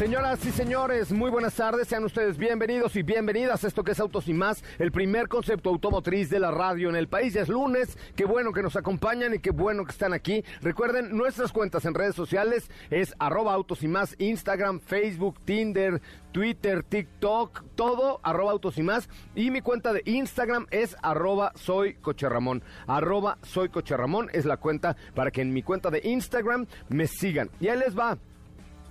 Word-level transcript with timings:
Señoras 0.00 0.42
y 0.46 0.50
señores, 0.50 1.12
muy 1.12 1.30
buenas 1.30 1.56
tardes, 1.56 1.86
sean 1.86 2.04
ustedes 2.04 2.38
bienvenidos 2.38 2.96
y 2.96 3.02
bienvenidas 3.02 3.62
a 3.62 3.68
esto 3.68 3.84
que 3.84 3.92
es 3.92 4.00
Autos 4.00 4.28
y 4.28 4.32
más, 4.32 4.64
el 4.78 4.92
primer 4.92 5.28
concepto 5.28 5.68
automotriz 5.68 6.30
de 6.30 6.40
la 6.40 6.50
radio 6.50 6.88
en 6.88 6.96
el 6.96 7.06
país. 7.06 7.34
Ya 7.34 7.42
es 7.42 7.50
lunes, 7.50 7.98
qué 8.16 8.24
bueno 8.24 8.54
que 8.54 8.62
nos 8.62 8.76
acompañan 8.76 9.34
y 9.34 9.40
qué 9.40 9.50
bueno 9.50 9.84
que 9.84 9.90
están 9.90 10.14
aquí. 10.14 10.42
Recuerden, 10.62 11.14
nuestras 11.14 11.52
cuentas 11.52 11.84
en 11.84 11.92
redes 11.92 12.14
sociales 12.14 12.70
es 12.88 13.14
arroba 13.18 13.52
autos 13.52 13.84
más, 13.84 14.16
Instagram, 14.18 14.80
Facebook, 14.80 15.38
Tinder, 15.44 16.00
Twitter, 16.32 16.82
TikTok, 16.82 17.62
todo 17.74 18.20
arroba 18.22 18.52
autos 18.52 18.78
y 18.78 18.82
más. 18.82 19.06
Y 19.34 19.50
mi 19.50 19.60
cuenta 19.60 19.92
de 19.92 20.00
Instagram 20.06 20.66
es 20.70 20.96
arroba 21.02 21.52
soy 21.56 21.92
coche 21.96 22.26
Ramón. 22.26 22.64
Arroba 22.86 23.36
soy 23.42 23.68
coche 23.68 23.98
Ramón 23.98 24.30
es 24.32 24.46
la 24.46 24.56
cuenta 24.56 24.96
para 25.14 25.30
que 25.30 25.42
en 25.42 25.52
mi 25.52 25.62
cuenta 25.62 25.90
de 25.90 26.00
Instagram 26.04 26.64
me 26.88 27.06
sigan. 27.06 27.50
Y 27.60 27.68
ahí 27.68 27.78
les 27.78 27.98
va. 27.98 28.16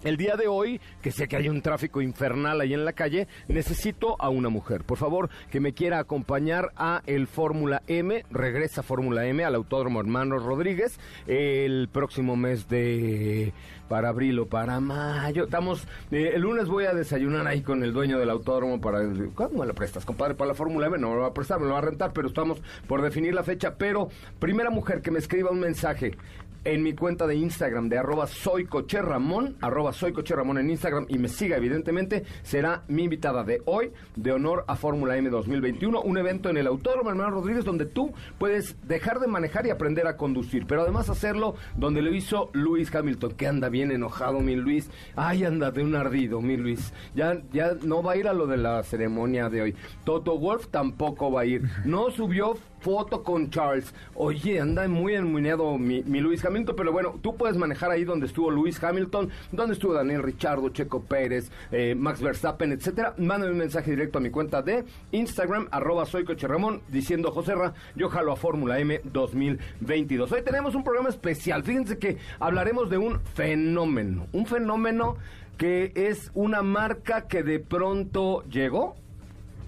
El 0.04 0.16
día 0.16 0.38
de 0.38 0.48
hoy, 0.48 0.80
que 1.02 1.12
sé 1.12 1.28
que 1.28 1.36
hay 1.36 1.50
un 1.50 1.62
tráfico 1.62 2.02
infernal 2.02 2.62
ahí 2.62 2.74
en 2.74 2.86
la 2.86 2.94
calle, 2.94 3.28
necesito 3.50 4.16
a 4.20 4.30
una 4.30 4.48
mujer. 4.48 4.86
Por 4.86 4.98
favor, 4.98 5.30
que 5.52 5.60
me 5.60 5.74
quiera 5.74 6.00
acompañar 6.00 6.72
a 6.78 7.02
el 7.06 7.28
Fórmula 7.28 7.82
M, 7.88 8.24
regresa 8.32 8.82
Fórmula 8.82 9.28
M 9.28 9.44
al 9.44 9.56
Autódromo 9.56 10.00
Hermanos 10.00 10.44
Rodríguez 10.44 10.98
el 11.28 11.90
próximo 11.92 12.38
mes 12.38 12.70
de 12.70 13.52
para 13.90 14.10
abril 14.10 14.40
o 14.40 14.46
para 14.46 14.80
mayo. 14.80 15.46
Estamos 15.46 15.86
eh, 16.12 16.32
el 16.36 16.44
lunes 16.44 16.68
voy 16.68 16.86
a 16.86 16.94
desayunar 16.94 17.46
ahí 17.48 17.62
con 17.62 17.84
el 17.84 17.92
dueño 17.92 18.20
del 18.20 18.30
autódromo 18.30 18.80
para 18.80 19.00
¿cuándo 19.36 19.66
me 19.66 19.74
prestas, 19.74 20.06
compadre? 20.06 20.36
Para 20.36 20.50
la 20.50 20.56
Fórmula 20.56 20.88
M 20.88 20.98
no 20.98 21.10
me 21.10 21.16
lo 21.16 21.22
va 21.22 21.28
a 21.28 21.34
prestar, 21.34 21.60
me 21.60 21.66
lo 21.66 21.74
va 21.74 21.80
a 21.80 21.82
rentar, 21.82 22.14
pero 22.14 22.28
estamos 22.28 22.62
por 22.88 23.02
definir 23.02 23.34
la 23.34 23.44
fecha, 23.44 23.76
pero 23.76 24.10
primera 24.40 24.70
mujer 24.70 25.02
que 25.02 25.12
me 25.12 25.20
escriba 25.20 25.50
un 25.50 25.60
mensaje 25.60 26.16
en 26.64 26.84
mi 26.84 26.94
cuenta 26.94 27.28
de 27.28 27.36
Instagram 27.36 27.90
de 27.90 27.98
arroba 27.98 28.28
soy 28.28 28.66
coche 28.66 29.02
Ramón, 29.02 29.58
arroba 29.62 29.94
soy 29.94 30.14
coche 30.14 30.36
Ramón 30.36 30.58
en 30.58 30.70
Instagram 30.70 31.06
y 31.10 31.18
me 31.18 31.28
siga 31.28 31.58
evidentemente, 31.58 32.24
será 32.44 32.84
mi 32.88 33.04
invitada 33.04 33.44
de 33.44 33.62
hoy 33.66 33.92
de 34.16 34.32
honor 34.32 34.66
a 34.68 34.76
Fórmula 34.76 35.18
M 35.18 35.30
2021, 35.30 36.02
un 36.02 36.18
evento 36.18 36.50
en 36.50 36.58
el 36.58 36.68
Autódromo 36.68 37.10
Hermano 37.10 37.32
Rodríguez 37.32 37.66
donde 37.66 37.86
tú 37.86 38.14
puedes 38.38 38.76
dejar 38.88 39.20
de 39.20 39.28
manejar 39.28 39.66
y 39.66 39.70
aprender 39.70 40.08
a 40.08 40.18
conducir, 40.18 40.66
pero 40.68 40.82
además 40.82 41.10
hacerlo 41.10 41.56
donde 41.78 42.02
lo 42.02 42.14
hizo 42.14 42.50
Luis 42.54 42.94
Hamilton, 42.94 43.34
que 43.34 43.48
anda 43.48 43.70
bien 43.70 43.92
enojado 43.92 44.40
mi 44.40 44.56
Luis, 44.56 44.90
ay 45.16 45.44
anda 45.44 45.72
de 45.72 45.84
un 45.84 45.96
ardido 45.96 46.42
mi 46.42 46.58
Luis, 46.58 46.94
ya, 47.16 47.42
ya 47.52 47.74
no 47.84 48.04
va 48.04 48.14
a 48.14 48.18
ir 48.18 48.28
a 48.28 48.34
lo 48.34 48.48
de 48.48 48.58
la 48.58 48.84
ceremonia 48.84 49.50
de 49.50 49.62
hoy, 49.62 49.76
Toto 50.04 50.38
Wolf 50.38 50.68
tampoco 50.68 51.32
va 51.32 51.42
a 51.42 51.46
ir, 51.46 51.64
no 51.86 52.12
subió 52.12 52.58
foto 52.80 53.24
con 53.24 53.50
Charles. 53.50 53.94
Oye, 54.16 54.60
anda 54.60 54.88
muy 54.88 55.16
enmuñado 55.16 55.78
mi, 55.78 56.02
Luis 56.02 56.44
Hamilton, 56.44 56.76
pero 56.76 56.92
bueno, 56.92 57.16
tú 57.22 57.36
puedes 57.36 57.58
manejar 57.58 57.92
ahí 57.92 58.04
donde 58.04 58.26
estuvo 58.26 58.50
Luis 58.50 58.82
Hamilton, 58.84 59.30
donde 59.52 59.74
estuvo 59.74 59.94
Daniel 59.94 60.24
Richardo, 60.24 60.70
Checo 60.70 61.02
Pérez, 61.02 61.52
eh, 61.72 61.96
Max 61.96 62.22
Verstappen, 62.22 62.72
etcétera. 62.72 63.14
Mándame 63.18 63.52
un 63.52 63.58
mensaje 63.58 63.92
directo 63.92 64.18
a 64.18 64.22
mi 64.22 64.30
cuenta 64.30 64.62
de 64.62 64.86
Instagram, 65.12 65.68
arroba 65.72 66.06
soy 66.06 66.24
Ramón, 66.24 66.82
diciendo 66.88 67.32
Joserra, 67.32 67.74
yo 67.96 68.10
jalo 68.10 68.32
a 68.32 68.36
Fórmula 68.36 68.80
M 68.80 69.02
2022. 69.04 70.32
Hoy 70.32 70.42
tenemos 70.42 70.76
un 70.76 70.84
programa 70.84 71.10
especial. 71.10 71.64
Fíjense 71.64 71.98
que 71.98 72.18
hablaremos 72.40 72.90
de 72.90 72.98
un 72.98 73.20
fenómeno, 73.22 74.28
un 74.34 74.46
fenómeno 74.46 75.18
que 75.58 75.92
es 75.94 76.32
una 76.34 76.62
marca 76.62 77.28
que 77.28 77.44
de 77.44 77.60
pronto 77.60 78.44
llegó 78.50 78.96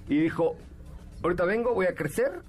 y 0.08 0.18
dijo, 0.20 0.56
ahorita 1.22 1.46
vengo, 1.46 1.74
voy 1.74 1.86
a 1.86 1.96
crecer 1.96 2.42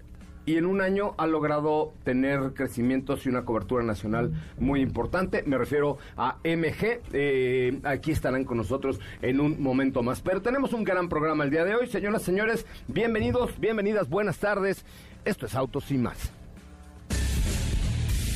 y 0.44 0.56
en 0.56 0.66
un 0.66 0.80
año 0.80 1.14
ha 1.19 1.26
logrado 1.26 1.94
tener 2.04 2.53
crecimientos 2.54 3.25
y 3.26 3.28
una 3.28 3.44
cobertura 3.44 3.84
nacional 3.84 4.32
muy 4.58 4.80
importante. 4.80 5.42
Me 5.47 5.58
refiero 5.58 5.98
a 6.16 6.38
MG. 6.44 7.00
Eh, 7.12 7.80
aquí 7.84 8.10
estarán 8.10 8.44
con 8.44 8.56
nosotros 8.56 8.98
en 9.20 9.41
un 9.41 9.62
momento 9.62 10.03
más. 10.03 10.20
Pero 10.20 10.42
tenemos 10.42 10.72
un 10.72 10.84
gran 10.84 11.08
programa 11.08 11.44
el 11.44 11.50
día 11.50 11.64
de 11.64 11.75
hoy. 11.75 11.86
Señoras, 11.86 12.22
señores, 12.22 12.66
bienvenidos, 12.88 13.58
bienvenidas, 13.58 14.08
buenas 14.08 14.38
tardes. 14.38 14.84
Esto 15.25 15.47
es 15.47 15.54
Autos 15.54 15.91
y 15.91 15.98
más. 15.98 16.32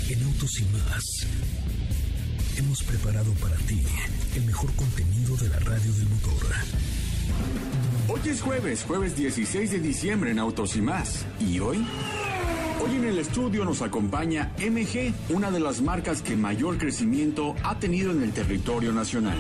En 0.08 0.22
Autos 0.22 0.60
y 0.60 0.64
más 0.64 1.46
hemos 2.58 2.82
preparado 2.84 3.32
para 3.34 3.56
ti 3.56 3.82
el 4.34 4.44
mejor 4.44 4.72
contenido 4.76 5.36
de 5.36 5.48
la 5.48 5.58
radio 5.58 5.92
del 5.92 6.08
motor. 6.08 6.46
Hoy 8.08 8.20
es 8.26 8.40
jueves, 8.40 8.84
jueves 8.86 9.16
16 9.16 9.72
de 9.72 9.80
diciembre 9.80 10.30
en 10.30 10.38
Autos 10.38 10.76
y 10.76 10.80
más. 10.80 11.26
¿Y 11.40 11.58
hoy? 11.58 11.84
Hoy 12.80 12.94
en 12.94 13.04
el 13.04 13.18
estudio 13.18 13.64
nos 13.64 13.82
acompaña 13.82 14.52
MG, 14.58 15.12
una 15.34 15.50
de 15.50 15.58
las 15.58 15.80
marcas 15.80 16.22
que 16.22 16.36
mayor 16.36 16.78
crecimiento 16.78 17.56
ha 17.64 17.80
tenido 17.80 18.12
en 18.12 18.22
el 18.22 18.32
territorio 18.32 18.92
nacional. 18.92 19.36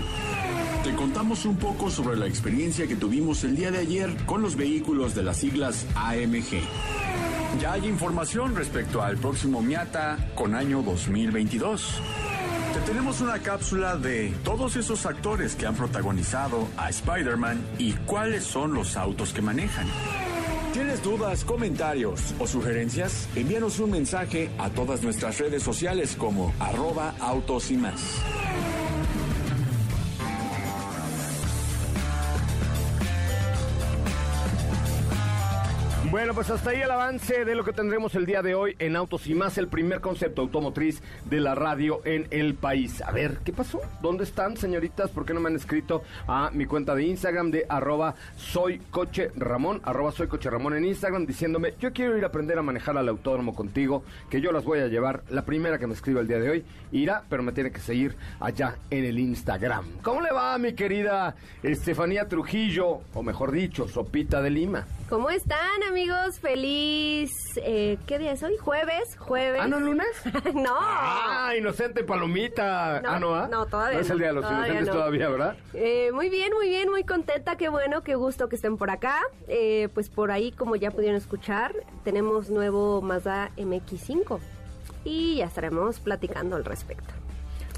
Te 0.82 0.92
contamos 0.96 1.44
un 1.44 1.58
poco 1.58 1.90
sobre 1.90 2.16
la 2.16 2.26
experiencia 2.26 2.88
que 2.88 2.96
tuvimos 2.96 3.44
el 3.44 3.54
día 3.54 3.70
de 3.70 3.78
ayer 3.78 4.16
con 4.26 4.42
los 4.42 4.56
vehículos 4.56 5.14
de 5.14 5.22
las 5.22 5.36
siglas 5.36 5.86
AMG. 5.94 6.60
Ya 7.60 7.72
hay 7.72 7.86
información 7.86 8.56
respecto 8.56 9.00
al 9.00 9.16
próximo 9.16 9.62
Miata 9.62 10.32
con 10.34 10.56
año 10.56 10.82
2022. 10.82 12.02
Te 12.76 12.82
tenemos 12.92 13.22
una 13.22 13.38
cápsula 13.38 13.96
de 13.96 14.34
todos 14.44 14.76
esos 14.76 15.06
actores 15.06 15.56
que 15.56 15.64
han 15.64 15.74
protagonizado 15.74 16.68
a 16.76 16.90
Spider-Man 16.90 17.58
y 17.78 17.94
cuáles 18.04 18.44
son 18.44 18.74
los 18.74 18.98
autos 18.98 19.32
que 19.32 19.40
manejan. 19.40 19.86
¿Tienes 20.74 21.02
dudas, 21.02 21.42
comentarios 21.46 22.34
o 22.38 22.46
sugerencias? 22.46 23.30
Envíanos 23.34 23.80
un 23.80 23.92
mensaje 23.92 24.50
a 24.58 24.68
todas 24.68 25.02
nuestras 25.02 25.38
redes 25.38 25.62
sociales 25.62 26.16
como 26.18 26.52
arroba 26.60 27.14
autos 27.18 27.70
y 27.70 27.78
más. 27.78 28.20
Bueno, 36.08 36.34
pues 36.34 36.50
hasta 36.50 36.70
ahí 36.70 36.80
el 36.80 36.90
avance 36.90 37.44
de 37.44 37.56
lo 37.56 37.64
que 37.64 37.72
tendremos 37.72 38.14
el 38.14 38.26
día 38.26 38.40
de 38.40 38.54
hoy 38.54 38.76
en 38.78 38.94
Autos 38.94 39.26
y 39.26 39.34
más, 39.34 39.58
el 39.58 39.66
primer 39.66 40.00
concepto 40.00 40.40
automotriz 40.40 41.02
de 41.24 41.40
la 41.40 41.56
radio 41.56 42.00
en 42.04 42.28
el 42.30 42.54
país. 42.54 43.02
A 43.02 43.10
ver, 43.10 43.38
¿qué 43.44 43.52
pasó? 43.52 43.80
¿Dónde 44.00 44.22
están, 44.22 44.56
señoritas? 44.56 45.10
¿Por 45.10 45.26
qué 45.26 45.34
no 45.34 45.40
me 45.40 45.48
han 45.48 45.56
escrito 45.56 46.04
a 46.28 46.50
mi 46.52 46.64
cuenta 46.64 46.94
de 46.94 47.02
Instagram 47.04 47.50
de 47.50 47.66
arroba 47.68 48.14
soy 48.36 48.78
coche 48.78 49.32
Ramón, 49.34 49.80
arroba 49.82 50.12
soy 50.12 50.28
coche 50.28 50.48
Ramón 50.48 50.74
en 50.74 50.84
Instagram, 50.84 51.26
diciéndome, 51.26 51.74
yo 51.80 51.92
quiero 51.92 52.16
ir 52.16 52.22
a 52.22 52.28
aprender 52.28 52.56
a 52.56 52.62
manejar 52.62 52.96
al 52.96 53.08
autódromo 53.08 53.56
contigo, 53.56 54.04
que 54.30 54.40
yo 54.40 54.52
las 54.52 54.64
voy 54.64 54.78
a 54.78 54.86
llevar. 54.86 55.24
La 55.30 55.44
primera 55.44 55.78
que 55.78 55.88
me 55.88 55.94
escriba 55.94 56.20
el 56.20 56.28
día 56.28 56.38
de 56.38 56.50
hoy 56.50 56.64
irá, 56.92 57.24
pero 57.28 57.42
me 57.42 57.50
tiene 57.50 57.72
que 57.72 57.80
seguir 57.80 58.14
allá 58.38 58.76
en 58.90 59.04
el 59.04 59.18
Instagram. 59.18 59.84
¿Cómo 60.02 60.20
le 60.20 60.30
va, 60.30 60.56
mi 60.56 60.72
querida 60.72 61.34
Estefanía 61.64 62.28
Trujillo? 62.28 63.00
O 63.12 63.24
mejor 63.24 63.50
dicho, 63.50 63.88
Sopita 63.88 64.40
de 64.40 64.50
Lima. 64.50 64.86
¿Cómo 65.08 65.30
están, 65.30 65.84
amigos? 65.88 66.40
Feliz. 66.40 67.30
Eh, 67.58 67.96
¿Qué 68.08 68.18
día 68.18 68.32
es 68.32 68.42
hoy? 68.42 68.56
¿Jueves? 68.56 69.16
¿Jueves? 69.16 69.60
¿Ah, 69.62 69.68
no, 69.68 69.78
lunes? 69.78 70.08
no. 70.54 70.74
Ah, 70.76 71.54
inocente 71.56 72.02
palomita. 72.02 73.00
No, 73.02 73.10
ah, 73.10 73.20
no, 73.20 73.34
¿ah? 73.36 73.48
no, 73.48 73.66
todavía 73.66 73.98
No 73.98 74.02
es 74.02 74.10
el 74.10 74.18
día 74.18 74.26
de 74.28 74.32
los 74.32 74.42
todavía 74.42 74.66
inocentes 74.66 74.88
no. 74.88 74.92
todavía, 74.94 75.28
¿verdad? 75.28 75.56
Eh, 75.74 76.10
muy 76.12 76.28
bien, 76.28 76.52
muy 76.52 76.68
bien, 76.68 76.90
muy 76.90 77.04
contenta, 77.04 77.54
qué 77.56 77.68
bueno, 77.68 78.02
qué 78.02 78.16
gusto 78.16 78.48
que 78.48 78.56
estén 78.56 78.76
por 78.76 78.90
acá. 78.90 79.20
Eh, 79.46 79.88
pues 79.94 80.08
por 80.08 80.32
ahí, 80.32 80.50
como 80.50 80.74
ya 80.74 80.90
pudieron 80.90 81.16
escuchar, 81.16 81.72
tenemos 82.02 82.50
nuevo 82.50 83.00
Mazda 83.00 83.52
MX5 83.56 84.40
y 85.04 85.36
ya 85.36 85.44
estaremos 85.44 86.00
platicando 86.00 86.56
al 86.56 86.64
respecto. 86.64 87.14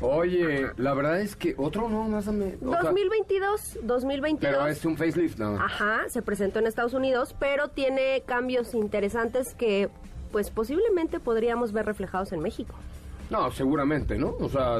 Oye, 0.00 0.70
la 0.76 0.94
verdad 0.94 1.20
es 1.20 1.34
que 1.34 1.54
otro 1.56 1.88
no, 1.88 2.04
más 2.04 2.28
o 2.28 2.32
menos. 2.32 2.58
o 2.62 2.70
sea, 2.70 2.82
2022, 2.82 3.78
2022. 3.82 4.38
pero 4.40 4.66
es 4.68 4.84
un 4.84 4.96
facelift, 4.96 5.38
no. 5.38 5.56
Ajá, 5.56 6.08
se 6.08 6.22
presentó 6.22 6.60
en 6.60 6.66
Estados 6.66 6.94
Unidos, 6.94 7.34
pero 7.38 7.68
tiene 7.68 8.22
cambios 8.24 8.74
interesantes 8.74 9.54
que 9.54 9.88
pues 10.30 10.50
posiblemente 10.50 11.20
podríamos 11.20 11.72
ver 11.72 11.86
reflejados 11.86 12.32
en 12.32 12.40
México. 12.40 12.74
No, 13.30 13.50
seguramente, 13.50 14.16
¿no? 14.18 14.28
O 14.40 14.48
sea, 14.48 14.78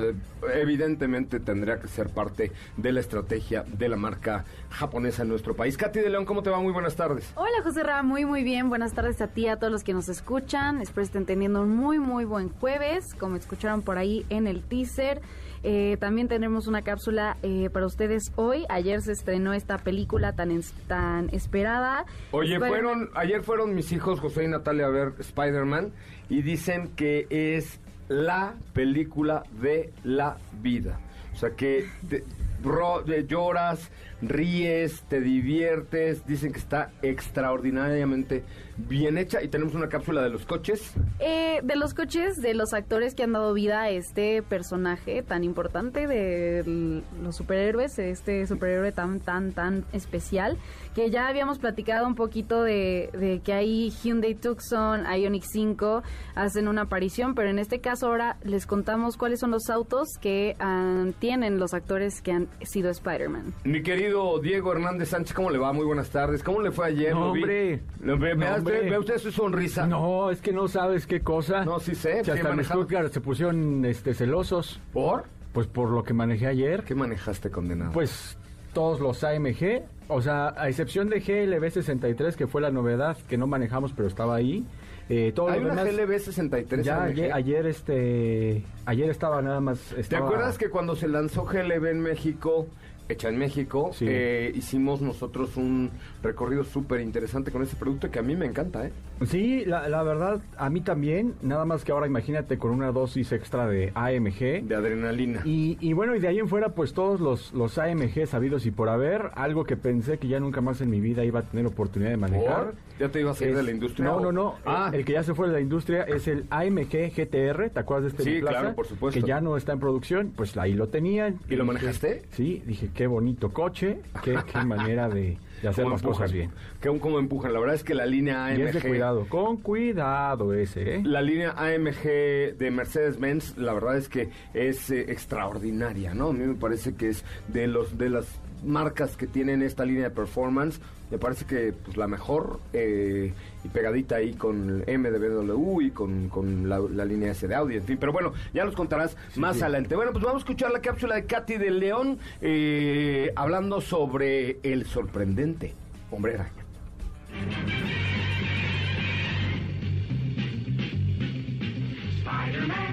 evidentemente 0.55 1.41
tendría 1.41 1.79
que 1.81 1.89
ser 1.89 2.09
parte 2.09 2.53
de 2.77 2.93
la 2.93 3.01
estrategia 3.01 3.65
de 3.65 3.89
la 3.89 3.97
marca 3.97 4.45
japonesa 4.71 5.23
en 5.23 5.29
nuestro 5.29 5.55
país. 5.55 5.77
Katy 5.77 6.01
de 6.01 6.11
León, 6.11 6.25
¿cómo 6.25 6.43
te 6.43 6.51
va? 6.51 6.59
Muy 6.61 6.73
buenas 6.73 6.97
tardes. 6.97 7.31
Hola 7.37 7.63
José 7.63 7.83
Ra, 7.83 8.03
muy 8.03 8.25
muy 8.25 8.43
bien. 8.45 8.69
Buenas 8.69 8.93
tardes 8.95 9.21
a 9.21 9.29
ti, 9.29 9.49
a 9.49 9.57
todos 9.59 9.73
los 9.73 9.85
que 9.85 9.93
nos 9.93 10.09
escuchan. 10.09 10.81
Espero 10.81 11.03
estén 11.03 11.27
teniendo 11.27 11.63
un 11.63 11.77
muy 11.77 11.99
muy 11.99 12.25
buen 12.25 12.49
jueves, 12.49 13.15
como 13.15 13.37
escucharon 13.37 13.83
por 13.83 13.99
ahí 13.99 14.25
en 14.31 14.47
el 14.47 14.63
teaser. 14.63 15.21
Eh, 15.65 15.97
también 15.99 16.29
tenemos 16.29 16.69
una 16.69 16.83
cápsula 16.83 17.37
eh, 17.43 17.69
para 17.73 17.85
ustedes 17.85 18.31
hoy. 18.37 18.65
Ayer 18.69 19.03
se 19.03 19.13
estrenó 19.13 19.53
esta 19.53 19.77
película 19.79 20.33
tan, 20.35 20.53
es- 20.53 20.73
tan 20.87 21.29
esperada. 21.35 22.07
Oye, 22.31 22.59
fueron, 22.59 23.11
ayer 23.15 23.43
fueron 23.43 23.75
mis 23.75 23.91
hijos 23.93 24.21
José 24.21 24.45
y 24.45 24.49
Natalia 24.49 24.87
a 24.87 24.91
ver 24.91 25.15
Spider-Man 25.19 25.93
y 26.29 26.43
dicen 26.43 26.89
que 26.95 27.27
es 27.31 27.81
la 28.09 28.55
película 28.73 29.43
de 29.61 29.93
la 30.05 30.37
vida. 30.63 30.99
O 31.35 31.37
sea 31.37 31.51
que 31.51 31.87
te- 32.09 32.25
ro- 32.63 33.05
eh, 33.07 33.27
lloras, 33.29 33.91
ríes, 34.23 35.03
te 35.09 35.21
diviertes, 35.21 36.27
dicen 36.27 36.53
que 36.53 36.59
está 36.59 36.91
extraordinariamente 37.03 38.45
bien 38.77 39.19
hecha 39.19 39.43
y 39.43 39.49
tenemos 39.49 39.75
una 39.75 39.89
cápsula 39.89 40.23
de 40.23 40.31
los 40.31 40.45
coches. 40.45 40.93
Eh, 41.19 41.61
de 41.63 41.77
los 41.77 41.95
coches, 41.95 42.37
de 42.37 42.55
los 42.55 42.73
actores 42.73 43.15
que 43.15 43.25
han 43.25 43.33
dado 43.33 43.53
vida 43.53 43.83
a 43.83 43.91
este 43.91 44.43
personaje 44.43 45.23
tan 45.23 45.43
importante 45.45 46.07
de 46.07 47.03
los 47.23 47.37
superhéroes, 47.37 47.99
este 47.99 48.47
superhéroe 48.47 48.93
tan, 48.93 49.21
tan, 49.21 49.53
tan 49.53 49.85
especial, 49.93 50.57
que 50.95 51.11
ya 51.11 51.29
habíamos 51.29 51.59
platicado 51.59 52.07
un 52.07 52.15
poquito 52.15 52.63
de, 52.63 53.11
de 53.13 53.41
que 53.45 53.53
hay 53.53 53.91
Hyundai 53.91 54.35
Tucson, 54.35 55.05
Ioniq 55.05 55.45
5, 55.45 56.03
hacen 56.35 56.69
una 56.69 56.83
aparición, 56.83 57.35
pero 57.35 57.51
en 57.51 57.59
este 57.59 57.81
caso 57.81 58.07
ahora 58.07 58.37
les 58.45 58.67
contamos 58.67 59.17
cuáles 59.17 59.41
son 59.41 59.51
los 59.51 59.69
autos 59.71 60.09
que 60.21 60.57
ah, 60.61 61.07
tienen 61.19 61.59
los 61.59 61.75
actores 61.75 62.23
que 62.23 62.33
han 62.33 62.49
sido 62.63 62.91
Spider-Man. 62.91 63.55
Mi 63.65 63.83
querido 63.83 64.08
Diego 64.09 64.73
Hernández 64.73 65.11
Sánchez, 65.11 65.35
¿cómo 65.35 65.51
le 65.51 65.59
va? 65.59 65.73
Muy 65.73 65.85
buenas 65.85 66.09
tardes. 66.11 66.43
¿Cómo 66.43 66.61
le 66.63 66.71
fue 66.71 66.87
ayer? 66.87 67.15
No, 67.15 67.31
hombre. 67.33 67.81
Lo 68.03 68.19
ve, 68.19 68.35
No, 68.35 68.47
usted, 68.47 68.59
hombre. 68.59 68.83
vea 68.91 68.99
usted 69.01 69.19
su 69.19 69.31
sonrisa. 69.31 69.87
No, 69.87 70.31
es 70.31 70.41
que 70.41 70.53
no 70.53 70.67
sabes 70.69 71.07
qué 71.07 71.21
cosa. 71.21 71.65
No, 71.65 71.79
sí 71.79 71.95
sé, 71.95 72.19
he 72.19 72.21
hasta 72.21 72.51
en. 72.51 72.65
Stuttgart 72.65 73.13
se 73.13 73.21
pusieron 73.21 73.85
este, 73.85 74.15
celosos. 74.15 74.81
¿Por? 74.93 75.25
Pues 75.53 75.67
por 75.67 75.91
lo 75.91 76.03
que 76.05 76.15
manejé 76.15 76.47
ayer. 76.47 76.85
¿Qué 76.85 76.95
manejaste, 76.95 77.51
condenado? 77.51 77.93
Pues 77.93 78.39
todos 78.73 79.01
los 79.01 79.23
AMG. 79.25 79.83
O 80.09 80.23
sea, 80.23 80.55
a 80.57 80.69
excepción 80.69 81.11
de 81.11 81.21
GLB 81.21 81.71
63, 81.71 82.37
que 82.37 82.47
fue 82.47 82.63
la 82.63 82.71
novedad 82.71 83.17
que 83.29 83.37
no 83.37 83.47
manejamos, 83.47 83.93
pero 83.93 84.09
estaba 84.09 84.37
ahí. 84.37 84.65
Eh, 85.11 85.33
todo 85.35 85.49
Hay 85.49 85.61
lo 85.61 85.73
una 85.73 85.85
demás- 85.85 85.97
GLB 85.97 86.19
63. 86.19 86.85
Ya 86.85 87.03
ayer, 87.03 87.33
ayer, 87.33 87.67
este 87.67 88.63
ayer 88.85 89.09
estaba 89.11 89.41
nada 89.41 89.59
más 89.61 89.95
¿Te 90.09 90.17
acuerdas 90.17 90.59
que 90.59 90.69
cuando 90.69 90.95
se 90.97 91.09
lanzó 91.09 91.45
GLB 91.45 91.87
en 91.91 92.01
México, 92.01 92.67
hecha 93.09 93.29
en 93.29 93.39
México, 93.39 93.91
Sí. 93.93 94.07
eh, 94.09 94.53
hicimos 94.55 95.01
nosotros 95.01 95.57
un 95.57 95.91
recorrido 96.23 96.65
súper 96.65 97.01
interesante 97.01 97.51
con 97.51 97.63
ese 97.63 97.77
producto 97.77 98.11
que 98.11 98.19
a 98.19 98.23
mí 98.23 98.37
me 98.37 98.47
encanta, 98.47 98.87
¿eh? 98.87 98.93
Sí, 99.27 99.65
la, 99.65 99.89
la 99.89 100.03
verdad 100.03 100.41
a 100.57 100.71
mí 100.71 100.81
también, 100.81 101.35
nada 101.43 101.65
más 101.65 101.85
que 101.85 101.91
ahora 101.93 102.07
imagínate 102.07 102.57
con 102.59 102.71
una 102.71 102.93
dosis 102.93 103.33
extra 103.33 103.67
de 103.67 103.91
AMG. 103.95 104.67
De 104.69 104.75
adrenalina. 104.77 105.43
Y, 105.45 105.77
y 105.81 105.93
bueno, 105.93 106.15
y 106.15 106.21
de 106.21 106.29
ahí 106.29 106.39
en 106.39 106.49
fuera, 106.49 106.69
pues 106.75 106.93
todos 106.93 107.21
los, 107.21 107.53
los 107.53 107.79
AMG 107.79 108.27
sabidos 108.27 108.65
y 108.67 108.71
por 108.71 108.89
haber, 108.89 109.31
algo 109.35 109.65
que 109.65 109.77
pensé 109.77 110.19
que 110.19 110.29
ya 110.29 110.39
nunca 110.39 110.61
más 110.61 110.81
en 110.81 110.91
mi 110.91 111.01
vida 111.01 111.25
iba 111.25 111.41
a 111.41 111.43
tener 111.43 111.67
oportunidad 111.67 112.11
de 112.11 112.17
manejar. 112.17 112.65
¿Por? 112.67 112.75
¿Ya 113.01 113.09
te 113.09 113.21
ibas 113.21 113.41
a 113.41 113.45
ir 113.47 113.55
de 113.57 113.63
la 113.63 113.71
industria? 113.71 114.05
No, 114.07 114.21
no, 114.21 114.33
no. 114.33 114.55
Ah, 114.67 114.91
El, 114.93 115.01
el 115.01 115.05
que 115.05 115.13
ya 115.13 115.23
se 115.23 115.35
fue 115.35 115.47
de 115.49 115.53
la 115.53 115.61
industria 115.61 116.03
es 116.03 116.27
el 116.29 116.45
AMG 116.51 117.13
GTR, 117.17 117.71
¿te 117.71 117.79
acuerdas 117.81 118.05
de 118.05 118.09
este 118.11 118.23
Sí, 118.25 118.41
claro, 118.41 118.75
por 118.75 118.87
supuesto. 118.87 119.21
Que 119.21 119.27
ya 119.27 119.41
no 119.41 119.57
está 119.57 119.73
en 119.73 119.81
producción, 119.81 120.33
pues 120.37 120.57
ahí 120.57 120.75
lo 120.75 120.89
tenían. 120.89 121.39
¿Y 121.49 121.57
lo 121.57 121.65
manejaste? 121.65 122.23
Sí, 122.31 122.63
dije, 122.67 122.91
qué 122.99 123.07
bonito 123.07 123.53
coche, 123.53 124.01
qué, 124.25 124.37
qué 124.53 124.61
manera 124.65 125.09
de, 125.09 125.39
de 125.63 125.69
hacer 125.69 125.85
¿Cómo 125.85 125.95
las 125.95 126.03
cosas 126.03 126.33
bien. 126.33 126.51
¿Cómo, 126.83 126.99
cómo 126.99 127.21
empujan? 127.21 127.53
La 127.53 127.61
verdad 127.61 127.77
es 127.77 127.85
que 127.85 127.95
la 127.95 128.05
línea 128.05 128.53
Y 128.53 128.61
es 128.61 128.73
de 128.73 128.81
AMG... 128.81 128.89
cuidado, 128.89 129.27
con 129.29 129.59
cuidado 129.59 130.53
ese, 130.53 130.97
¿eh? 130.97 131.03
La 131.05 131.23
línea 131.23 131.53
AMG 131.53 132.59
de 132.59 132.71
Mercedes-Benz, 132.73 133.57
la 133.57 133.73
verdad 133.73 133.99
es 133.99 134.09
que 134.09 134.31
es 134.53 134.91
eh, 134.91 135.13
extraordinaria, 135.13 136.13
¿no? 136.13 136.31
A 136.31 136.33
mí 136.33 136.45
me 136.45 136.57
parece 136.57 136.97
que 136.97 137.11
es 137.11 137.25
de 137.47 137.69
los 137.69 137.97
de 137.99 138.11
las 138.11 138.27
marcas 138.65 139.17
que 139.17 139.27
tienen 139.27 139.63
esta 139.63 139.85
línea 139.85 140.05
de 140.05 140.11
performance, 140.11 140.81
me 141.11 141.19
parece 141.19 141.47
que 141.47 141.73
pues 141.73 141.97
la 141.97 142.07
mejor 142.07 142.61
eh, 142.73 143.33
y 143.65 143.69
pegadita 143.69 144.17
ahí 144.17 144.35
con 144.35 144.69
el 144.69 144.85
M 144.87 145.11
de 145.11 145.19
BMW 145.19 145.81
y 145.83 145.91
con, 145.91 146.29
con 146.29 146.69
la, 146.69 146.79
la 146.79 147.05
línea 147.05 147.33
S 147.33 147.47
de 147.47 147.55
Audi, 147.55 147.77
en 147.77 147.85
fin. 147.85 147.97
Pero 147.99 148.13
bueno, 148.13 148.33
ya 148.53 148.65
nos 148.65 148.75
contarás 148.75 149.17
más 149.37 149.57
sí. 149.57 149.63
adelante. 149.63 149.97
Bueno, 149.97 150.13
pues 150.13 150.25
vamos 150.25 150.41
a 150.41 150.45
escuchar 150.45 150.71
la 150.71 150.81
cápsula 150.81 151.15
de 151.15 151.25
Katy 151.25 151.57
de 151.57 151.71
León 151.71 152.19
eh, 152.41 153.33
hablando 153.37 153.81
sobre 153.81 154.59
el 154.63 154.87
sorprendente 154.87 155.75
hombre 156.11 156.35
araña. 156.35 156.53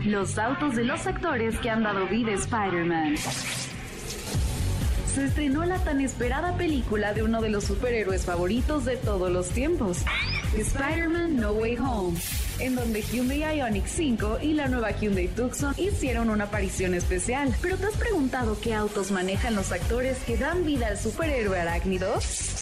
Los 0.05 0.37
autos 0.37 0.75
de 0.75 0.83
los 0.83 1.05
actores 1.07 1.57
que 1.59 1.69
han 1.69 1.83
dado 1.83 2.07
vida 2.07 2.31
a 2.31 2.35
Spider-Man. 2.35 3.15
Se 5.15 5.23
estrenó 5.23 5.63
la 5.63 5.77
tan 5.77 6.01
esperada 6.01 6.57
película 6.57 7.13
de 7.13 7.23
uno 7.23 7.41
de 7.41 7.47
los 7.47 7.63
superhéroes 7.63 8.25
favoritos 8.25 8.83
de 8.83 8.97
todos 8.97 9.31
los 9.31 9.47
tiempos, 9.47 9.99
Spider-Man 10.53 11.37
No 11.37 11.53
Way 11.53 11.77
Home, 11.77 12.19
en 12.59 12.75
donde 12.75 13.01
Hyundai 13.01 13.57
Ioniq 13.57 13.87
5 13.87 14.39
y 14.41 14.53
la 14.53 14.67
nueva 14.67 14.91
Hyundai 14.91 15.27
Tucson 15.27 15.73
hicieron 15.77 16.29
una 16.29 16.45
aparición 16.45 16.93
especial. 16.93 17.53
¿Pero 17.61 17.77
te 17.77 17.87
has 17.87 17.95
preguntado 17.95 18.57
qué 18.61 18.73
autos 18.73 19.11
manejan 19.11 19.55
los 19.55 19.71
actores 19.71 20.17
que 20.19 20.37
dan 20.37 20.63
vida 20.65 20.87
al 20.87 20.97
superhéroe 20.97 21.59
arácnido? 21.59 22.13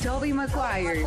Tobey 0.04 0.34
Maguire. 0.34 1.06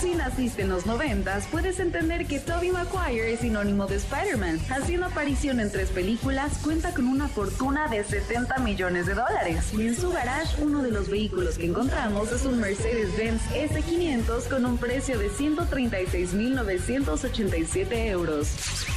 Si 0.00 0.14
naciste 0.14 0.62
en 0.62 0.68
los 0.68 0.86
90, 0.86 1.40
puedes 1.50 1.80
entender 1.80 2.26
que 2.26 2.38
Tobey 2.38 2.70
Maguire 2.70 3.32
es 3.32 3.40
sinónimo 3.40 3.86
de 3.86 3.96
Spider-Man. 3.96 4.60
Haciendo 4.70 5.06
aparición 5.06 5.58
en 5.60 5.72
tres 5.72 5.88
películas, 5.90 6.58
cuenta 6.62 6.92
con 6.92 7.08
una 7.08 7.28
fortuna 7.28 7.88
de 7.88 8.04
70 8.04 8.58
millones 8.58 9.06
de 9.06 9.14
dólares. 9.14 9.72
Y 9.72 9.88
en 9.88 9.96
su 9.96 10.10
garage, 10.10 10.62
uno 10.62 10.82
de 10.82 10.90
los 10.90 11.08
vehículos 11.08 11.56
que 11.58 11.66
encontramos 11.66 12.30
es 12.30 12.44
un 12.44 12.60
Mercedes-Benz 12.60 13.40
S500 13.50 14.48
con 14.48 14.66
un 14.66 14.76
precio 14.78 15.18
de 15.18 15.30
136.987 15.30 17.92
euros. 17.92 18.07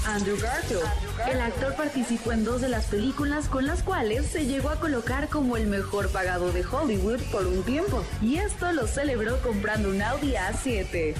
Andrew 0.08 0.38
Garfield. 0.40 0.84
El 1.30 1.42
actor 1.42 1.76
participó 1.76 2.32
en 2.32 2.46
dos 2.46 2.62
de 2.62 2.70
las 2.70 2.86
películas 2.86 3.48
con 3.50 3.68
las 3.68 3.84
cuales 3.84 4.26
se 4.26 4.46
llegó 4.46 4.70
a 4.70 4.80
colocar 4.80 5.28
como 5.28 5.58
el 5.58 5.68
mejor 5.68 6.10
pagado 6.10 6.52
de 6.52 6.66
Hollywood 6.66 7.20
por 7.32 7.46
un 7.46 7.62
tiempo. 7.64 8.04
Y 8.22 8.38
esto 8.38 8.72
lo 8.72 8.88
celebró 8.88 9.40
comprando 9.42 9.90
un 9.90 10.02
Audi 10.02 10.34
A7. 10.34 11.14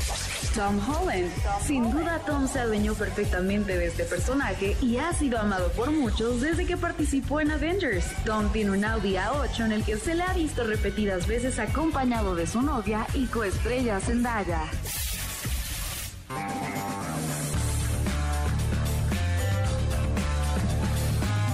Tom 0.56 0.80
Holland. 0.90 1.30
Sin 1.66 1.92
duda 1.92 2.20
Tom 2.26 2.48
se 2.48 2.60
adueñó 2.60 2.94
perfectamente 2.94 3.78
de 3.78 3.88
este 3.88 4.06
personaje 4.06 4.78
y 4.82 4.98
ha 4.98 5.12
sido 5.14 5.38
amado 5.38 5.70
por 5.74 5.92
muchos 5.92 6.42
desde 6.42 6.66
que 6.66 6.78
participó 6.78 7.42
en 7.42 7.52
Avengers. 7.52 8.06
Tom 8.26 8.52
tiene 8.52 8.72
un 8.72 8.86
Audi 8.86 9.16
A8 9.16 9.66
en 9.66 9.72
el 9.74 9.84
que 9.84 9.98
se 9.98 10.16
le 10.16 10.24
ha 10.24 10.34
visto 10.34 10.64
repetidas 10.64 11.28
veces 11.28 11.60
acompañado 11.60 12.36
de 12.36 12.48
su 12.48 12.62
novia 12.62 13.06
y 13.14 13.26
coestrella 13.26 14.00
Zendaya. 14.00 14.64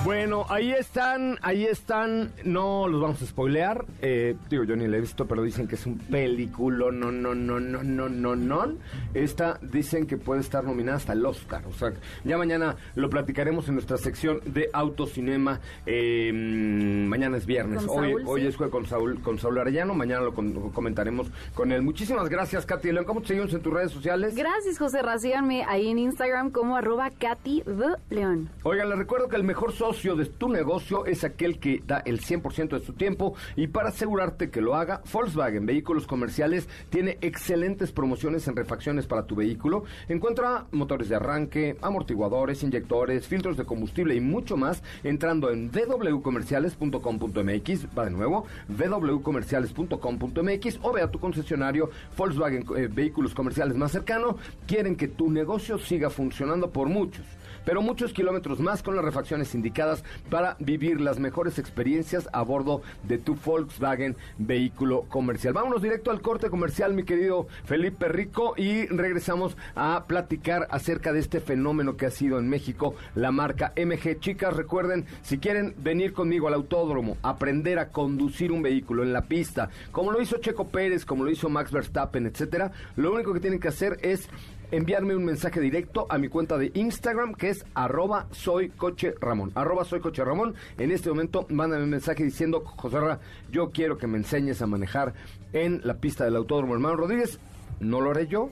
Bueno, 0.08 0.46
ahí 0.48 0.72
están, 0.72 1.38
ahí 1.42 1.66
están. 1.66 2.32
No 2.46 2.88
los 2.88 3.02
vamos 3.02 3.22
a 3.22 3.26
spoilear. 3.26 3.84
Eh, 4.02 4.38
digo, 4.50 4.64
yo 4.64 4.78
ni 4.78 4.88
la 4.88 4.96
he 4.96 5.02
visto, 5.02 5.26
pero 5.28 5.44
dicen 5.44 5.68
que 5.68 5.76
es 5.76 5.86
un 5.86 5.98
película. 5.98 6.86
No, 6.94 7.12
no, 7.12 7.36
no, 7.36 7.60
no, 7.60 7.84
no, 7.84 8.08
no, 8.08 8.36
no. 8.38 8.74
Esta 9.14 9.60
dicen 9.62 10.08
que 10.08 10.16
puede 10.16 10.40
estar 10.40 10.64
nominada 10.64 10.96
hasta 10.96 11.12
el 11.12 11.26
Oscar. 11.26 11.64
O 11.68 11.74
sea, 11.74 11.92
ya 12.24 12.38
mañana 12.38 12.78
lo 12.96 13.10
platicaremos 13.10 13.68
en 13.68 13.74
nuestra 13.74 13.98
sección 13.98 14.40
de 14.46 14.70
autocinema. 14.72 15.60
Eh, 15.86 16.32
mañana 16.32 17.36
es 17.36 17.46
viernes. 17.46 17.84
Con 17.86 18.00
hoy, 18.06 18.12
Saúl, 18.12 18.24
hoy 18.28 18.42
sí. 18.44 18.48
es 18.48 18.56
jueves 18.56 18.72
con 18.72 18.86
Saúl, 18.86 19.22
con 19.22 19.40
Saúl 19.40 19.58
Arellano. 19.58 19.94
Mañana 19.94 20.22
lo, 20.22 20.34
con- 20.34 20.54
lo 20.54 20.70
comentaremos 20.72 21.28
con 21.54 21.74
él. 21.74 21.82
Muchísimas 21.82 22.30
gracias, 22.30 22.66
Katy 22.66 22.94
León. 22.94 23.04
¿Cómo 23.04 23.20
te 23.20 23.28
seguimos 23.28 23.54
en 23.54 23.62
tus 23.62 23.74
redes 23.74 23.92
sociales? 23.92 24.36
Gracias, 24.38 24.78
José. 24.80 25.00
Síganme 25.20 25.66
ahí 25.66 25.90
en 25.90 26.00
Instagram 26.00 26.52
como 26.52 26.78
arroba 26.78 27.10
Katy 27.10 27.64
León. 28.10 28.48
Oigan, 28.64 28.88
les 28.88 28.98
recuerdo 29.00 29.28
que 29.28 29.36
el 29.36 29.44
mejor 29.44 29.74
socio 29.74 29.97
de 29.98 30.26
tu 30.26 30.48
negocio 30.48 31.08
es 31.08 31.24
aquel 31.24 31.58
que 31.60 31.82
da 31.86 32.04
el 32.06 32.22
100% 32.22 32.80
de 32.80 32.86
su 32.86 32.94
tiempo 32.94 33.34
y 33.56 33.66
para 33.68 33.90
asegurarte 33.90 34.52
que 34.52 34.62
lo 34.62 34.76
haga, 34.76 35.02
Volkswagen 35.12 35.66
Vehículos 35.66 36.06
Comerciales 36.06 36.70
tiene 36.92 37.18
excelentes 37.22 37.92
promociones 37.92 38.48
en 38.48 38.56
refacciones 38.56 39.08
para 39.08 39.26
tu 39.26 39.34
vehículo. 39.36 39.86
Encuentra 40.08 40.68
motores 40.72 41.10
de 41.10 41.16
arranque, 41.16 41.78
amortiguadores, 41.82 42.62
inyectores, 42.62 43.28
filtros 43.28 43.58
de 43.58 43.66
combustible 43.66 44.14
y 44.14 44.22
mucho 44.22 44.56
más 44.56 44.84
entrando 45.04 45.50
en 45.50 45.72
www.comerciales.com.mx, 45.72 47.88
va 47.98 48.06
de 48.06 48.12
nuevo, 48.12 48.46
www.comerciales.com.mx 48.70 50.80
o 50.84 50.94
ve 50.94 51.02
a 51.02 51.10
tu 51.10 51.20
concesionario 51.20 51.90
Volkswagen 52.16 52.64
eh, 52.78 52.88
Vehículos 52.88 53.34
Comerciales 53.34 53.76
más 53.76 53.92
cercano. 53.92 54.38
Quieren 54.68 54.96
que 54.96 55.08
tu 55.08 55.32
negocio 55.32 55.80
siga 55.80 56.12
funcionando 56.12 56.70
por 56.70 56.88
muchos 56.88 57.26
pero 57.68 57.82
muchos 57.82 58.14
kilómetros 58.14 58.62
más 58.62 58.82
con 58.82 58.96
las 58.96 59.04
refacciones 59.04 59.54
indicadas 59.54 60.02
para 60.30 60.56
vivir 60.58 61.02
las 61.02 61.20
mejores 61.20 61.60
experiencias 61.60 62.30
a 62.32 62.42
bordo 62.42 62.82
de 63.04 63.18
tu 63.18 63.36
Volkswagen 63.36 64.16
vehículo 64.38 65.02
comercial. 65.10 65.52
Vámonos 65.54 65.82
directo 65.82 66.10
al 66.10 66.22
corte 66.22 66.50
comercial, 66.50 66.94
mi 66.94 67.04
querido 67.04 67.48
Felipe 67.66 68.08
Rico, 68.08 68.54
y 68.56 68.86
regresamos 68.86 69.58
a 69.76 70.06
platicar 70.08 70.70
acerca 70.72 71.12
de 71.12 71.20
este 71.20 71.42
fenómeno 71.42 71.98
que 71.98 72.06
ha 72.06 72.10
sido 72.10 72.40
en 72.40 72.48
México 72.48 72.96
la 73.16 73.34
marca 73.34 73.74
MG. 73.76 74.18
Chicas, 74.22 74.56
recuerden, 74.56 75.06
si 75.22 75.38
quieren 75.38 75.76
venir 75.78 76.14
conmigo 76.14 76.48
al 76.48 76.54
autódromo, 76.54 77.18
aprender 77.22 77.80
a 77.80 77.90
conducir 77.90 78.54
un 78.54 78.62
vehículo 78.62 79.04
en 79.04 79.12
la 79.12 79.24
pista, 79.24 79.72
como 79.92 80.14
lo 80.14 80.22
hizo 80.22 80.38
Checo 80.38 80.70
Pérez, 80.70 81.04
como 81.04 81.26
lo 81.26 81.32
hizo 81.32 81.50
Max 81.50 81.74
Verstappen, 81.74 82.28
etcétera, 82.28 82.72
lo 82.96 83.14
único 83.14 83.34
que 83.34 83.42
tienen 83.42 83.60
que 83.60 83.68
hacer 83.68 83.98
es 84.04 84.30
enviarme 84.72 85.16
un 85.16 85.26
mensaje 85.26 85.60
directo 85.60 86.08
a 86.10 86.18
mi 86.18 86.28
cuenta 86.28 86.58
de 86.58 86.72
Instagram 86.74 87.34
que 87.34 87.50
es 87.50 87.66
arroba 87.74 88.28
soy 88.32 88.70
coche 88.70 89.16
Ramón. 89.20 89.52
Arroba 89.56 89.86
soy 89.86 90.00
coche 90.00 90.24
Ramón. 90.24 90.56
En 90.78 90.92
este 90.92 91.10
momento 91.10 91.46
mándame 91.50 91.84
un 91.84 91.90
mensaje 91.90 92.24
diciendo, 92.24 92.64
José 92.66 93.00
Ra, 93.00 93.20
yo 93.52 93.72
quiero 93.72 93.98
que 93.98 94.08
me 94.08 94.18
enseñes 94.18 94.62
a 94.62 94.68
manejar 94.68 95.14
en 95.54 95.82
la 95.84 95.96
pista 95.96 96.26
del 96.26 96.36
Autódromo 96.36 96.74
Hermano 96.74 96.98
Rodríguez. 96.98 97.40
No 97.80 98.02
lo 98.02 98.12
haré 98.12 98.28
yo. 98.28 98.50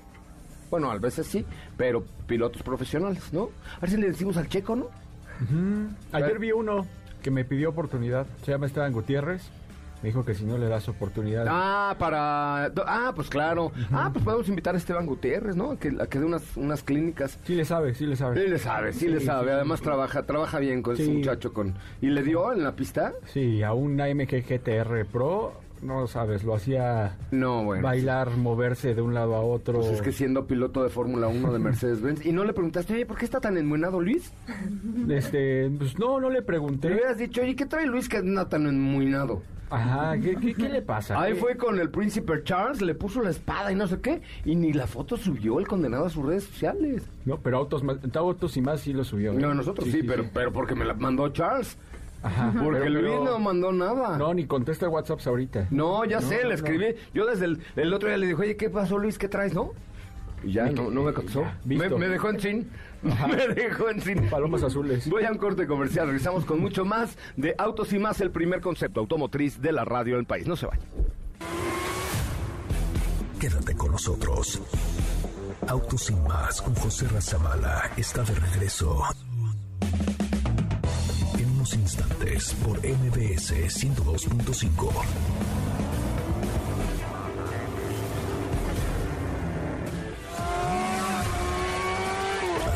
Bueno, 0.69 0.91
a 0.91 0.98
veces 0.98 1.27
sí, 1.27 1.45
pero 1.77 2.03
pilotos 2.27 2.63
profesionales, 2.63 3.31
¿no? 3.31 3.50
A 3.77 3.79
ver 3.81 3.89
si 3.89 3.98
le 3.98 4.07
decimos 4.07 4.38
al 4.38 4.48
checo, 4.48 4.75
¿no? 4.75 4.89
Ayer 6.12 6.39
vi 6.39 6.51
uno 6.51 6.86
que 7.22 7.29
me 7.31 7.45
pidió 7.45 7.69
oportunidad. 7.69 8.25
Se 8.43 8.51
llama 8.51 8.67
Esteban 8.67 8.93
Gutiérrez. 8.93 9.50
Me 10.06 10.10
dijo 10.12 10.24
que 10.24 10.36
si 10.36 10.46
no 10.46 10.56
le 10.60 10.68
das 10.68 10.88
oportunidad. 10.88 11.48
Ah, 11.50 11.96
para... 11.98 12.66
Ah, 12.86 13.12
pues 13.16 13.28
claro. 13.28 13.72
Ah, 13.92 14.12
pues 14.14 14.24
podemos 14.24 14.48
invitar 14.48 14.76
a 14.76 14.78
Esteban 14.78 15.08
Gutiérrez, 15.08 15.56
¿no? 15.56 15.72
A 15.72 15.80
que, 15.80 15.96
a 16.00 16.06
que 16.06 16.20
dé 16.20 16.26
unas, 16.26 16.44
unas 16.58 16.84
clínicas. 16.84 17.40
Sí 17.44 17.56
le 17.56 17.66
sabe, 17.66 17.96
sí 17.96 18.06
le 18.06 18.16
sabe. 18.16 18.40
Sí 18.44 18.48
le 18.48 18.60
sabe, 18.60 18.94
sí, 18.94 19.08
le 19.08 19.20
Sí, 19.20 19.26
sabe. 19.26 19.48
sí, 19.48 19.54
Además 19.56 19.80
sí. 19.80 19.86
trabaja 19.86 20.22
trabaja 20.22 20.60
bien 20.60 20.84
con 20.84 20.94
ese 20.94 21.10
muchacho. 21.12 21.54
con 21.54 21.74
¿Y 22.04 22.12
le 22.12 22.22
dio 22.22 22.54
en 22.54 22.62
la 22.64 22.76
pista? 22.76 23.14
Sí, 23.34 23.64
a 23.64 23.74
un 23.74 24.00
AMG 24.00 24.44
GTR 24.48 25.06
Pro, 25.12 25.54
no 25.82 26.06
sabes, 26.06 26.44
lo 26.44 26.54
hacía 26.54 27.18
No, 27.32 27.64
bueno. 27.64 27.82
bailar, 27.82 28.30
moverse 28.38 28.94
de 28.94 29.02
un 29.02 29.16
lado 29.16 29.34
a 29.34 29.42
otro. 29.42 29.80
Pues 29.80 29.92
es 29.94 30.02
que 30.04 30.12
siendo 30.12 30.46
piloto 30.46 30.84
de 30.84 30.90
Fórmula 30.90 31.26
1 31.30 31.52
de 31.52 31.58
Mercedes-Benz. 31.58 32.24
¿Y 32.28 32.32
no 32.32 32.44
le 32.44 32.54
preguntaste, 32.54 32.94
oye, 32.94 33.08
¿por 33.08 33.18
qué 33.18 33.26
está 33.26 33.40
tan 33.42 33.58
enmuenado 33.58 34.00
Luis? 34.00 34.32
Este, 35.10 35.68
pues 35.80 35.98
no, 35.98 36.20
no 36.20 36.30
le 36.30 36.44
pregunté. 36.44 36.90
hubieras 36.90 37.18
dicho, 37.18 37.42
oye, 37.42 37.56
¿qué 37.56 37.66
trae 37.66 37.88
Luis 37.88 38.08
que 38.08 38.18
anda 38.18 38.48
tan 38.48 38.68
enmuinado? 38.68 39.42
Ajá, 39.75 40.17
¿qué, 40.20 40.36
qué, 40.38 40.53
qué 40.53 40.70
le 40.70 40.82
pasa? 40.82 41.20
Ahí 41.22 41.34
¿Qué? 41.34 41.39
fue 41.39 41.58
con 41.58 41.79
el 41.79 41.89
príncipe 41.89 42.44
Charles, 42.44 42.82
le 42.82 42.96
puso 42.96 43.22
la 43.22 43.29
espada 43.29 43.72
y 43.72 43.75
no 43.75 43.88
sé 43.88 44.00
qué, 44.00 44.22
y 44.46 44.55
ni 44.55 44.74
la 44.74 44.88
foto 44.88 45.17
subió 45.17 45.60
el 45.60 45.67
condenado 45.67 46.05
a 46.05 46.10
sus 46.10 46.25
redes 46.25 46.46
sociales. 46.46 47.03
No, 47.25 47.38
pero 47.39 47.58
autos, 47.58 47.84
más- 47.84 47.98
autos 48.15 48.55
y 48.58 48.62
más 48.62 48.82
sí 48.82 48.94
lo 48.94 49.03
subió. 49.03 49.34
¿eh? 49.34 49.36
No, 49.38 49.53
nosotros 49.53 49.88
sí, 49.91 50.01
pero, 50.03 50.25
pero 50.34 50.51
porque 50.53 50.75
me 50.75 50.86
la 50.86 50.94
mandó 50.94 51.27
Charles. 51.29 51.77
Ajá, 52.24 52.51
Porque 52.63 52.89
Luis 52.89 53.05
pero- 53.05 53.24
no 53.24 53.38
mandó 53.39 53.72
nada. 53.72 54.17
No, 54.17 54.34
ni 54.34 54.46
contesta 54.48 54.89
WhatsApp 54.89 55.20
ahorita. 55.27 55.67
No, 55.70 56.05
ya 56.05 56.20
No, 56.22 56.27
sé, 56.27 56.39
no, 56.41 56.50
le 56.50 56.55
escribí. 56.55 56.86
Yo 57.13 57.27
desde 57.27 57.46
el, 57.46 57.60
el 57.75 57.94
otro 57.94 58.08
día 58.10 58.17
le 58.17 58.25
dije, 58.25 58.41
oye, 58.41 58.58
¿qué 58.58 58.67
pasó, 58.72 58.98
Luis? 58.98 59.20
¿Qué 59.20 59.27
traes, 59.27 59.53
no? 59.53 59.74
Y 60.46 60.54
ya, 60.54 60.70
no, 60.70 60.92
no 60.92 61.04
me 61.04 61.12
contestó. 61.12 61.42
Ya, 61.42 61.58
Me, 61.66 62.08
dejó 62.08 62.30
en 62.30 62.40
sin. 62.40 62.70
Me 63.04 63.48
dejó 63.48 63.90
en 63.90 64.02
sin. 64.02 64.30
Palomas 64.30 64.64
azules. 64.64 65.10
Voy 65.10 65.24
a 65.24 65.32
un 65.32 65.38
corte 65.38 65.66
comercial. 65.66 66.06
Regresamos 66.06 66.46
con 66.46 66.60
mucho 66.60 66.86
más 66.86 67.18
de 67.36 67.56
Autos 67.58 67.92
y 67.94 68.00
Más, 68.00 68.22
el 68.22 68.32
primer 68.32 68.62
concepto 68.62 69.00
automotriz 69.00 69.60
de 69.60 69.72
la 69.72 69.86
radio 69.86 70.18
del 70.18 70.25
país. 70.25 70.48
No 70.48 70.56
se 70.56 70.68
vayan. 70.68 70.86
Quédate 73.40 73.75
con 73.75 73.92
nosotros. 73.92 74.62
Autos 75.68 76.04
sin 76.04 76.24
más 76.24 76.62
con 76.62 76.75
José 76.75 77.08
Razabala 77.08 77.92
está 77.98 78.24
de 78.24 78.36
regreso. 78.36 79.02
En 81.40 81.52
unos 81.52 81.74
instantes 81.74 82.54
por 82.64 82.78
MBS 82.78 83.52
102.5. 83.52 85.95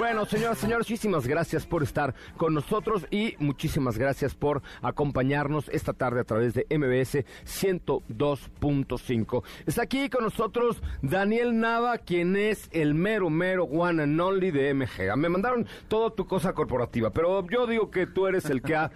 Bueno, 0.00 0.24
señoras, 0.24 0.56
señores, 0.56 0.88
muchísimas 0.88 1.26
gracias 1.26 1.66
por 1.66 1.82
estar 1.82 2.14
con 2.38 2.54
nosotros 2.54 3.06
y 3.10 3.34
muchísimas 3.38 3.98
gracias 3.98 4.34
por 4.34 4.62
acompañarnos 4.80 5.68
esta 5.68 5.92
tarde 5.92 6.20
a 6.20 6.24
través 6.24 6.54
de 6.54 6.64
MBS 6.70 7.26
102.5. 7.44 9.42
Está 9.66 9.82
aquí 9.82 10.08
con 10.08 10.24
nosotros 10.24 10.82
Daniel 11.02 11.60
Nava, 11.60 11.98
quien 11.98 12.34
es 12.34 12.70
el 12.72 12.94
mero, 12.94 13.28
mero 13.28 13.64
one 13.64 14.02
and 14.02 14.18
only 14.18 14.50
de 14.50 14.72
MG. 14.72 15.14
Me 15.18 15.28
mandaron 15.28 15.66
toda 15.88 16.14
tu 16.14 16.26
cosa 16.26 16.54
corporativa, 16.54 17.10
pero 17.10 17.46
yo 17.46 17.66
digo 17.66 17.90
que 17.90 18.06
tú 18.06 18.26
eres 18.26 18.46
el 18.46 18.62
que 18.62 18.76
ha 18.76 18.90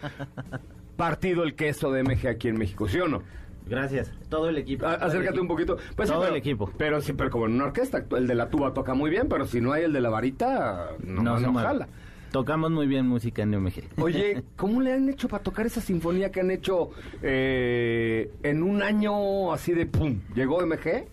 partido 0.96 1.42
el 1.42 1.54
queso 1.54 1.92
de 1.92 2.02
MG 2.02 2.28
aquí 2.28 2.48
en 2.48 2.56
México, 2.56 2.88
¿sí 2.88 2.98
o 3.00 3.08
no? 3.08 3.22
Gracias. 3.66 4.10
Todo 4.28 4.48
el 4.48 4.58
equipo. 4.58 4.86
A- 4.86 4.96
Todo 4.98 5.06
el 5.06 5.10
acércate 5.10 5.40
un 5.40 5.48
poquito. 5.48 5.76
Pues 5.96 6.08
sí, 6.08 6.12
Todo 6.14 6.22
pero- 6.24 6.34
el 6.34 6.38
equipo. 6.38 6.70
Pero 6.76 7.00
siempre 7.00 7.30
como 7.30 7.46
en 7.46 7.52
una 7.54 7.64
orquesta, 7.64 8.04
el 8.16 8.26
de 8.26 8.34
la 8.34 8.48
tuba 8.50 8.74
toca 8.74 8.94
muy 8.94 9.10
bien, 9.10 9.28
pero 9.28 9.46
si 9.46 9.60
no 9.60 9.72
hay 9.72 9.84
el 9.84 9.92
de 9.92 10.00
la 10.00 10.10
varita, 10.10 10.88
no, 11.02 11.22
no, 11.22 11.38
se 11.38 11.46
mueve. 11.48 11.68
jala. 11.68 11.88
Tocamos 12.30 12.70
muy 12.72 12.86
bien 12.88 13.06
música 13.06 13.42
en 13.42 13.54
UMG. 13.54 13.84
Oye, 14.00 14.42
¿cómo 14.56 14.80
le 14.80 14.92
han 14.92 15.08
hecho 15.08 15.28
para 15.28 15.42
tocar 15.42 15.66
esa 15.66 15.80
sinfonía 15.80 16.32
que 16.32 16.40
han 16.40 16.50
hecho 16.50 16.90
eh, 17.22 18.30
en 18.42 18.62
un 18.62 18.82
año 18.82 19.52
así 19.52 19.72
de 19.72 19.86
pum? 19.86 20.18
Llegó 20.34 20.60
MG, 20.66 21.04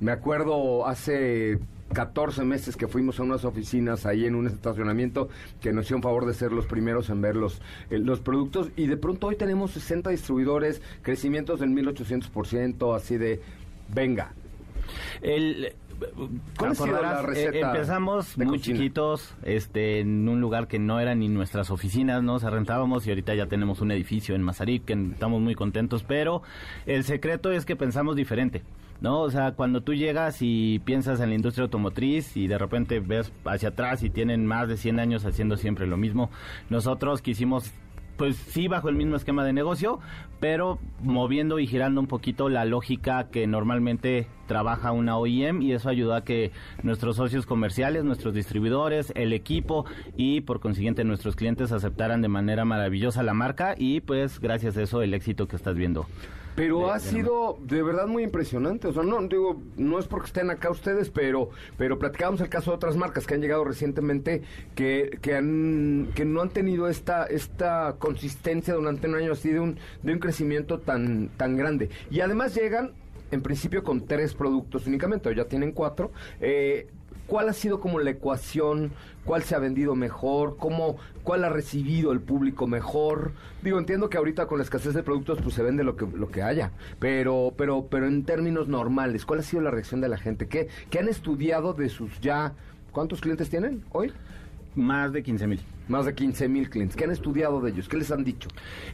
me 0.00 0.10
acuerdo 0.12 0.86
hace 0.86 1.58
14 1.94 2.44
meses 2.44 2.76
que 2.76 2.88
fuimos 2.88 3.18
a 3.18 3.22
unas 3.22 3.44
oficinas 3.44 4.04
ahí 4.04 4.26
en 4.26 4.34
un 4.34 4.46
estacionamiento 4.46 5.28
que 5.60 5.72
nos 5.72 5.84
hicieron 5.84 6.02
favor 6.02 6.26
de 6.26 6.34
ser 6.34 6.52
los 6.52 6.66
primeros 6.66 7.08
en 7.08 7.20
ver 7.20 7.36
los, 7.36 7.60
eh, 7.90 7.98
los 7.98 8.20
productos 8.20 8.70
y 8.76 8.86
de 8.86 8.96
pronto 8.96 9.28
hoy 9.28 9.36
tenemos 9.36 9.70
60 9.70 10.10
distribuidores, 10.10 10.82
crecimientos 11.02 11.60
del 11.60 11.70
1800%, 11.70 12.94
así 12.94 13.16
de, 13.16 13.40
venga. 13.88 14.34
El, 15.22 15.74
¿Cuál 16.58 16.72
ha 16.72 16.74
sido 16.74 16.86
la 16.86 16.92
acordarás, 16.92 17.24
receta 17.24 17.56
eh, 17.56 17.60
empezamos 17.60 18.36
muy 18.36 18.58
cocina? 18.58 18.78
chiquitos, 18.78 19.34
este, 19.44 20.00
en 20.00 20.28
un 20.28 20.40
lugar 20.40 20.66
que 20.68 20.78
no 20.78 21.00
era 21.00 21.14
ni 21.14 21.28
nuestras 21.28 21.70
oficinas, 21.70 22.22
¿no? 22.22 22.38
Se 22.38 22.50
rentábamos 22.50 23.06
y 23.06 23.10
ahorita 23.10 23.34
ya 23.34 23.46
tenemos 23.46 23.80
un 23.80 23.90
edificio 23.92 24.34
en 24.34 24.42
Mazarik, 24.42 24.84
que 24.84 24.92
estamos 24.92 25.40
muy 25.40 25.54
contentos, 25.54 26.02
pero 26.02 26.42
el 26.86 27.04
secreto 27.04 27.52
es 27.52 27.64
que 27.64 27.76
pensamos 27.76 28.16
diferente. 28.16 28.62
¿No? 29.00 29.20
O 29.20 29.30
sea, 29.30 29.52
cuando 29.52 29.82
tú 29.82 29.92
llegas 29.92 30.38
y 30.40 30.78
piensas 30.78 31.20
en 31.20 31.28
la 31.28 31.34
industria 31.34 31.64
automotriz 31.64 32.36
y 32.36 32.46
de 32.46 32.56
repente 32.56 33.00
ves 33.00 33.32
hacia 33.44 33.70
atrás 33.70 34.02
y 34.02 34.08
tienen 34.08 34.46
más 34.46 34.68
de 34.68 34.76
100 34.76 34.98
años 34.98 35.26
haciendo 35.26 35.56
siempre 35.56 35.86
lo 35.86 35.96
mismo, 35.96 36.30
nosotros 36.70 37.20
quisimos 37.20 37.72
pues 38.16 38.36
sí 38.36 38.68
bajo 38.68 38.88
el 38.88 38.94
mismo 38.94 39.16
esquema 39.16 39.44
de 39.44 39.52
negocio, 39.52 39.98
pero 40.40 40.78
moviendo 41.02 41.58
y 41.58 41.66
girando 41.66 42.00
un 42.00 42.06
poquito 42.06 42.48
la 42.48 42.64
lógica 42.64 43.28
que 43.30 43.46
normalmente 43.46 44.28
trabaja 44.46 44.92
una 44.92 45.16
OEM 45.16 45.62
y 45.62 45.72
eso 45.72 45.88
ayuda 45.88 46.18
a 46.18 46.24
que 46.24 46.52
nuestros 46.82 47.16
socios 47.16 47.46
comerciales, 47.46 48.04
nuestros 48.04 48.34
distribuidores, 48.34 49.12
el 49.16 49.32
equipo 49.32 49.84
y 50.16 50.42
por 50.42 50.60
consiguiente 50.60 51.04
nuestros 51.04 51.36
clientes 51.36 51.72
aceptaran 51.72 52.22
de 52.22 52.28
manera 52.28 52.64
maravillosa 52.64 53.22
la 53.22 53.34
marca 53.34 53.74
y 53.76 54.00
pues 54.00 54.40
gracias 54.40 54.76
a 54.76 54.82
eso 54.82 55.02
el 55.02 55.14
éxito 55.14 55.48
que 55.48 55.56
estás 55.56 55.74
viendo. 55.74 56.06
Pero 56.56 56.80
de- 56.86 56.90
ha 56.90 56.94
de 56.94 57.00
sido 57.00 57.58
de 57.62 57.82
verdad 57.82 58.06
muy 58.06 58.22
impresionante. 58.22 58.88
O 58.88 58.92
sea, 58.92 59.02
no 59.02 59.20
digo, 59.26 59.60
no 59.76 59.98
es 59.98 60.06
porque 60.06 60.26
estén 60.26 60.50
acá 60.50 60.70
ustedes, 60.70 61.10
pero, 61.10 61.50
pero 61.76 61.98
platicábamos 61.98 62.40
el 62.40 62.48
caso 62.48 62.70
de 62.70 62.76
otras 62.76 62.96
marcas 62.96 63.26
que 63.26 63.34
han 63.34 63.40
llegado 63.40 63.64
recientemente 63.64 64.42
que, 64.74 65.18
que 65.20 65.34
han, 65.34 66.08
que 66.14 66.24
no 66.24 66.40
han 66.42 66.50
tenido 66.50 66.88
esta, 66.88 67.24
esta 67.26 67.96
consistencia 67.98 68.74
durante 68.74 69.08
un 69.08 69.14
año 69.16 69.32
así 69.32 69.50
de 69.50 69.60
un, 69.60 69.78
de 70.02 70.12
un 70.12 70.18
crecimiento 70.18 70.78
tan, 70.78 71.28
tan 71.36 71.56
grande. 71.56 71.90
Y 72.10 72.20
además 72.20 72.54
llegan, 72.54 72.92
en 73.30 73.42
principio, 73.42 73.82
con 73.82 74.06
tres 74.06 74.34
productos 74.34 74.86
únicamente, 74.86 75.28
o 75.28 75.32
ya 75.32 75.46
tienen 75.46 75.72
cuatro. 75.72 76.12
Eh, 76.40 76.86
¿Cuál 77.26 77.48
ha 77.48 77.52
sido 77.52 77.80
como 77.80 78.00
la 78.00 78.10
ecuación? 78.10 78.92
¿Cuál 79.24 79.42
se 79.42 79.54
ha 79.54 79.58
vendido 79.58 79.94
mejor? 79.94 80.56
¿Cómo, 80.58 80.96
¿Cuál 81.22 81.44
ha 81.44 81.48
recibido 81.48 82.12
el 82.12 82.20
público 82.20 82.66
mejor? 82.66 83.32
Digo, 83.62 83.78
entiendo 83.78 84.10
que 84.10 84.18
ahorita 84.18 84.46
con 84.46 84.58
la 84.58 84.64
escasez 84.64 84.92
de 84.92 85.02
productos 85.02 85.40
pues 85.42 85.54
se 85.54 85.62
vende 85.62 85.84
lo 85.84 85.96
que, 85.96 86.06
lo 86.06 86.30
que 86.30 86.42
haya, 86.42 86.72
pero, 86.98 87.54
pero, 87.56 87.86
pero 87.90 88.06
en 88.06 88.24
términos 88.24 88.68
normales, 88.68 89.24
¿cuál 89.24 89.40
ha 89.40 89.42
sido 89.42 89.62
la 89.62 89.70
reacción 89.70 90.02
de 90.02 90.08
la 90.08 90.18
gente? 90.18 90.48
¿Qué, 90.48 90.68
qué 90.90 90.98
han 90.98 91.08
estudiado 91.08 91.72
de 91.72 91.88
sus 91.88 92.20
ya... 92.20 92.54
¿Cuántos 92.92 93.20
clientes 93.20 93.50
tienen 93.50 93.82
hoy? 93.90 94.12
Más 94.76 95.12
de 95.12 95.22
15 95.22 95.46
mil. 95.48 95.60
Más 95.88 96.06
de 96.06 96.14
15 96.14 96.48
mil 96.48 96.70
clientes. 96.70 96.96
¿Qué 96.96 97.04
han 97.04 97.10
estudiado 97.10 97.60
de 97.60 97.70
ellos? 97.70 97.88
¿Qué 97.88 97.96
les 97.96 98.10
han 98.12 98.22
dicho? 98.22 98.48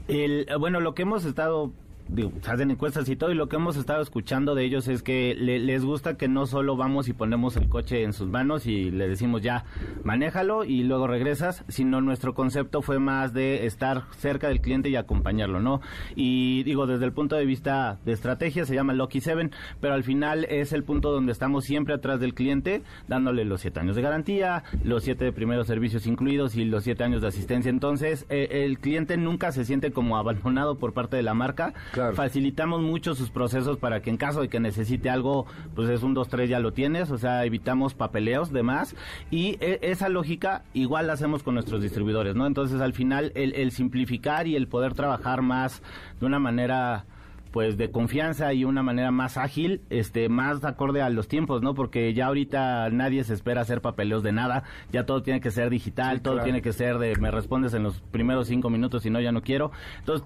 El, 0.09 0.47
bueno, 0.59 0.81
lo 0.81 0.95
que 0.95 1.03
hemos 1.03 1.25
estado, 1.25 1.71
digo, 2.13 2.33
hacen 2.47 2.71
encuestas 2.71 3.09
y 3.09 3.17
todo, 3.17 3.31
y 3.31 3.35
lo 3.35 3.49
que 3.49 3.57
hemos 3.57 3.77
estado 3.77 4.03
escuchando 4.03 4.55
de 4.55 4.65
ellos 4.65 4.89
es 4.89 5.03
que 5.03 5.35
le- 5.39 5.59
les 5.59 5.85
gusta 5.85 6.17
que 6.17 6.29
no 6.29 6.47
solo 6.47 6.77
vamos 6.77 7.09
y 7.09 7.13
ponemos 7.13 7.57
el 7.57 7.69
coche 7.69 8.03
en 8.03 8.13
sus 8.13 8.29
manos 8.29 8.67
y 8.67 8.91
le 8.91 9.09
decimos 9.09 9.43
ya, 9.43 9.65
manéjalo 10.05 10.65
y 10.65 10.83
luego 10.83 11.07
regresas, 11.07 11.65
sino 11.69 12.01
nuestro 12.01 12.35
concepto 12.35 12.83
fue 12.83 12.99
más 12.99 13.33
de 13.33 13.67
estar 13.67 14.05
cerca 14.19 14.49
del 14.49 14.61
cliente 14.61 14.89
y 14.89 14.97
acompañarlo, 14.97 15.61
¿no? 15.61 15.81
Y 16.17 16.63
digo, 16.65 16.87
desde 16.87 17.05
el 17.05 17.13
punto 17.13 17.37
de 17.37 17.45
vista 17.45 17.99
de 18.05 18.13
estrategia 18.13 18.65
se 18.65 18.75
llama 18.75 18.93
Lucky 18.93 19.21
Seven, 19.21 19.51
pero 19.81 19.95
al 19.95 20.05
final 20.05 20.45
es 20.51 20.73
el 20.73 20.85
punto 20.85 21.13
donde 21.13 21.33
estamos 21.33 21.65
siempre 21.65 21.95
atrás 21.95 22.21
del 22.21 22.35
cliente, 22.35 22.83
dándole 23.09 23.45
los 23.45 23.61
siete 23.61 23.81
años 23.81 23.97
de 23.97 24.03
garantía, 24.03 24.65
los 24.85 25.05
siete 25.05 25.25
de 25.25 25.33
primeros 25.33 25.67
servicios 25.67 26.07
incluidos 26.07 26.57
y 26.57 26.65
los 26.65 26.85
siete 26.85 27.05
años 27.05 27.23
de 27.23 27.29
asistencia. 27.29 27.71
Entonces, 27.71 28.27
eh, 28.31 28.65
el 28.67 28.79
cliente 28.79 29.17
nunca 29.17 29.53
se 29.53 29.65
siente 29.65 29.93
como 29.93 30.17
abandonado 30.17 30.77
por 30.79 30.93
parte 30.93 31.17
de 31.17 31.23
la 31.23 31.35
marca. 31.35 31.73
Facilitamos 32.15 32.81
mucho 32.83 33.15
sus 33.15 33.31
procesos 33.31 33.79
para 33.79 34.01
que 34.03 34.11
en 34.11 34.17
caso 34.17 34.41
de 34.43 34.49
que 34.49 34.61
necesite 34.61 35.11
algo, 35.11 35.47
pues 35.75 35.89
es 35.89 36.03
un 36.03 36.15
2, 36.15 36.29
3 36.29 36.49
ya 36.51 36.59
lo 36.61 36.73
tienes, 36.73 37.11
o 37.11 37.19
sea, 37.19 37.45
evitamos 37.45 37.95
papeleos 37.95 38.53
demás 38.53 38.95
y 39.31 39.57
e- 39.61 39.79
esa 39.83 40.09
lógica 40.09 40.65
igual 40.75 41.07
la 41.07 41.13
hacemos 41.15 41.43
con 41.43 41.55
nuestros 41.55 41.83
distribuidores, 41.83 42.35
¿no? 42.35 42.47
Entonces, 42.47 42.81
al 42.81 42.93
final 42.93 43.33
el, 43.35 43.55
el 43.55 43.71
simplificar 43.73 44.47
y 44.47 44.57
el 44.57 44.69
poder 44.69 44.95
trabajar 44.95 45.43
más 45.43 45.83
de 46.21 46.27
una 46.27 46.39
manera 46.39 47.05
pues 47.53 47.77
de 47.77 47.91
confianza 47.91 48.53
y 48.53 48.65
una 48.65 48.85
manera 48.85 49.11
más 49.11 49.37
ágil, 49.37 49.81
este, 49.91 50.29
más 50.29 50.65
acorde 50.65 51.03
a 51.03 51.11
los 51.11 51.27
tiempos, 51.27 51.63
¿no? 51.63 51.75
Porque 51.75 52.15
ya 52.15 52.27
ahorita 52.27 52.89
nadie 52.91 53.25
se 53.25 53.35
espera 53.35 53.63
hacer 53.63 53.81
papeleos 53.81 54.23
de 54.23 54.31
nada, 54.31 54.63
ya 54.93 55.05
todo 55.05 55.25
tiene 55.25 55.41
que 55.41 55.51
ser 55.51 55.69
digital, 55.69 56.19
Sí, 56.19 56.23
todo 56.23 56.35
claro. 56.35 56.45
tiene 56.45 56.63
que 56.63 56.73
ser 56.73 56.99
de 56.99 57.17
me 57.17 57.33
respondes 57.33 57.75
en 57.75 57.83
los 57.83 58.03
primeros 58.03 58.47
cinco 58.47 58.71
minutos, 58.71 59.03
si 59.03 59.11
no 59.11 59.21
ya 59.21 59.33
no 59.33 59.43
quiero. 59.43 59.73
Entonces, 59.99 60.25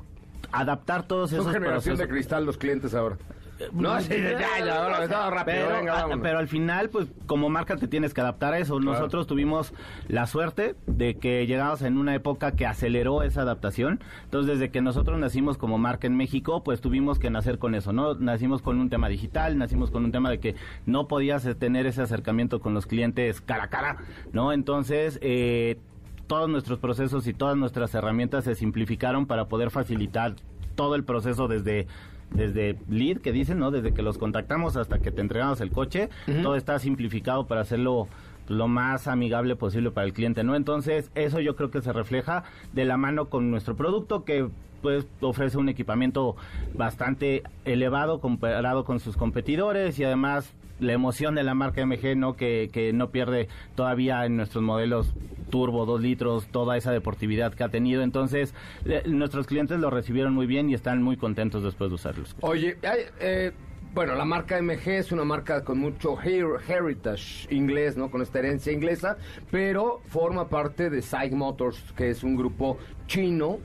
adaptar 0.52 1.06
todos 1.06 1.30
Son 1.30 1.40
esos 1.40 1.52
generación 1.52 1.96
de 1.96 2.08
cristal 2.08 2.44
los 2.44 2.58
clientes 2.58 2.94
ahora. 2.94 3.16
No, 3.72 4.00
sí, 4.00 4.08
ya, 4.10 4.64
ya, 4.64 4.84
ahora, 4.84 5.08
todo 5.08 5.30
rápido, 5.30 5.56
pero, 5.68 5.76
venga, 5.76 6.18
pero 6.20 6.38
al 6.38 6.48
final, 6.48 6.90
pues 6.90 7.06
como 7.26 7.48
marca 7.48 7.76
te 7.76 7.86
tienes 7.86 8.12
que 8.12 8.20
adaptar 8.20 8.52
a 8.52 8.58
eso. 8.58 8.80
Nosotros 8.80 9.26
tuvimos 9.26 9.72
la 10.08 10.26
suerte 10.26 10.74
de 10.86 11.16
que 11.18 11.46
llegamos 11.46 11.82
en 11.82 11.96
una 11.96 12.14
época 12.14 12.52
que 12.52 12.66
aceleró 12.66 13.22
esa 13.22 13.42
adaptación. 13.42 14.00
Entonces, 14.24 14.58
desde 14.58 14.72
que 14.72 14.80
nosotros 14.80 15.18
nacimos 15.18 15.56
como 15.56 15.78
marca 15.78 16.06
en 16.06 16.16
México, 16.16 16.64
pues 16.64 16.80
tuvimos 16.80 17.18
que 17.18 17.30
nacer 17.30 17.58
con 17.58 17.74
eso, 17.74 17.92
¿no? 17.92 18.14
Nacimos 18.14 18.60
con 18.60 18.80
un 18.80 18.90
tema 18.90 19.08
digital, 19.08 19.56
nacimos 19.56 19.90
con 19.90 20.04
un 20.04 20.12
tema 20.12 20.30
de 20.30 20.40
que 20.40 20.56
no 20.84 21.06
podías 21.06 21.46
eh, 21.46 21.54
tener 21.54 21.86
ese 21.86 22.02
acercamiento 22.02 22.60
con 22.60 22.74
los 22.74 22.86
clientes 22.86 23.40
cara 23.40 23.64
a 23.64 23.70
cara, 23.70 23.98
¿no? 24.32 24.52
Entonces, 24.52 25.18
eh, 25.22 25.78
todos 26.26 26.48
nuestros 26.48 26.78
procesos 26.78 27.26
y 27.26 27.34
todas 27.34 27.56
nuestras 27.56 27.94
herramientas 27.94 28.44
se 28.44 28.54
simplificaron 28.54 29.26
para 29.26 29.46
poder 29.46 29.70
facilitar 29.70 30.34
todo 30.74 30.94
el 30.94 31.04
proceso 31.04 31.48
desde 31.48 31.86
desde 32.30 32.76
lead 32.88 33.18
que 33.18 33.32
dicen, 33.32 33.58
¿no? 33.58 33.70
Desde 33.70 33.94
que 33.94 34.02
los 34.02 34.18
contactamos 34.18 34.76
hasta 34.76 34.98
que 34.98 35.10
te 35.10 35.20
entregamos 35.20 35.60
el 35.60 35.70
coche, 35.70 36.08
todo 36.42 36.56
está 36.56 36.78
simplificado 36.78 37.46
para 37.46 37.60
hacerlo 37.60 38.08
lo 38.48 38.68
más 38.68 39.06
amigable 39.06 39.56
posible 39.56 39.90
para 39.90 40.06
el 40.06 40.12
cliente, 40.12 40.42
¿no? 40.42 40.56
Entonces, 40.56 41.10
eso 41.14 41.40
yo 41.40 41.54
creo 41.56 41.70
que 41.70 41.80
se 41.80 41.92
refleja 41.92 42.44
de 42.72 42.84
la 42.84 42.96
mano 42.96 43.26
con 43.26 43.50
nuestro 43.50 43.76
producto 43.76 44.24
que 44.24 44.48
pues 44.82 45.06
ofrece 45.22 45.56
un 45.56 45.70
equipamiento 45.70 46.36
bastante 46.74 47.42
elevado 47.64 48.20
comparado 48.20 48.84
con 48.84 49.00
sus 49.00 49.16
competidores 49.16 49.98
y 49.98 50.04
además 50.04 50.52
la 50.84 50.92
emoción 50.92 51.34
de 51.34 51.42
la 51.42 51.54
marca 51.54 51.84
MG, 51.84 52.16
¿no? 52.16 52.36
Que, 52.36 52.70
que 52.72 52.92
no 52.92 53.10
pierde 53.10 53.48
todavía 53.74 54.24
en 54.26 54.36
nuestros 54.36 54.62
modelos 54.62 55.12
turbo, 55.50 55.86
2 55.86 56.00
litros, 56.00 56.46
toda 56.46 56.76
esa 56.76 56.92
deportividad 56.92 57.54
que 57.54 57.64
ha 57.64 57.68
tenido. 57.68 58.02
Entonces, 58.02 58.54
le- 58.84 59.02
nuestros 59.04 59.46
clientes 59.46 59.78
lo 59.80 59.90
recibieron 59.90 60.32
muy 60.34 60.46
bien 60.46 60.68
y 60.70 60.74
están 60.74 61.02
muy 61.02 61.16
contentos 61.16 61.62
después 61.62 61.90
de 61.90 61.94
usarlos. 61.94 62.36
Oye, 62.40 62.76
eh, 63.20 63.52
bueno, 63.94 64.14
la 64.16 64.24
marca 64.24 64.60
MG 64.60 64.88
es 64.88 65.12
una 65.12 65.22
marca 65.24 65.62
con 65.62 65.78
mucho 65.78 66.16
her- 66.20 66.58
heritage 66.68 67.46
inglés, 67.54 67.96
¿no? 67.96 68.10
Con 68.10 68.22
esta 68.22 68.40
herencia 68.40 68.72
inglesa, 68.72 69.16
pero 69.52 70.00
forma 70.08 70.48
parte 70.48 70.90
de 70.90 71.00
SAIC 71.02 71.32
Motors, 71.32 71.80
que 71.96 72.10
es 72.10 72.24
un 72.24 72.34
grupo 72.36 72.78
chino 73.06 73.58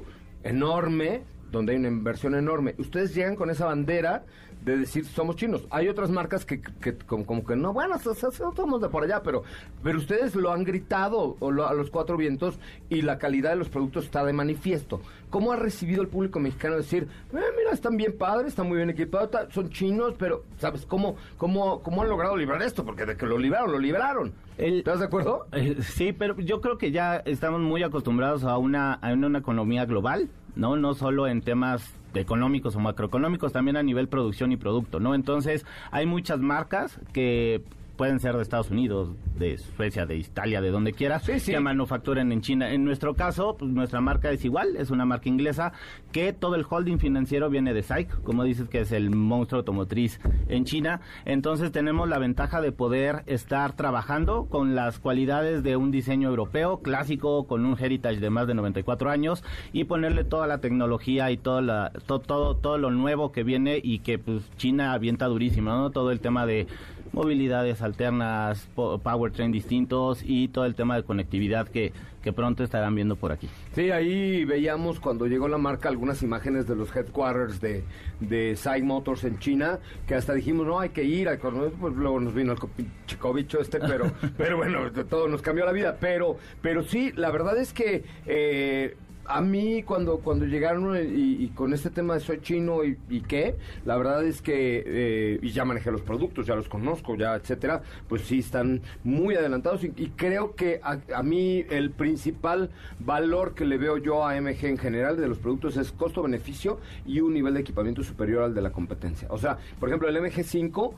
enorme, 0.43 1.23
donde 1.51 1.71
hay 1.73 1.79
una 1.79 1.87
inversión 1.87 2.35
enorme. 2.35 2.75
Ustedes 2.77 3.15
llegan 3.15 3.35
con 3.35 3.49
esa 3.49 3.65
bandera 3.65 4.23
de 4.63 4.77
decir 4.77 5.05
somos 5.05 5.35
chinos. 5.37 5.65
Hay 5.71 5.87
otras 5.87 6.09
marcas 6.09 6.45
que, 6.45 6.61
que 6.61 6.95
como, 6.97 7.25
como 7.25 7.45
que 7.45 7.55
no, 7.55 7.71
bueno, 7.73 7.97
so- 7.99 8.13
so- 8.13 8.31
so- 8.31 8.53
somos 8.55 8.81
de 8.81 8.89
por 8.89 9.03
allá, 9.03 9.21
pero, 9.23 9.43
pero 9.83 9.97
ustedes 9.97 10.35
lo 10.35 10.51
han 10.51 10.63
gritado 10.63 11.37
o 11.39 11.51
lo- 11.51 11.67
a 11.67 11.73
los 11.73 11.89
cuatro 11.89 12.17
vientos 12.17 12.59
y 12.89 13.01
la 13.01 13.17
calidad 13.17 13.51
de 13.51 13.55
los 13.55 13.69
productos 13.69 14.05
está 14.05 14.23
de 14.25 14.33
manifiesto. 14.33 14.99
¿Cómo 15.29 15.51
ha 15.51 15.55
recibido 15.55 16.01
el 16.01 16.07
público 16.09 16.39
mexicano 16.39 16.75
decir, 16.75 17.07
"Eh, 17.33 17.37
mira, 17.57 17.71
están 17.71 17.95
bien 17.95 18.17
padres, 18.17 18.47
están 18.49 18.67
muy 18.67 18.77
bien 18.77 18.89
equipados, 18.89 19.29
son 19.53 19.69
chinos, 19.69 20.15
pero, 20.19 20.43
¿sabes 20.57 20.85
cómo, 20.85 21.15
cómo, 21.37 21.81
cómo 21.81 22.01
han 22.01 22.09
logrado 22.09 22.35
librar 22.35 22.61
esto? 22.61 22.83
Porque 22.83 23.05
de 23.05 23.15
que 23.15 23.25
lo 23.25 23.37
libraron, 23.37 23.71
lo 23.71 23.79
libraron. 23.79 24.33
El- 24.57 24.79
¿Estás 24.79 24.99
de 24.99 25.05
acuerdo? 25.05 25.45
Eh, 25.53 25.77
sí, 25.81 26.11
pero 26.11 26.35
yo 26.37 26.59
creo 26.61 26.77
que 26.77 26.91
ya 26.91 27.17
estamos 27.17 27.61
muy 27.61 27.81
acostumbrados 27.83 28.43
a 28.43 28.57
una, 28.57 28.93
a 28.95 29.13
una 29.13 29.39
economía 29.39 29.85
global, 29.85 30.29
¿no? 30.55 30.75
No 30.75 30.93
solo 30.95 31.27
en 31.27 31.41
temas 31.41 31.93
económicos 32.13 32.75
o 32.75 32.79
macroeconómicos, 32.79 33.53
también 33.53 33.77
a 33.77 33.83
nivel 33.83 34.07
producción 34.07 34.51
y 34.51 34.57
producto, 34.57 34.99
¿no? 34.99 35.15
Entonces, 35.15 35.65
hay 35.91 36.05
muchas 36.05 36.39
marcas 36.39 36.99
que 37.13 37.63
pueden 37.99 38.21
ser 38.21 38.33
de 38.37 38.41
Estados 38.43 38.71
Unidos, 38.71 39.09
de 39.37 39.57
Suecia, 39.57 40.05
de 40.05 40.15
Italia, 40.15 40.61
de 40.61 40.71
donde 40.71 40.93
quiera, 40.93 41.19
Sí, 41.19 41.37
sí. 41.41 41.51
que 41.51 41.59
manufacturen 41.59 42.31
en 42.31 42.39
China. 42.39 42.71
En 42.71 42.85
nuestro 42.85 43.13
caso, 43.13 43.57
pues, 43.59 43.69
nuestra 43.71 43.99
marca 43.99 44.31
es 44.31 44.45
igual, 44.45 44.77
es 44.77 44.89
una 44.89 45.03
marca 45.05 45.27
inglesa, 45.27 45.73
que 46.13 46.31
todo 46.31 46.55
el 46.55 46.65
holding 46.67 46.97
financiero 46.97 47.49
viene 47.49 47.73
de 47.73 47.83
SAIC, 47.83 48.21
como 48.23 48.45
dices 48.45 48.69
que 48.69 48.79
es 48.79 48.93
el 48.93 49.09
monstruo 49.11 49.59
automotriz 49.59 50.17
en 50.47 50.63
China. 50.63 51.01
Entonces 51.25 51.73
tenemos 51.73 52.07
la 52.07 52.19
ventaja 52.19 52.61
de 52.61 52.71
poder 52.71 53.23
estar 53.25 53.75
trabajando 53.75 54.45
con 54.45 54.75
las 54.75 54.97
cualidades 54.99 55.61
de 55.61 55.75
un 55.75 55.91
diseño 55.91 56.29
europeo 56.29 56.79
clásico, 56.81 57.47
con 57.47 57.65
un 57.65 57.77
heritage 57.77 58.21
de 58.21 58.29
más 58.29 58.47
de 58.47 58.53
94 58.53 59.09
años 59.09 59.43
y 59.73 59.83
ponerle 59.83 60.23
toda 60.23 60.47
la 60.47 60.59
tecnología 60.59 61.31
y 61.31 61.37
toda 61.37 61.61
la, 61.61 61.91
to- 62.05 62.19
todo, 62.19 62.55
todo 62.55 62.77
lo 62.77 62.91
nuevo 62.91 63.33
que 63.33 63.43
viene 63.43 63.77
y 63.83 63.99
que 63.99 64.17
pues 64.19 64.49
China 64.55 64.93
avienta 64.93 65.25
durísimo, 65.25 65.71
¿no? 65.71 65.89
Todo 65.89 66.11
el 66.11 66.21
tema 66.21 66.45
de 66.45 66.65
movilidades 67.13 67.81
alternas, 67.81 68.67
po- 68.75 68.99
powertrain 68.99 69.51
distintos 69.51 70.21
y 70.25 70.47
todo 70.49 70.65
el 70.65 70.75
tema 70.75 70.95
de 70.95 71.03
conectividad 71.03 71.67
que, 71.67 71.91
que 72.21 72.33
pronto 72.33 72.63
estarán 72.63 72.95
viendo 72.95 73.15
por 73.15 73.31
aquí. 73.31 73.49
Sí, 73.73 73.91
ahí 73.91 74.45
veíamos 74.45 74.99
cuando 74.99 75.25
llegó 75.27 75.47
la 75.47 75.57
marca 75.57 75.89
algunas 75.89 76.21
imágenes 76.23 76.67
de 76.67 76.75
los 76.75 76.95
headquarters 76.95 77.59
de, 77.61 77.83
de 78.19 78.55
Motors 78.83 79.23
en 79.23 79.39
China, 79.39 79.79
que 80.07 80.15
hasta 80.15 80.33
dijimos, 80.33 80.65
no, 80.67 80.79
hay 80.79 80.89
que 80.89 81.03
ir, 81.03 81.27
que- 81.27 81.71
pues 81.79 81.93
luego 81.95 82.19
nos 82.19 82.33
vino 82.33 82.51
el 82.53 82.59
co- 82.59 82.69
chico 83.05 83.33
bicho 83.33 83.59
este, 83.59 83.79
pero, 83.79 84.11
pero 84.37 84.57
bueno, 84.57 84.89
de 84.89 85.03
todo 85.03 85.27
nos 85.27 85.41
cambió 85.41 85.65
la 85.65 85.71
vida. 85.71 85.97
Pero, 85.99 86.37
pero 86.61 86.83
sí, 86.83 87.11
la 87.15 87.31
verdad 87.31 87.57
es 87.57 87.73
que 87.73 88.03
eh, 88.25 88.95
a 89.25 89.41
mí 89.41 89.83
cuando 89.83 90.17
cuando 90.19 90.45
llegaron 90.45 90.95
y, 90.97 91.43
y 91.43 91.47
con 91.49 91.73
este 91.73 91.89
tema 91.89 92.15
de 92.15 92.19
soy 92.19 92.41
chino 92.41 92.83
y, 92.83 92.97
y 93.09 93.21
qué, 93.21 93.55
la 93.85 93.95
verdad 93.97 94.23
es 94.23 94.41
que 94.41 94.83
eh, 94.85 95.39
y 95.41 95.51
ya 95.51 95.65
manejé 95.65 95.91
los 95.91 96.01
productos, 96.01 96.47
ya 96.47 96.55
los 96.55 96.67
conozco, 96.67 97.15
ya 97.15 97.35
etcétera, 97.35 97.81
pues 98.07 98.23
sí 98.23 98.39
están 98.39 98.81
muy 99.03 99.35
adelantados 99.35 99.83
y, 99.83 99.93
y 99.95 100.09
creo 100.15 100.55
que 100.55 100.79
a, 100.83 100.99
a 101.15 101.23
mí 101.23 101.65
el 101.69 101.91
principal 101.91 102.71
valor 102.99 103.53
que 103.53 103.65
le 103.65 103.77
veo 103.77 103.97
yo 103.97 104.25
a 104.25 104.39
MG 104.39 104.65
en 104.65 104.77
general 104.77 105.17
de 105.17 105.27
los 105.27 105.37
productos 105.37 105.77
es 105.77 105.91
costo-beneficio 105.91 106.79
y 107.05 107.19
un 107.21 107.33
nivel 107.33 107.53
de 107.53 107.61
equipamiento 107.61 108.03
superior 108.03 108.43
al 108.43 108.55
de 108.55 108.61
la 108.61 108.71
competencia. 108.71 109.27
O 109.31 109.37
sea, 109.37 109.57
por 109.79 109.89
ejemplo, 109.89 110.09
el 110.09 110.17
MG5 110.17 110.93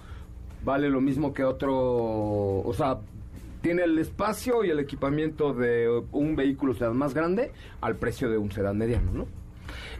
vale 0.63 0.89
lo 0.89 1.01
mismo 1.01 1.33
que 1.33 1.43
otro, 1.43 1.73
o 1.73 2.73
sea, 2.75 2.99
tiene 3.61 3.83
el 3.83 3.97
espacio 3.99 4.63
y 4.63 4.69
el 4.69 4.79
equipamiento 4.79 5.53
de 5.53 5.87
un 6.11 6.35
vehículo 6.35 6.73
sedán 6.73 6.97
más 6.97 7.13
grande 7.13 7.51
al 7.81 7.95
precio 7.97 8.29
de 8.29 8.37
un 8.37 8.51
sedán 8.51 8.77
mediano, 8.77 9.11
¿no? 9.11 9.27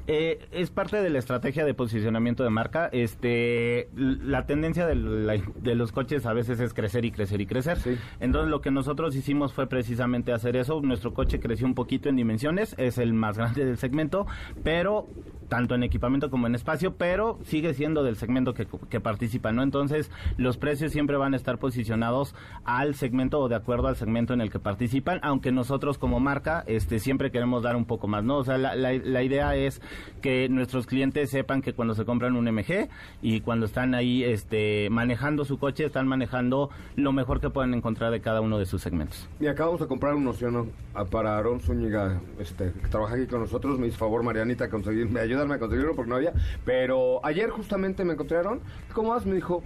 Eh, 0.08 0.40
es 0.52 0.72
parte 0.72 0.98
de 1.02 1.10
la 1.12 1.20
estrategia 1.20 1.64
de 1.64 1.74
posicionamiento 1.76 2.44
de 2.44 2.50
marca. 2.50 2.90
Este, 2.92 3.88
la 3.96 4.46
tendencia 4.48 4.88
de, 4.88 4.96
la- 4.96 5.38
de 5.62 5.76
los 5.76 5.92
coches 5.92 6.26
a 6.26 6.34
veces 6.34 6.60
es 6.60 6.74
crecer 6.74 7.06
y 7.06 7.12
crecer 7.12 7.40
y 7.40 7.46
crecer. 7.46 7.78
Sí. 7.80 7.96
Entonces 8.20 8.50
lo 8.50 8.62
que 8.62 8.72
nosotros 8.72 9.16
hicimos 9.16 9.54
fue 9.54 9.68
precisamente 9.68 10.34
hacer 10.34 10.56
eso. 10.58 10.82
Nuestro 10.82 11.14
coche 11.14 11.40
creció 11.40 11.68
un 11.68 11.76
poquito 11.76 12.10
en 12.10 12.16
dimensiones, 12.16 12.76
es 12.80 12.98
el 12.98 13.14
más 13.14 13.38
grande 13.38 13.64
del 13.64 13.78
segmento, 13.78 14.26
pero 14.64 15.08
tanto 15.52 15.76
en 15.76 15.84
equipamiento 15.84 16.30
como 16.32 16.48
en 16.48 16.56
espacio, 16.56 16.96
pero 16.96 17.38
sigue 17.44 17.74
siendo 17.74 18.04
del 18.04 18.16
segmento 18.16 18.54
que, 18.54 18.66
que 18.90 19.02
participa, 19.02 19.52
¿no? 19.52 19.64
Entonces 19.64 20.10
los 20.38 20.56
precios 20.56 20.94
siempre 20.94 21.18
van 21.18 21.34
a 21.34 21.36
estar 21.36 21.58
posicionados 21.58 22.34
al 22.64 22.96
segmento 22.96 23.38
o 23.42 23.50
de 23.50 23.56
acuerdo 23.56 23.90
al 23.90 23.98
segmento 23.98 24.34
en 24.34 24.40
el 24.40 24.50
que 24.50 24.60
participan, 24.60 25.20
aunque 25.24 25.52
nosotros 25.52 25.98
como 25.98 26.22
marca 26.22 26.64
este 26.68 27.00
siempre 27.00 27.32
queremos 27.32 27.64
dar 27.64 27.76
un 27.76 27.84
poco 27.84 28.08
más, 28.08 28.24
¿no? 28.24 28.38
O 28.38 28.46
sea, 28.46 28.58
la, 28.58 28.76
la- 28.76 29.22
idea 29.24 29.56
es 29.58 29.82
que 30.22 30.48
nuestros 30.48 30.88
clientes 30.88 31.30
sepan 31.30 31.62
que 31.62 31.74
cuando 31.74 31.96
se 31.96 32.06
compran 32.06 32.38
un 32.38 32.46
MG 32.46 32.88
y 33.22 33.42
cuando 33.42 33.66
están 33.66 33.94
ahí 33.94 34.24
este 34.24 34.90
manejando 34.90 35.44
su 35.44 35.60
coche, 35.60 35.84
están 35.84 36.08
manejando 36.08 36.70
lo 36.96 37.12
mejor 37.12 37.42
que 37.42 37.50
pueden 37.50 37.74
encontrar 37.74 38.10
de 38.14 38.22
cada 38.22 38.40
uno 38.40 38.58
de 38.58 38.66
sus 38.66 38.82
segmentos. 38.82 39.28
Y 39.42 39.48
acabamos 39.48 39.82
de 39.82 39.88
comprar 39.88 40.16
un 40.16 40.26
Oceano 40.28 40.68
a- 40.94 41.04
para 41.04 41.36
Aarón 41.36 41.60
Zúñiga, 41.60 42.22
este, 42.40 42.72
que 42.72 42.88
trabaja 42.88 43.16
aquí 43.16 43.28
con 43.28 43.42
nosotros. 43.42 43.78
Me 43.78 43.88
hizo 43.88 43.98
favor, 43.98 44.24
Marianita, 44.24 44.70
conseguirme, 44.70 45.20
ayudarme 45.42 45.56
a 45.56 45.60
conseguirlo 45.60 45.96
porque 45.96 46.10
no 46.10 46.16
había. 46.16 46.34
Pero 46.66 47.26
ayer 47.26 47.50
justamente 47.50 48.06
me 48.06 48.14
Aarón. 48.14 48.62
¿Cómo 48.94 49.10
vas? 49.10 49.26
Me 49.26 49.36
dijo, 49.36 49.64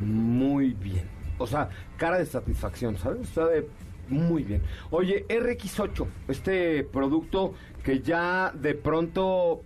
muy 0.00 0.74
bien. 0.74 1.08
O 1.38 1.46
sea, 1.46 1.68
cara 1.96 2.18
de 2.18 2.26
satisfacción, 2.26 2.96
¿sabes? 2.96 3.36
O 3.36 3.46
de 3.46 3.68
muy 4.08 4.42
bien. 4.42 4.62
Oye, 4.90 5.26
RX8, 5.28 6.06
este 6.28 6.82
producto 6.84 7.54
que 7.82 8.00
ya 8.00 8.52
de 8.54 8.74
pronto, 8.74 9.62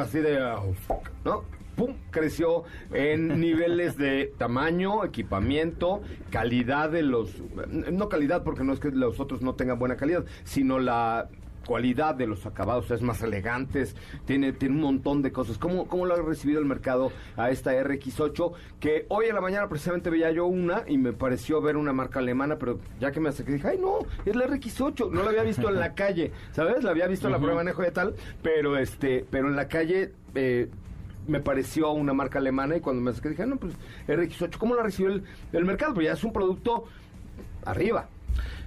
así 0.00 0.18
de, 0.20 0.38
¿no? 1.24 1.44
¡Pum! 1.74 1.94
Creció 2.10 2.64
en 2.92 3.40
niveles 3.40 3.96
de 3.96 4.32
tamaño, 4.36 5.04
equipamiento, 5.04 6.02
calidad 6.30 6.90
de 6.90 7.02
los... 7.02 7.40
No 7.68 8.08
calidad 8.08 8.42
porque 8.42 8.64
no 8.64 8.72
es 8.72 8.80
que 8.80 8.90
los 8.90 9.20
otros 9.20 9.42
no 9.42 9.54
tengan 9.54 9.78
buena 9.78 9.96
calidad, 9.96 10.24
sino 10.44 10.78
la 10.78 11.28
cualidad 11.68 12.14
de 12.14 12.26
los 12.26 12.46
acabados, 12.46 12.90
es 12.90 13.02
más 13.02 13.22
elegantes, 13.22 13.94
tiene, 14.24 14.54
tiene 14.54 14.74
un 14.76 14.80
montón 14.80 15.20
de 15.20 15.30
cosas. 15.30 15.58
¿Cómo, 15.58 15.86
¿Cómo 15.86 16.06
lo 16.06 16.14
ha 16.14 16.22
recibido 16.22 16.60
el 16.60 16.64
mercado 16.64 17.12
a 17.36 17.50
esta 17.50 17.72
RX8? 17.74 18.52
Que 18.80 19.04
hoy 19.10 19.26
en 19.26 19.34
la 19.34 19.42
mañana 19.42 19.68
precisamente 19.68 20.08
veía 20.08 20.30
yo 20.32 20.46
una 20.46 20.84
y 20.88 20.96
me 20.96 21.12
pareció 21.12 21.60
ver 21.60 21.76
una 21.76 21.92
marca 21.92 22.20
alemana, 22.20 22.56
pero 22.56 22.80
ya 22.98 23.12
que 23.12 23.20
me 23.20 23.28
acerqué 23.28 23.52
dije, 23.52 23.68
ay 23.68 23.78
no, 23.78 23.98
es 24.24 24.34
la 24.34 24.46
RX8, 24.46 25.10
no 25.10 25.22
la 25.22 25.28
había 25.28 25.42
visto 25.42 25.68
en 25.68 25.78
la 25.78 25.92
calle, 25.94 26.32
¿sabes? 26.52 26.82
La 26.82 26.90
había 26.92 27.06
visto 27.06 27.26
en 27.26 27.32
la 27.32 27.38
prueba 27.38 27.58
de 27.58 27.64
manejo 27.66 27.84
y 27.86 27.92
tal, 27.92 28.14
pero 28.42 28.78
este, 28.78 29.26
pero 29.30 29.48
en 29.48 29.54
la 29.56 29.68
calle... 29.68 30.12
Eh, 30.34 30.68
me 31.26 31.40
pareció 31.40 31.90
una 31.90 32.14
marca 32.14 32.38
alemana 32.38 32.78
y 32.78 32.80
cuando 32.80 33.02
me 33.02 33.10
acerqué 33.10 33.28
dije, 33.28 33.42
"Ah, 33.42 33.46
no, 33.46 33.56
pues 33.56 33.74
RX8, 34.06 34.56
¿cómo 34.56 34.74
lo 34.74 34.82
recibió 34.82 35.12
el, 35.12 35.24
el 35.52 35.64
mercado? 35.66 35.92
Pues 35.92 36.06
ya 36.06 36.14
es 36.14 36.24
un 36.24 36.32
producto 36.32 36.84
arriba. 37.66 38.08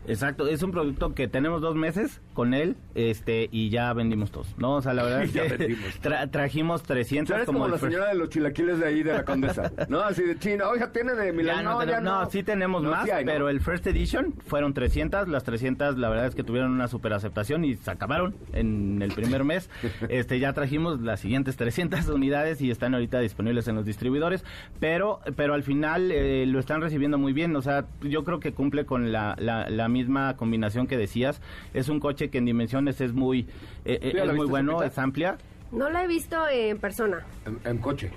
Exacto, 0.07 0.47
es 0.47 0.63
un 0.63 0.71
producto 0.71 1.13
que 1.13 1.27
tenemos 1.27 1.61
dos 1.61 1.75
meses 1.75 2.21
con 2.33 2.53
él 2.53 2.75
este 2.95 3.49
y 3.51 3.69
ya 3.69 3.93
vendimos 3.93 4.31
todos, 4.31 4.47
¿no? 4.57 4.75
O 4.75 4.81
sea, 4.81 4.93
la 4.93 5.03
verdad 5.05 5.23
es 5.23 5.31
que 5.31 5.75
tra- 6.01 6.29
trajimos 6.31 6.83
300 6.83 7.29
¿Sabes 7.33 7.45
como, 7.45 7.59
como, 7.59 7.71
la 7.71 7.77
señora 7.77 8.07
de 8.07 8.15
los 8.15 8.29
chilaquiles 8.29 8.79
de 8.79 8.87
ahí 8.87 9.03
de 9.03 9.13
la 9.13 9.25
condesa? 9.25 9.71
¿No? 9.89 9.99
Así 10.01 10.23
de 10.23 10.37
China. 10.39 10.69
Oiga, 10.69 10.91
tiene 10.91 11.13
de 11.13 11.31
Milán. 11.31 11.63
no, 11.65 11.73
No, 11.79 11.83
ya 11.85 12.01
no. 12.01 12.23
no, 12.23 12.29
sí 12.31 12.41
tenemos 12.43 12.83
más, 12.83 13.05
sí 13.05 13.11
hay, 13.11 13.25
¿no? 13.25 13.31
pero 13.31 13.49
el 13.49 13.61
First 13.61 13.85
Edition 13.87 14.33
fueron 14.45 14.73
300, 14.73 15.27
las 15.27 15.43
300 15.43 15.97
la 15.97 16.09
verdad 16.09 16.25
es 16.27 16.35
que 16.35 16.43
tuvieron 16.43 16.71
una 16.71 16.87
super 16.87 17.13
aceptación 17.13 17.63
y 17.63 17.75
se 17.75 17.91
acabaron 17.91 18.35
en 18.53 19.01
el 19.01 19.11
primer 19.13 19.43
mes. 19.43 19.69
este 20.09 20.39
Ya 20.39 20.53
trajimos 20.53 21.01
las 21.01 21.19
siguientes 21.19 21.57
300 21.57 22.07
unidades 22.09 22.61
y 22.61 22.71
están 22.71 22.93
ahorita 22.93 23.19
disponibles 23.19 23.67
en 23.67 23.75
los 23.75 23.85
distribuidores, 23.85 24.43
pero 24.79 25.19
pero 25.35 25.53
al 25.53 25.63
final 25.63 26.11
eh, 26.11 26.45
lo 26.47 26.59
están 26.59 26.81
recibiendo 26.81 27.17
muy 27.17 27.33
bien, 27.33 27.55
o 27.55 27.61
sea, 27.61 27.85
yo 28.01 28.23
creo 28.23 28.39
que 28.39 28.53
cumple 28.53 28.85
con 28.85 29.11
la, 29.11 29.35
la, 29.39 29.69
la 29.69 29.87
misma 29.91 30.36
combinación 30.38 30.88
que 30.88 30.97
decías, 30.97 31.41
es 31.73 31.89
un 31.89 31.99
coche 31.99 32.30
que 32.30 32.39
en 32.39 32.45
dimensiones 32.45 32.99
es 33.01 33.13
muy, 33.13 33.41
eh, 33.86 33.99
eh, 34.01 34.12
¿Tú 34.12 34.17
ya 34.17 34.25
la 34.25 34.32
es 34.32 34.38
muy 34.38 34.47
bueno, 34.47 34.82
es 34.82 34.97
amplia. 34.97 35.38
No 35.71 35.89
la 35.89 36.04
he 36.04 36.08
visto 36.08 36.47
en 36.49 36.80
persona. 36.80 37.25
En, 37.45 37.60
en 37.63 37.77
coche. 37.77 38.12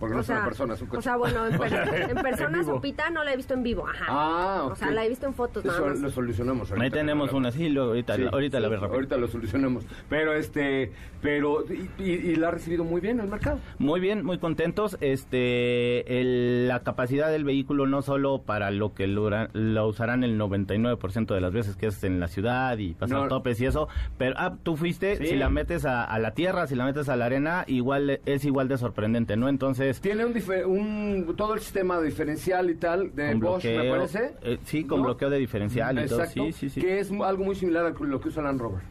Porque 0.00 0.14
no 0.14 0.18
o 0.18 0.22
es 0.22 0.28
una 0.30 0.38
sea, 0.38 0.44
persona, 0.46 0.74
es 0.74 0.80
un 0.82 0.88
coche. 0.88 0.98
O 0.98 1.02
sea, 1.02 1.16
bueno, 1.16 1.46
en, 1.46 1.58
per- 1.58 2.10
en 2.10 2.16
persona 2.16 2.58
En. 2.58 2.64
Sopita 2.64 3.10
no 3.10 3.22
la 3.22 3.32
he 3.32 3.36
visto 3.36 3.54
en 3.54 3.62
vivo. 3.62 3.86
Ajá. 3.86 4.06
Ah, 4.08 4.62
O 4.64 4.74
sea, 4.74 4.90
la 4.90 5.04
he 5.04 5.08
visto 5.08 5.26
en 5.26 5.34
fotos 5.34 5.64
nada 5.64 5.78
Eso 5.78 5.86
más. 5.88 6.00
lo 6.00 6.10
solucionamos 6.10 6.70
ahorita. 6.70 6.84
Ahí 6.84 6.90
tenemos 6.90 7.32
una, 7.32 7.52
sí, 7.52 7.68
luego 7.68 7.90
ahorita, 7.90 8.16
Sí, 8.16 8.24
ahorita 8.32 8.58
la 8.60 8.68
sí, 8.68 8.74
ves. 8.74 8.82
Ahorita 8.82 9.16
lo 9.18 9.28
solucionamos. 9.28 9.84
Pero 10.08 10.32
este, 10.32 10.90
pero, 11.20 11.64
y, 11.70 12.02
y- 12.02 12.10
y 12.30 12.36
la 12.36 12.48
ha 12.48 12.50
recibido 12.52 12.82
muy 12.82 13.00
bien 13.00 13.20
el 13.20 13.28
mercado. 13.28 13.58
Muy 13.78 14.00
bien, 14.00 14.24
muy 14.24 14.38
contentos. 14.38 14.96
Este, 15.00 16.20
el- 16.20 16.68
la 16.68 16.80
capacidad 16.80 17.30
del 17.30 17.44
vehículo 17.44 17.86
no 17.86 18.02
solo 18.02 18.42
para 18.42 18.70
lo 18.70 18.94
que 18.94 19.06
lo, 19.06 19.28
lo 19.52 19.86
usarán 19.86 20.24
el 20.24 20.38
99% 20.38 21.34
de 21.34 21.40
las 21.40 21.52
veces 21.52 21.76
que 21.76 21.86
es 21.86 22.02
en 22.04 22.20
la 22.20 22.28
ciudad 22.28 22.78
y 22.78 22.94
pasar 22.94 23.22
No. 23.22 23.28
topes 23.28 23.60
y 23.60 23.66
eso, 23.66 23.88
pero 24.18 24.34
ah, 24.38 24.54
tú 24.62 24.76
fuiste, 24.76 25.16
Sí. 25.16 25.26
si 25.26 25.36
la 25.36 25.48
metes 25.50 25.84
a, 25.84 26.04
a 26.04 26.18
la 26.18 26.32
tierra, 26.32 26.66
si 26.66 26.74
la 26.74 26.84
metes 26.84 27.08
a 27.08 27.16
la 27.16 27.26
arena, 27.26 27.64
igual 27.66 28.20
es 28.24 28.44
igual 28.44 28.68
de 28.68 28.78
sorprendente, 28.78 29.36
¿no? 29.36 29.48
Entonces, 29.48 29.89
Tiene 29.98 30.24
un, 30.24 30.34
un 30.66 31.34
todo 31.36 31.54
el 31.54 31.60
sistema 31.60 32.00
diferencial 32.00 32.70
y 32.70 32.74
tal 32.74 33.14
de 33.14 33.34
Bosch, 33.34 33.64
me 33.64 33.90
parece. 33.90 34.34
eh, 34.42 34.58
sí, 34.64 34.84
con 34.84 34.98
¿no? 34.98 35.04
bloqueo 35.06 35.30
de 35.30 35.38
diferencial 35.38 35.98
y 35.98 36.06
todo, 36.06 36.20
Exacto, 36.20 36.44
sí, 36.44 36.52
sí, 36.52 36.70
sí. 36.70 36.80
que 36.80 37.00
es 37.00 37.10
algo 37.10 37.44
muy 37.44 37.54
similar 37.56 37.86
a 37.86 37.90
lo 37.90 38.20
que 38.20 38.28
usa 38.28 38.42
Land 38.42 38.60
Rover. 38.60 38.82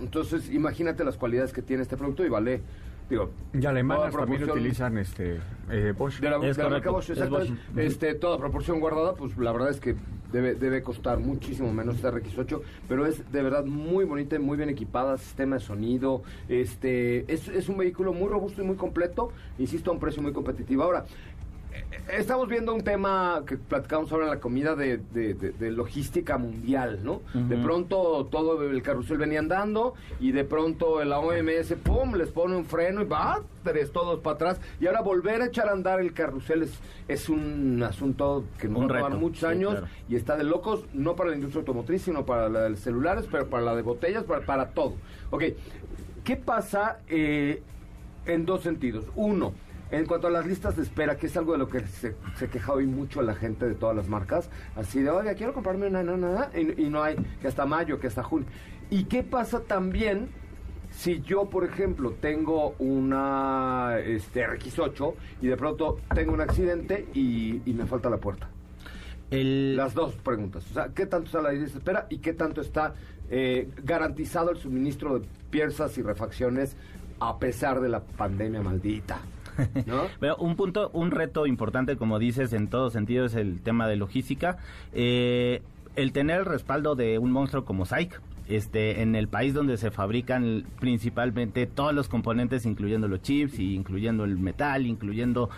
Entonces, 0.00 0.50
imagínate 0.50 1.04
las 1.04 1.16
cualidades 1.16 1.52
que 1.52 1.62
tiene 1.62 1.82
este 1.82 1.96
producto 1.96 2.24
y 2.24 2.28
vale, 2.30 2.62
digo, 3.10 3.30
Y 3.52 3.66
alemanas 3.66 4.14
también 4.14 4.48
utilizan 4.48 4.96
este 4.96 5.40
eh, 5.70 5.92
Bosch. 5.96 6.20
de 6.20 6.30
la, 6.30 6.36
Es 6.46 6.56
de 6.56 6.62
la 6.62 6.70
marca 6.70 6.90
Bosch, 6.90 7.10
es 7.10 7.18
exactamente. 7.18 7.52
Bosch. 7.74 7.84
Este, 7.84 8.14
toda 8.14 8.38
proporción 8.38 8.80
guardada, 8.80 9.14
pues 9.14 9.36
la 9.36 9.52
verdad 9.52 9.70
es 9.70 9.80
que 9.80 9.96
debe, 10.32 10.54
debe 10.54 10.82
costar 10.82 11.18
muchísimo 11.18 11.72
menos 11.72 11.96
este 11.96 12.08
RX8, 12.08 12.60
pero 12.88 13.06
es 13.06 13.30
de 13.30 13.42
verdad 13.42 13.64
muy 13.64 14.04
bonita, 14.04 14.36
y 14.36 14.38
muy 14.38 14.56
bien 14.56 14.68
equipada, 14.68 15.18
sistema 15.18 15.56
de 15.56 15.62
sonido, 15.62 16.22
este, 16.48 17.30
es, 17.32 17.48
es 17.48 17.68
un 17.68 17.78
vehículo 17.78 18.12
muy 18.12 18.28
robusto 18.28 18.62
y 18.62 18.64
muy 18.64 18.76
completo, 18.76 19.32
insisto, 19.58 19.90
a 19.90 19.94
un 19.94 20.00
precio 20.00 20.22
muy 20.22 20.32
competitivo. 20.32 20.84
Ahora, 20.84 21.04
Estamos 22.12 22.48
viendo 22.48 22.74
un 22.74 22.82
tema 22.82 23.42
que 23.46 23.56
platicamos 23.56 24.10
ahora 24.10 24.24
en 24.24 24.30
la 24.30 24.40
comida 24.40 24.74
de, 24.74 24.98
de- 24.98 25.34
de- 25.34 25.50
de 25.52 25.70
logística 25.70 26.38
mundial, 26.38 27.00
¿no? 27.04 27.20
De 27.34 27.56
pronto 27.56 28.26
todo 28.30 28.62
el 28.68 28.82
carrusel 28.82 29.18
venía 29.18 29.38
andando 29.38 29.94
y 30.18 30.32
de 30.32 30.44
pronto 30.44 31.04
la 31.04 31.20
OMS, 31.20 31.74
¡pum!, 31.84 32.14
les 32.16 32.28
pone 32.30 32.56
un 32.56 32.64
freno 32.64 33.02
y 33.02 33.04
va, 33.04 33.40
tres 33.62 33.92
todos 33.92 34.18
para 34.20 34.34
atrás. 34.34 34.60
Y 34.80 34.86
ahora 34.88 35.02
volver 35.02 35.42
a 35.42 35.46
echar 35.46 35.68
a 35.68 35.72
andar 35.72 36.00
el 36.00 36.12
carrusel 36.12 36.62
es, 36.64 36.72
es 37.06 37.28
un 37.28 37.80
asunto 37.84 38.44
que 38.58 38.66
nos 38.68 38.82
va 38.82 38.84
a 38.86 38.88
tomar 39.02 39.18
muchos 39.18 39.40
sí, 39.40 39.46
años 39.46 39.72
claro. 39.72 39.86
y 40.08 40.16
está 40.16 40.36
de 40.36 40.44
locos, 40.44 40.84
no 40.92 41.14
para 41.14 41.30
la 41.30 41.36
industria 41.36 41.60
automotriz, 41.60 42.02
sino 42.02 42.26
para 42.26 42.48
la 42.48 42.68
de 42.68 42.76
celulares, 42.76 43.26
pero 43.30 43.48
para 43.48 43.62
la 43.62 43.76
de 43.76 43.82
botellas, 43.82 44.24
para, 44.24 44.44
para 44.44 44.70
todo. 44.70 44.94
Ok, 45.30 45.44
¿qué 46.24 46.36
pasa 46.36 46.98
eh, 47.08 47.62
en 48.26 48.46
dos 48.46 48.62
sentidos? 48.62 49.04
Uno, 49.14 49.52
en 49.90 50.06
cuanto 50.06 50.28
a 50.28 50.30
las 50.30 50.46
listas 50.46 50.76
de 50.76 50.82
espera, 50.82 51.16
que 51.16 51.26
es 51.26 51.36
algo 51.36 51.52
de 51.52 51.58
lo 51.58 51.68
que 51.68 51.80
se, 51.86 52.14
se 52.36 52.48
queja 52.48 52.72
hoy 52.72 52.86
mucho 52.86 53.22
la 53.22 53.34
gente 53.34 53.66
de 53.66 53.74
todas 53.74 53.96
las 53.96 54.08
marcas, 54.08 54.50
así 54.76 55.00
de, 55.02 55.10
oiga, 55.10 55.34
quiero 55.34 55.52
comprarme 55.52 55.88
una, 55.88 56.00
una, 56.00 56.12
una", 56.14 56.50
y, 56.54 56.86
y 56.86 56.90
no 56.90 57.02
hay, 57.02 57.16
que 57.40 57.48
hasta 57.48 57.66
mayo, 57.66 57.98
que 57.98 58.06
hasta 58.06 58.22
junio. 58.22 58.46
¿Y 58.90 59.04
qué 59.04 59.22
pasa 59.22 59.60
también 59.60 60.28
si 60.90 61.20
yo, 61.20 61.48
por 61.48 61.64
ejemplo, 61.64 62.14
tengo 62.20 62.74
una 62.78 63.98
este, 64.04 64.46
RX8 64.46 65.14
y 65.42 65.46
de 65.46 65.56
pronto 65.56 65.98
tengo 66.14 66.32
un 66.32 66.40
accidente 66.40 67.06
y, 67.14 67.62
y 67.64 67.74
me 67.74 67.86
falta 67.86 68.10
la 68.10 68.18
puerta? 68.18 68.48
El, 69.30 69.76
Las 69.76 69.94
dos 69.94 70.16
preguntas. 70.16 70.68
O 70.70 70.74
sea, 70.74 70.88
¿qué 70.88 71.06
tanto 71.06 71.26
está 71.26 71.40
la 71.40 71.52
lista 71.52 71.72
de 71.72 71.78
espera 71.78 72.06
y 72.10 72.18
qué 72.18 72.32
tanto 72.32 72.60
está 72.60 72.94
eh, 73.30 73.68
garantizado 73.84 74.50
el 74.50 74.56
suministro 74.56 75.20
de 75.20 75.26
piezas 75.50 75.96
y 75.98 76.02
refacciones 76.02 76.76
a 77.20 77.38
pesar 77.38 77.80
de 77.80 77.88
la 77.88 78.00
pandemia 78.00 78.60
maldita? 78.60 79.20
¿No? 79.86 80.02
Pero 80.20 80.36
un 80.36 80.56
punto, 80.56 80.90
un 80.92 81.10
reto 81.10 81.46
importante, 81.46 81.96
como 81.96 82.18
dices, 82.18 82.52
en 82.52 82.68
todo 82.68 82.90
sentido, 82.90 83.24
es 83.26 83.34
el 83.34 83.60
tema 83.60 83.88
de 83.88 83.96
logística. 83.96 84.58
Eh, 84.92 85.62
el 85.96 86.12
tener 86.12 86.40
el 86.40 86.46
respaldo 86.46 86.94
de 86.94 87.18
un 87.18 87.32
monstruo 87.32 87.64
como 87.64 87.84
SAIC 87.84 88.20
este, 88.48 89.02
en 89.02 89.14
el 89.14 89.28
país 89.28 89.54
donde 89.54 89.76
se 89.76 89.90
fabrican 89.90 90.64
principalmente 90.80 91.66
todos 91.66 91.94
los 91.94 92.08
componentes, 92.08 92.66
incluyendo 92.66 93.06
los 93.08 93.22
chips, 93.22 93.58
y 93.58 93.74
incluyendo 93.74 94.24
el 94.24 94.38
metal, 94.38 94.86
incluyendo 94.86 95.50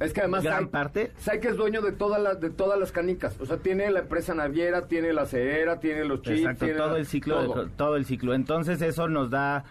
Es 0.00 0.12
que 0.12 0.20
además 0.20 0.42
gran 0.42 0.64
Sai- 0.64 0.70
parte. 0.70 1.12
Sai 1.16 1.38
que 1.38 1.48
es 1.48 1.56
dueño 1.56 1.80
de 1.80 1.92
todas 1.92 2.20
las 2.20 2.40
de 2.40 2.50
todas 2.50 2.78
las 2.80 2.90
canicas, 2.90 3.36
o 3.40 3.46
sea, 3.46 3.58
tiene 3.58 3.88
la 3.92 4.00
empresa 4.00 4.34
naviera, 4.34 4.88
tiene 4.88 5.12
la 5.12 5.22
acera, 5.22 5.78
tiene 5.78 6.04
los 6.04 6.22
chips, 6.22 6.38
Exacto, 6.40 6.64
tiene 6.64 6.80
todo 6.80 6.92
la- 6.94 6.98
el 6.98 7.06
ciclo, 7.06 7.66
todo 7.76 7.96
el 7.96 8.04
ciclo. 8.04 8.34
Entonces 8.34 8.82
eso 8.82 9.08
nos 9.08 9.30
da 9.30 9.64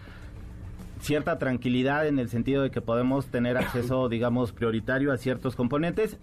cierta 1.03 1.37
tranquilidad 1.37 2.07
en 2.07 2.17
el 2.17 2.29
sentido 2.29 2.63
de 2.63 2.71
que 2.71 2.81
podemos 2.81 3.27
tener 3.27 3.57
acceso, 3.57 4.09
digamos, 4.09 4.51
prioritario 4.51 5.11
a 5.11 5.17
ciertos 5.17 5.55
componentes 5.55 6.17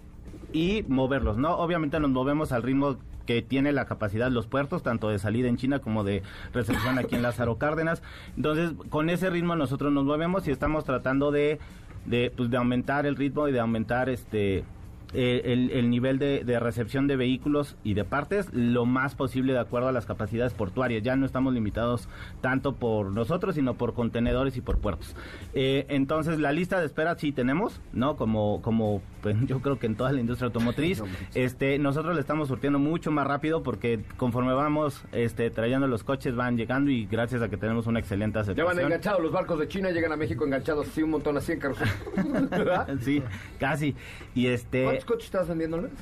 y 0.52 0.84
moverlos, 0.88 1.36
¿no? 1.36 1.56
Obviamente 1.56 2.00
nos 2.00 2.10
movemos 2.10 2.50
al 2.52 2.62
ritmo 2.62 2.96
que 3.26 3.42
tiene 3.42 3.72
la 3.72 3.84
capacidad 3.84 4.30
los 4.30 4.46
puertos, 4.46 4.82
tanto 4.82 5.08
de 5.08 5.18
salida 5.18 5.48
en 5.48 5.56
China 5.56 5.78
como 5.78 6.02
de 6.02 6.22
recepción 6.52 6.98
aquí 6.98 7.14
en 7.14 7.22
Lázaro 7.22 7.58
Cárdenas. 7.58 8.02
Entonces, 8.36 8.72
con 8.88 9.10
ese 9.10 9.30
ritmo 9.30 9.54
nosotros 9.54 9.92
nos 9.92 10.04
movemos 10.04 10.48
y 10.48 10.50
estamos 10.50 10.84
tratando 10.84 11.30
de, 11.30 11.60
de, 12.06 12.32
pues, 12.36 12.50
de 12.50 12.56
aumentar 12.56 13.06
el 13.06 13.16
ritmo 13.16 13.46
y 13.46 13.52
de 13.52 13.60
aumentar 13.60 14.08
este 14.08 14.64
eh, 15.12 15.42
el, 15.46 15.70
el 15.70 15.90
nivel 15.90 16.18
de, 16.18 16.44
de 16.44 16.60
recepción 16.60 17.06
de 17.06 17.16
vehículos 17.16 17.76
y 17.84 17.94
de 17.94 18.04
partes 18.04 18.48
lo 18.52 18.86
más 18.86 19.14
posible 19.14 19.52
de 19.52 19.58
acuerdo 19.58 19.88
a 19.88 19.92
las 19.92 20.06
capacidades 20.06 20.54
portuarias. 20.54 21.02
Ya 21.02 21.16
no 21.16 21.26
estamos 21.26 21.52
limitados 21.54 22.08
tanto 22.40 22.76
por 22.76 23.12
nosotros, 23.12 23.54
sino 23.54 23.74
por 23.74 23.94
contenedores 23.94 24.56
y 24.56 24.60
por 24.60 24.78
puertos. 24.78 25.16
Eh, 25.54 25.86
entonces, 25.88 26.38
la 26.38 26.52
lista 26.52 26.80
de 26.80 26.86
espera 26.86 27.16
sí 27.16 27.32
tenemos, 27.32 27.80
¿no? 27.92 28.16
Como, 28.16 28.62
como 28.62 29.02
pues, 29.22 29.36
yo 29.46 29.60
creo 29.60 29.78
que 29.78 29.86
en 29.86 29.96
toda 29.96 30.12
la 30.12 30.20
industria 30.20 30.46
automotriz, 30.46 31.02
este, 31.34 31.78
nosotros 31.78 32.14
le 32.14 32.20
estamos 32.20 32.48
surtiendo 32.48 32.78
mucho 32.78 33.10
más 33.10 33.26
rápido 33.26 33.62
porque 33.62 34.00
conforme 34.16 34.52
vamos 34.52 35.02
este, 35.12 35.50
trayendo 35.50 35.86
los 35.86 36.04
coches 36.04 36.34
van 36.34 36.56
llegando 36.56 36.90
y 36.90 37.06
gracias 37.06 37.42
a 37.42 37.48
que 37.48 37.56
tenemos 37.56 37.86
una 37.86 37.98
excelente 38.00 38.38
aceptación. 38.38 38.80
enganchados 38.80 39.22
los 39.22 39.32
barcos 39.32 39.58
de 39.58 39.68
China, 39.68 39.90
llegan 39.90 40.12
a 40.12 40.16
México 40.16 40.44
enganchados 40.44 40.88
así 40.88 41.02
un 41.02 41.10
montón 41.10 41.36
así 41.36 41.52
en 41.52 41.58
carros. 41.58 41.78
Sí, 43.00 43.22
casi. 43.58 43.94
Y 44.34 44.46
este... 44.46 44.99
¿Cuántos 45.00 45.04
coches 45.04 45.24
estás 45.26 45.48
vendiendo? 45.48 45.78
Luis? 45.78 45.92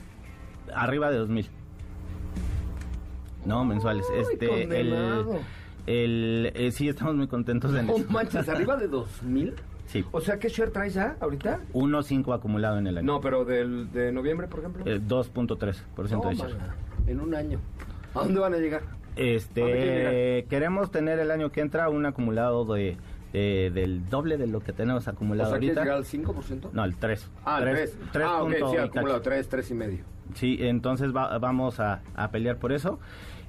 Arriba 0.74 1.10
de 1.10 1.18
2000. 1.18 1.48
No, 3.44 3.64
mensuales. 3.64 4.04
Este, 4.14 4.46
el, 4.62 4.68
condenado. 4.90 5.38
el, 5.86 6.52
eh, 6.54 6.70
sí, 6.72 6.88
estamos 6.88 7.14
muy 7.14 7.28
contentos 7.28 7.74
en 7.74 7.86
No 7.86 7.96
eso. 7.96 8.10
manches, 8.10 8.48
arriba 8.48 8.76
de 8.76 8.88
2000. 8.88 9.54
Sí, 9.86 10.04
O 10.12 10.20
sea, 10.20 10.38
¿qué 10.38 10.48
share 10.48 10.70
traes 10.70 10.94
ya 10.94 11.16
ahorita? 11.20 11.60
1.5 11.72 12.34
acumulado 12.34 12.78
en 12.78 12.88
el 12.88 12.98
año. 12.98 13.06
No, 13.06 13.20
pero 13.22 13.44
del, 13.46 13.90
de 13.92 14.12
noviembre, 14.12 14.46
por 14.48 14.58
ejemplo. 14.60 14.84
Eh, 14.84 15.00
2.3% 15.00 16.22
No, 16.22 16.28
de 16.28 16.34
share. 16.34 16.54
man, 16.58 16.74
en 17.06 17.20
un 17.20 17.34
año. 17.34 17.58
¿A 18.14 18.18
dónde 18.24 18.40
van 18.40 18.52
a 18.52 18.58
llegar? 18.58 18.82
¿A 18.82 18.96
Este, 19.16 20.44
queremos 20.50 20.90
tener 20.90 21.18
el 21.20 21.30
año 21.30 21.50
que 21.52 21.60
entra 21.62 21.88
un 21.88 22.04
acumulado 22.04 22.66
de, 22.66 22.98
de- 23.32 23.70
del 23.74 24.08
doble 24.08 24.36
de 24.36 24.46
lo 24.46 24.60
que 24.60 24.72
tenemos 24.72 25.06
O 25.06 25.10
acumulado 25.10 25.50
sea, 25.50 25.58
¿quieres 25.58 25.76
ahorita. 25.78 25.96
llegar 25.96 25.98
al 25.98 26.04
5%? 26.04 26.70
No, 26.72 26.84
el 26.84 26.96
3. 26.96 27.28
Ah, 27.44 27.58
el 27.62 27.64
3. 28.12 28.26
ah, 28.26 28.42
ok, 28.42 28.50
punto 28.50 28.70
sí, 28.70 28.74
y 28.76 28.78
acumulado 28.78 29.18
cacho. 29.18 29.30
3, 29.30 29.48
3 29.48 29.70
y 29.70 29.74
medio. 29.74 30.04
Sí, 30.34 30.58
entonces 30.60 31.14
va- 31.14 31.38
vamos 31.38 31.80
a, 31.80 32.00
a 32.14 32.30
pelear 32.30 32.56
por 32.58 32.72
eso. 32.72 32.98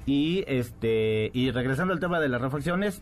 Y 0.05 0.43
este 0.47 1.29
y 1.33 1.51
regresando 1.51 1.93
al 1.93 1.99
tema 1.99 2.19
de 2.19 2.29
las 2.29 2.41
refacciones, 2.41 3.01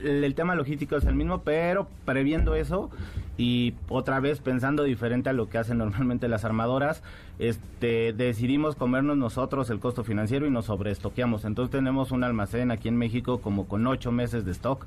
el, 0.00 0.24
el 0.24 0.34
tema 0.34 0.54
logístico 0.54 0.96
es 0.96 1.04
el 1.04 1.14
mismo, 1.14 1.42
pero 1.42 1.86
previendo 2.04 2.54
eso 2.54 2.90
y 3.38 3.74
otra 3.88 4.20
vez 4.20 4.40
pensando 4.40 4.82
diferente 4.84 5.28
a 5.28 5.32
lo 5.34 5.48
que 5.50 5.58
hacen 5.58 5.78
normalmente 5.78 6.28
las 6.28 6.44
armadoras, 6.44 7.02
este 7.38 8.12
decidimos 8.14 8.76
comernos 8.76 9.16
nosotros 9.18 9.68
el 9.70 9.78
costo 9.80 10.04
financiero 10.04 10.46
y 10.46 10.50
nos 10.50 10.66
sobreestoqueamos. 10.66 11.44
Entonces 11.44 11.70
tenemos 11.70 12.10
un 12.12 12.24
almacén 12.24 12.70
aquí 12.70 12.88
en 12.88 12.96
México 12.96 13.40
como 13.40 13.66
con 13.68 13.86
ocho 13.86 14.10
meses 14.12 14.44
de 14.44 14.52
stock 14.52 14.86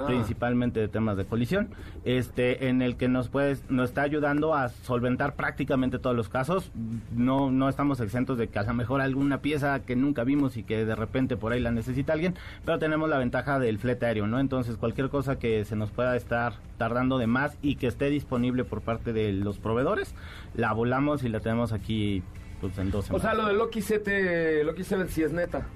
Ah. 0.00 0.06
principalmente 0.06 0.80
de 0.80 0.88
temas 0.88 1.16
de 1.16 1.24
colisión, 1.24 1.68
este, 2.04 2.68
en 2.68 2.82
el 2.82 2.96
que 2.96 3.08
nos 3.08 3.28
puede, 3.28 3.56
nos 3.68 3.90
está 3.90 4.02
ayudando 4.02 4.54
a 4.54 4.68
solventar 4.68 5.34
prácticamente 5.34 5.98
todos 5.98 6.16
los 6.16 6.28
casos. 6.28 6.70
No, 7.14 7.50
no 7.50 7.68
estamos 7.68 8.00
exentos 8.00 8.38
de 8.38 8.48
que 8.48 8.58
a 8.58 8.62
lo 8.62 8.74
mejor 8.74 9.00
alguna 9.00 9.42
pieza 9.42 9.80
que 9.80 9.96
nunca 9.96 10.24
vimos 10.24 10.56
y 10.56 10.62
que 10.62 10.84
de 10.84 10.94
repente 10.94 11.36
por 11.36 11.52
ahí 11.52 11.60
la 11.60 11.70
necesita 11.70 12.12
alguien, 12.12 12.34
pero 12.64 12.78
tenemos 12.78 13.08
la 13.08 13.18
ventaja 13.18 13.58
del 13.58 13.78
flete 13.78 14.06
aéreo, 14.06 14.26
¿no? 14.26 14.40
Entonces 14.40 14.76
cualquier 14.76 15.08
cosa 15.10 15.38
que 15.38 15.64
se 15.64 15.76
nos 15.76 15.90
pueda 15.90 16.16
estar 16.16 16.54
tardando 16.78 17.18
de 17.18 17.26
más 17.26 17.56
y 17.62 17.76
que 17.76 17.86
esté 17.86 18.10
disponible 18.10 18.64
por 18.64 18.80
parte 18.80 19.12
de 19.12 19.32
los 19.32 19.58
proveedores, 19.58 20.14
la 20.54 20.72
volamos 20.72 21.24
y 21.24 21.28
la 21.28 21.40
tenemos 21.40 21.72
aquí 21.72 22.22
pues 22.60 22.76
en 22.78 22.90
dos 22.90 23.04
O 23.04 23.18
semanas. 23.18 23.22
sea, 23.22 23.34
lo 23.34 23.46
de 23.46 23.54
Loki 23.54 23.80
7, 23.80 24.64
Loki 24.64 24.84
7 24.84 25.06
sí 25.08 25.22
es 25.22 25.32
neta. 25.32 25.66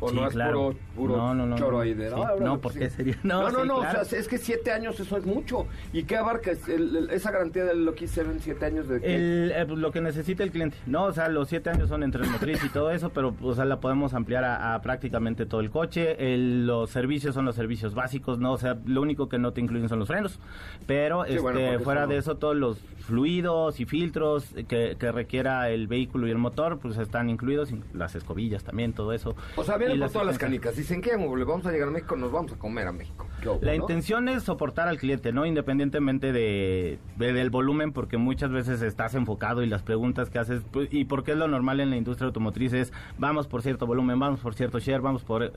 O 0.00 0.10
Sí, 0.10 0.14
no 0.16 0.26
es 0.26 0.32
claro. 0.32 0.52
puro, 0.54 0.76
puro 0.94 1.16
No, 1.16 1.34
no, 1.34 1.46
no, 1.46 1.56
choro 1.56 1.72
no. 1.72 1.80
ahí 1.80 1.94
de... 1.94 2.08
Sí. 2.08 2.14
"Ah, 2.16 2.28
ahora 2.28 2.36
No, 2.44 2.46
Loki 2.52 2.62
¿por 2.62 2.72
7". 2.72 2.86
qué 2.88 2.94
sería? 2.96 3.18
No, 3.24 3.50
No, 3.50 3.64
no, 3.64 3.80
claro. 3.80 4.02
o 4.02 4.04
sea, 4.04 4.18
es 4.18 4.28
que 4.28 4.38
7 4.38 4.70
años 4.72 5.00
eso 5.00 5.16
es 5.16 5.26
mucho. 5.26 5.66
¿Y 5.92 6.04
qué 6.04 6.16
abarca 6.16 6.52
el- 6.52 6.96
el- 6.96 7.10
esa 7.10 7.30
garantía 7.32 7.64
del 7.64 7.84
Loki 7.84 8.06
7, 8.06 8.30
7 8.40 8.64
años 8.66 8.88
de? 8.88 8.96
El, 8.98 9.52
eh, 9.54 9.64
pues, 9.66 9.78
lo 9.78 9.90
que 9.90 10.00
necesita 10.00 10.42
el 10.44 10.50
cliente, 10.52 10.76
¿no? 10.86 11.04
O 11.04 11.12
sea, 11.12 11.28
los 11.28 11.48
siete 11.48 11.70
años 11.70 11.88
son 11.88 12.02
entre 12.02 12.22
el 12.24 12.30
motriz 12.30 12.62
y 12.64 12.68
todo 12.68 12.90
eso, 12.90 13.10
pero 13.10 13.34
o 13.42 13.54
sea, 13.54 13.64
la 13.64 13.80
podemos 13.80 14.14
ampliar 14.14 14.44
a, 14.44 14.74
a 14.74 14.82
prácticamente 14.82 15.46
todo 15.46 15.60
el 15.60 15.70
coche. 15.70 16.16
Los 16.36 16.90
servicios 16.90 17.34
son 17.34 17.44
los 17.44 17.54
servicios 17.56 17.94
básicos, 17.94 18.38
¿no? 18.38 18.52
O 18.52 18.58
sea, 18.58 18.78
lo 18.86 19.02
único 19.02 19.28
que 19.28 19.38
no 19.38 19.52
te 19.52 19.60
incluyen 19.60 19.88
son 19.88 19.98
los 19.98 20.08
frenos. 20.08 20.38
Pero 20.86 21.24
este, 21.24 21.40
bueno, 21.40 21.58
porque 21.60 21.78
fuera 21.80 22.06
de 22.06 22.16
eso, 22.18 22.36
todos 22.36 22.56
los 22.56 22.78
fluidos 23.00 23.80
y 23.80 23.86
filtros 23.86 24.44
que, 24.68 24.96
que 24.98 25.12
requiera 25.12 25.70
el 25.70 25.86
vehículo 25.88 26.28
y 26.28 26.30
el 26.30 26.36
motor, 26.38 26.78
pues 26.78 26.98
están 26.98 27.30
incluidos, 27.30 27.70
in- 27.70 27.82
las 27.94 28.14
escobillas 28.14 28.64
también, 28.64 28.92
todo 28.92 29.12
eso. 29.14 29.34
O 29.56 29.64
sea, 29.64 29.78
vienen 29.78 29.87
Y 29.94 29.98
por 29.98 30.10
todas 30.10 30.26
las 30.26 30.38
canicas. 30.38 30.76
Dicen 30.76 31.00
que 31.00 31.10
le 31.16 31.44
vamos 31.44 31.66
a 31.66 31.70
llegar 31.72 31.88
a 31.88 31.90
México, 31.90 32.16
nos 32.16 32.30
vamos 32.32 32.52
a 32.52 32.56
comer 32.56 32.86
a 32.88 32.92
México. 32.92 33.26
¿Qué 33.42 33.48
hubo, 33.48 33.58
La 33.62 33.70
no? 33.70 33.76
intención 33.76 34.28
es 34.28 34.42
soportar 34.42 34.88
al 34.88 34.98
cliente, 34.98 35.32
¿no? 35.32 35.46
Independientemente 35.46 36.32
de, 36.32 36.98
de- 37.16 37.32
del 37.32 37.50
volumen, 37.50 37.92
porque 37.92 38.16
muchas 38.18 38.50
veces 38.50 38.82
estás 38.82 39.14
enfocado 39.14 39.62
y 39.62 39.66
las 39.66 39.82
preguntas 39.82 40.30
que 40.30 40.38
haces, 40.38 40.62
pues, 40.72 40.88
y 40.92 41.04
porque 41.04 41.32
es 41.32 41.38
lo 41.38 41.48
normal 41.48 41.80
en 41.80 41.90
la 41.90 41.96
industria 41.96 42.26
automotriz, 42.26 42.72
es 42.72 42.92
vamos 43.18 43.46
por 43.46 43.62
cierto 43.62 43.86
volumen, 43.86 44.18
vamos 44.18 44.40
por 44.40 44.54
cierto 44.54 44.78
share, 44.78 45.00
vamos 45.00 45.22
por 45.24 45.42
eh, 45.44 45.52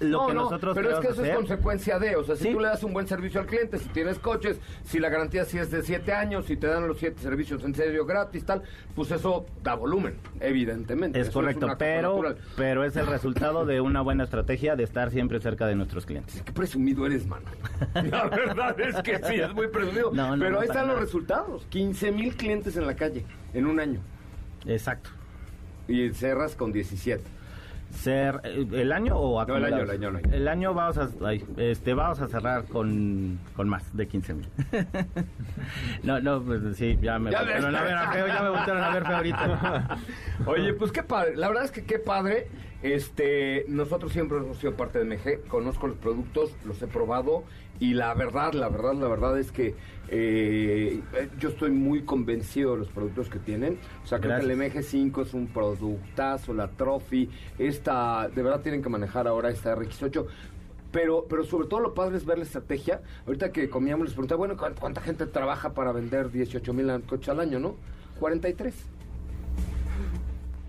lo 0.00 0.08
no, 0.22 0.26
que 0.28 0.34
no, 0.34 0.42
nosotros 0.44 0.74
pero 0.76 0.90
es 0.90 1.00
que 1.00 1.08
eso 1.08 1.24
es 1.24 1.34
consecuencia 1.34 1.98
de, 1.98 2.16
o 2.16 2.22
sea, 2.24 2.36
si 2.36 2.44
Sí. 2.44 2.52
tú 2.52 2.60
le 2.60 2.68
das 2.68 2.82
un 2.84 2.92
buen 2.92 3.06
servicio 3.06 3.40
al 3.40 3.46
cliente, 3.46 3.78
si 3.78 3.88
tienes 3.88 4.18
coches, 4.18 4.58
si 4.84 4.98
la 4.98 5.08
garantía 5.08 5.44
sí 5.44 5.58
es 5.58 5.70
de 5.70 5.82
7 5.82 6.12
años, 6.12 6.46
si 6.46 6.56
te 6.56 6.66
dan 6.68 6.86
los 6.86 6.98
7 6.98 7.20
servicios 7.20 7.64
en 7.64 7.74
serio 7.74 8.06
gratis, 8.06 8.44
tal, 8.44 8.62
pues 8.94 9.10
eso 9.10 9.46
da 9.62 9.74
volumen, 9.74 10.14
evidentemente. 10.40 11.18
Es 11.20 11.28
Eso 11.28 11.40
correcto, 11.40 11.68
pero, 11.78 12.22
pero 12.56 12.84
es 12.84 12.96
el 12.96 13.06
resultado 13.06 13.66
de 13.66 13.80
una 13.80 14.00
buena 14.00 14.24
estrategia 14.24 14.76
de 14.76 14.84
estar 14.84 15.10
siempre 15.10 15.40
cerca 15.40 15.66
de 15.66 15.74
nuestros 15.74 16.06
clientes. 16.06 16.42
Qué 16.44 16.52
presumido 16.52 17.04
eres, 17.06 17.26
mano. 17.26 17.46
La 17.94 18.28
verdad 18.28 18.80
es 18.80 18.96
que 19.02 19.18
sí, 19.24 19.40
es 19.40 19.52
muy 19.54 19.68
presumido. 19.68 20.10
No, 20.12 20.36
pero 20.38 20.60
ahí 20.60 20.68
están 20.68 20.86
los 20.88 20.98
resultados. 21.00 21.66
15 21.70 22.12
mil 22.12 22.36
clientes 22.36 22.76
en 22.76 22.86
la 22.86 22.94
calle 22.94 23.24
en 23.52 23.66
un 23.66 23.80
año. 23.80 24.00
Exacto. 24.66 25.10
Y 25.86 26.10
cerras 26.10 26.54
con 26.54 26.72
17. 26.72 27.22
Ser, 27.90 28.40
eh, 28.44 28.66
¿El 28.72 28.92
año 28.92 29.16
o 29.16 29.44
No, 29.44 29.56
el 29.56 29.64
año, 29.64 29.78
el 29.78 29.90
año, 29.90 30.08
el 30.08 30.16
año. 30.16 30.34
El 30.34 30.48
año 30.48 30.74
vamos 30.74 30.98
a, 30.98 31.08
ay, 31.24 31.44
este, 31.56 31.94
vamos 31.94 32.20
a 32.20 32.28
cerrar 32.28 32.64
con, 32.66 33.38
con 33.56 33.68
más 33.68 33.96
de 33.96 34.06
15 34.06 34.34
mil. 34.34 34.48
no, 36.02 36.20
no, 36.20 36.42
pues 36.42 36.60
sí, 36.76 36.98
ya 37.00 37.18
me 37.18 37.30
Ya 37.30 37.38
voltearon 37.40 37.74
a 37.74 37.82
ver 37.82 37.94
a 37.94 38.12
feo, 38.12 38.26
ya 38.26 38.42
me 38.42 38.50
voltearon 38.50 38.84
a 38.84 38.90
ver 38.90 39.04
feo 39.04 39.16
ahorita. 39.16 39.98
Oye, 40.46 40.74
pues 40.74 40.92
qué 40.92 41.02
padre. 41.02 41.36
La 41.36 41.48
verdad 41.48 41.64
es 41.64 41.70
que 41.70 41.84
qué 41.84 41.98
padre. 41.98 42.48
Este, 42.82 43.64
nosotros 43.68 44.12
siempre 44.12 44.38
hemos 44.38 44.58
sido 44.58 44.74
parte 44.74 45.02
de 45.02 45.04
MG. 45.04 45.48
Conozco 45.48 45.88
los 45.88 45.96
productos, 45.96 46.54
los 46.64 46.80
he 46.82 46.86
probado. 46.86 47.44
Y 47.80 47.94
la 47.94 48.14
verdad, 48.14 48.52
la 48.54 48.68
verdad, 48.68 48.94
la 48.94 49.08
verdad 49.08 49.38
es 49.38 49.52
que 49.52 49.74
eh, 50.08 51.00
yo 51.38 51.50
estoy 51.50 51.70
muy 51.70 52.02
convencido 52.02 52.72
de 52.72 52.78
los 52.78 52.88
productos 52.88 53.28
que 53.28 53.38
tienen. 53.38 53.78
O 54.02 54.06
sea, 54.06 54.18
creo 54.18 54.38
que 54.38 54.46
el 54.46 54.58
MG5 54.58 55.22
es 55.22 55.34
un 55.34 55.46
productazo, 55.46 56.54
la 56.54 56.68
Trophy. 56.68 57.30
Esta, 57.58 58.28
de 58.28 58.42
verdad 58.42 58.60
tienen 58.60 58.82
que 58.82 58.88
manejar 58.88 59.28
ahora 59.28 59.50
esta 59.50 59.76
RX8. 59.76 60.26
Pero, 60.90 61.26
pero 61.28 61.44
sobre 61.44 61.68
todo 61.68 61.80
lo 61.80 61.94
padre 61.94 62.16
es 62.16 62.24
ver 62.24 62.38
la 62.38 62.44
estrategia. 62.44 63.02
Ahorita 63.26 63.52
que 63.52 63.68
comíamos 63.68 64.06
les 64.06 64.14
preguntaba, 64.14 64.38
bueno, 64.38 64.56
¿cuánta, 64.56 64.80
cuánta 64.80 65.00
gente 65.00 65.26
trabaja 65.26 65.74
para 65.74 65.92
vender 65.92 66.32
18 66.32 66.72
mil 66.72 66.90
coches 67.02 67.28
al 67.28 67.40
año, 67.40 67.60
no? 67.60 67.76
43. 68.18 68.74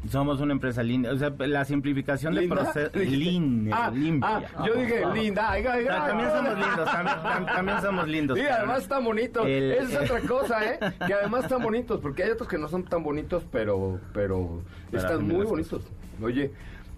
Somos 0.09 0.41
una 0.41 0.53
empresa 0.53 0.81
linda, 0.81 1.11
o 1.13 1.17
sea, 1.17 1.31
la 1.39 1.65
simplificación 1.65 2.33
de 2.33 2.41
¿Linda? 2.41 2.55
proceso 2.55 2.89
limpia, 2.99 3.75
Ah, 3.77 3.91
limpia. 3.91 4.29
ah, 4.55 4.65
yo 4.65 4.73
dije 4.73 5.03
linda. 5.13 5.51
ay, 5.51 5.63
ay, 5.67 5.85
ay. 5.87 6.07
También 6.07 6.29
somos 6.31 6.57
lindos, 6.57 6.91
también, 6.91 7.17
tam- 7.17 7.45
también 7.55 7.81
somos 7.81 8.07
lindos. 8.07 8.39
Sí, 8.39 8.45
además 8.47 8.81
están 8.83 9.03
bonitos. 9.03 9.45
El- 9.45 9.71
Esa 9.73 10.03
es 10.03 10.11
otra 10.11 10.27
cosa, 10.27 10.65
¿eh? 10.65 10.79
Que 11.05 11.13
además 11.13 11.43
están 11.43 11.61
bonitos, 11.61 11.99
porque 12.01 12.23
hay 12.23 12.31
otros 12.31 12.47
que 12.49 12.57
no 12.57 12.67
son 12.67 12.83
tan 12.85 13.03
bonitos, 13.03 13.43
pero, 13.51 13.99
pero 14.13 14.61
están 14.91 15.27
muy 15.27 15.45
bonitos. 15.45 15.81
Oye, 16.21 16.51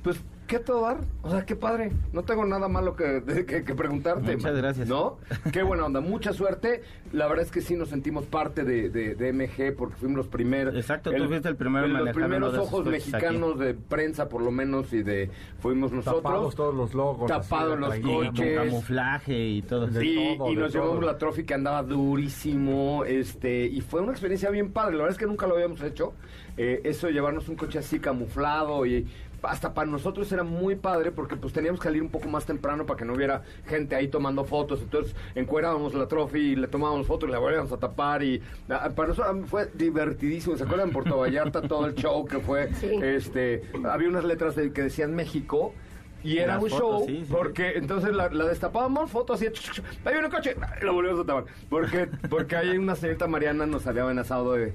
pues 0.03 0.17
qué 0.51 0.57
a 0.57 0.63
todo 0.65 0.81
dar. 0.81 0.97
O 1.23 1.29
sea, 1.31 1.45
qué 1.45 1.55
padre. 1.55 1.91
No 2.13 2.23
tengo 2.23 2.45
nada 2.45 2.67
malo 2.67 2.95
que, 2.95 3.21
de- 3.21 3.45
que- 3.45 3.63
que 3.63 3.73
preguntarte. 3.75 4.35
Muchas 4.35 4.55
gracias. 4.57 4.87
¿No? 4.87 5.17
Qué 5.53 5.63
buena 5.63 5.85
onda. 5.85 6.01
Mucha 6.01 6.33
suerte. 6.33 6.81
La 7.13 7.27
verdad 7.27 7.45
es 7.45 7.51
que 7.51 7.61
sí 7.61 7.75
nos 7.75 7.89
sentimos 7.89 8.25
parte 8.25 8.63
de, 8.63 8.89
de- 8.89 9.15
de 9.15 9.31
MG 9.33 9.75
porque 9.77 9.95
fuimos 9.95 10.17
los 10.17 10.27
primeros. 10.27 10.75
Exacto, 10.75 11.11
tú 11.11 11.25
fuiste 11.27 11.47
el 11.47 11.55
primero 11.55 11.85
en 11.85 11.93
Los 11.93 12.09
primeros 12.13 12.53
de 12.53 12.59
ojos 12.59 12.85
mexicanos 12.85 13.57
de 13.59 13.73
prensa, 13.73 14.27
por 14.29 14.41
lo 14.41 14.51
menos, 14.51 14.91
y 14.93 15.03
de. 15.03 15.29
Fuimos 15.59 15.91
nosotros. 15.91 16.21
Tapados 16.23 16.55
todos 16.55 16.75
los 16.75 16.93
logos. 16.93 17.27
Tapados 17.27 17.79
los 17.79 17.97
coches. 17.99 18.57
camuflaje 18.57 19.39
y 19.47 19.61
todo. 19.61 19.87
De 19.87 20.01
Sí, 20.01 20.35
todo, 20.37 20.51
y 20.51 20.55
de 20.55 20.61
nos 20.61 20.73
llevamos 20.73 21.03
la 21.03 21.17
trophy 21.17 21.43
que 21.45 21.53
andaba 21.53 21.81
durísimo, 22.31 23.03
este, 23.05 23.65
y 23.67 23.81
fue 23.81 24.01
una 24.01 24.11
experiencia 24.11 24.49
bien 24.49 24.71
padre. 24.71 24.93
La 24.93 25.03
verdad 25.03 25.11
es 25.13 25.17
que 25.17 25.25
nunca 25.27 25.47
lo 25.47 25.55
habíamos 25.55 25.81
hecho. 25.81 26.13
Eh, 26.57 26.81
eso 26.83 27.07
de 27.07 27.13
llevarnos 27.13 27.47
un 27.47 27.55
coche 27.55 27.79
así 27.79 27.99
camuflado 27.99 28.85
y 28.85 29.07
hasta 29.43 29.73
para 29.73 29.89
nosotros 29.89 30.31
era 30.31 30.43
muy 30.43 30.75
padre 30.75 31.11
porque 31.11 31.35
pues 31.35 31.53
teníamos 31.53 31.79
que 31.79 31.85
salir 31.85 32.01
un 32.01 32.09
poco 32.09 32.27
más 32.29 32.45
temprano 32.45 32.85
para 32.85 32.97
que 32.99 33.05
no 33.05 33.13
hubiera 33.13 33.43
gente 33.67 33.95
ahí 33.95 34.07
tomando 34.07 34.43
fotos. 34.45 34.81
Entonces 34.81 35.15
encuerábamos 35.35 35.93
la 35.93 36.07
trophy 36.07 36.39
y 36.51 36.55
le 36.55 36.67
tomábamos 36.67 37.07
fotos 37.07 37.29
y 37.29 37.31
la 37.31 37.39
volvíamos 37.39 37.71
a 37.71 37.77
tapar 37.77 38.23
y 38.23 38.41
ah, 38.69 38.89
para 38.95 39.09
nosotros 39.09 39.49
fue 39.49 39.69
divertidísimo. 39.73 40.55
¿Se 40.57 40.63
acuerdan 40.63 40.87
en 40.89 40.93
Puerto 40.93 41.17
Vallarta 41.17 41.61
todo 41.61 41.85
el 41.85 41.95
show 41.95 42.25
que 42.25 42.39
fue? 42.39 42.73
Sí. 42.75 42.89
Este, 43.01 43.63
había 43.83 44.09
unas 44.09 44.23
letras 44.23 44.55
de- 44.55 44.71
que 44.71 44.83
decían 44.83 45.15
México. 45.15 45.73
Y 46.23 46.37
era 46.37 46.59
un 46.59 46.69
fotos, 46.69 46.79
show 46.79 47.03
sí, 47.07 47.17
sí, 47.17 47.25
sí. 47.25 47.31
porque 47.31 47.71
entonces 47.75 48.13
la, 48.13 48.29
la 48.29 48.45
destapábamos, 48.45 49.09
fotos 49.09 49.41
así, 49.41 49.47
ahí 50.05 50.13
viene 50.13 50.27
un 50.27 50.31
coche, 50.31 50.55
y 50.81 50.85
lo 50.85 50.93
volvimos 50.93 51.19
a 51.21 51.25
tapar. 51.25 51.45
Porque, 51.69 52.07
porque 52.29 52.55
hay 52.55 52.77
una 52.77 52.95
señorita 52.95 53.27
Mariana 53.27 53.65
nos 53.65 53.87
había 53.87 54.03
amenazado 54.03 54.53
de, 54.53 54.73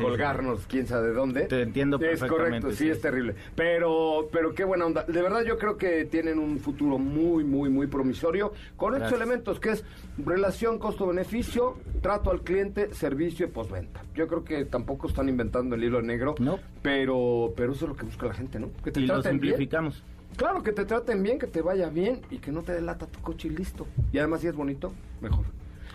colgarnos, 0.00 0.66
quién 0.66 0.86
sabe 0.86 1.08
de 1.08 1.14
dónde. 1.14 1.42
Te 1.42 1.62
entiendo 1.62 1.96
Es 1.96 2.20
perfectamente, 2.20 2.60
correcto, 2.60 2.72
sí, 2.72 2.88
es 2.88 3.00
terrible. 3.00 3.34
Pero, 3.54 4.28
pero 4.32 4.54
qué 4.54 4.64
buena 4.64 4.86
onda. 4.86 5.04
De 5.04 5.22
verdad 5.22 5.42
yo 5.44 5.58
creo 5.58 5.76
que 5.76 6.04
tienen 6.04 6.38
un 6.38 6.58
futuro 6.58 6.98
muy, 6.98 7.44
muy, 7.44 7.68
muy 7.68 7.86
promisorio 7.86 8.52
con 8.76 8.94
estos 8.94 9.12
elementos 9.12 9.60
que 9.60 9.70
es 9.70 9.84
relación 10.18 10.78
costo-beneficio, 10.78 11.76
trato 12.00 12.30
al 12.30 12.42
cliente, 12.42 12.94
servicio 12.94 13.46
y 13.46 13.50
postventa. 13.50 14.02
Yo 14.14 14.26
creo 14.26 14.44
que 14.44 14.64
tampoco 14.64 15.08
están 15.08 15.28
inventando 15.28 15.74
el 15.74 15.84
hilo 15.84 16.02
negro, 16.02 16.34
No. 16.38 16.58
pero, 16.82 17.52
pero 17.56 17.72
eso 17.72 17.84
es 17.84 17.88
lo 17.90 17.96
que 17.96 18.04
busca 18.06 18.26
la 18.26 18.34
gente, 18.34 18.58
¿no? 18.58 18.70
Que 18.82 18.90
te 18.90 19.00
Y 19.00 19.06
lo 19.06 19.20
bien. 19.22 19.92
Claro, 20.36 20.62
que 20.62 20.72
te 20.72 20.84
traten 20.84 21.22
bien, 21.22 21.38
que 21.38 21.46
te 21.46 21.62
vaya 21.62 21.88
bien 21.88 22.22
y 22.30 22.38
que 22.38 22.52
no 22.52 22.62
te 22.62 22.72
delata 22.72 23.06
tu 23.06 23.20
coche 23.20 23.48
y 23.48 23.50
listo. 23.50 23.86
Y 24.12 24.18
además, 24.18 24.40
si 24.40 24.46
es 24.46 24.54
bonito, 24.54 24.92
mejor. 25.20 25.44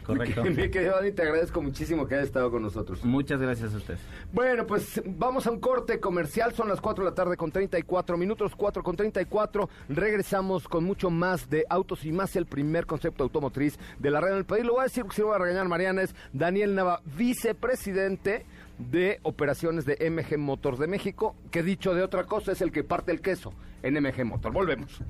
Correcto. 0.05 0.43
Mi, 0.45 0.69
querido 0.69 0.93
Dani, 0.95 1.11
te 1.11 1.23
agradezco 1.23 1.61
muchísimo 1.61 2.07
que 2.07 2.15
hayas 2.15 2.27
estado 2.27 2.51
con 2.51 2.61
nosotros. 2.61 3.03
Muchas 3.03 3.41
gracias 3.41 3.73
a 3.73 3.77
ustedes. 3.77 3.99
Bueno, 4.31 4.65
pues 4.67 5.01
vamos 5.05 5.47
a 5.47 5.51
un 5.51 5.59
corte 5.59 5.99
comercial. 5.99 6.53
Son 6.53 6.67
las 6.69 6.79
4 6.79 7.03
de 7.03 7.09
la 7.09 7.15
tarde 7.15 7.37
con 7.37 7.51
34 7.51 8.17
minutos, 8.17 8.55
4 8.55 8.83
con 8.83 8.95
34. 8.95 9.69
Regresamos 9.89 10.67
con 10.67 10.83
mucho 10.83 11.09
más 11.09 11.49
de 11.49 11.65
Autos 11.69 12.05
y 12.05 12.11
Más, 12.11 12.35
el 12.35 12.45
primer 12.45 12.85
concepto 12.85 13.23
automotriz 13.23 13.79
de 13.99 14.11
la 14.11 14.21
red 14.21 14.33
del 14.33 14.45
país. 14.45 14.65
Lo 14.65 14.73
voy 14.73 14.81
a 14.81 14.83
decir 14.83 15.03
porque 15.03 15.15
si 15.15 15.21
no 15.21 15.27
voy 15.27 15.35
a 15.35 15.39
regañar, 15.39 15.67
Mariana, 15.67 16.03
es 16.03 16.15
Daniel 16.33 16.75
Nava, 16.75 17.01
vicepresidente 17.17 18.45
de 18.77 19.19
operaciones 19.23 19.85
de 19.85 19.97
MG 20.09 20.37
Motors 20.37 20.79
de 20.79 20.87
México, 20.87 21.35
que 21.51 21.63
dicho 21.63 21.93
de 21.93 22.03
otra 22.03 22.25
cosa 22.25 22.51
es 22.51 22.61
el 22.61 22.71
que 22.71 22.83
parte 22.83 23.11
el 23.11 23.21
queso 23.21 23.53
en 23.83 23.95
MG 24.01 24.25
Motors. 24.25 24.53
Volvemos. 24.53 25.01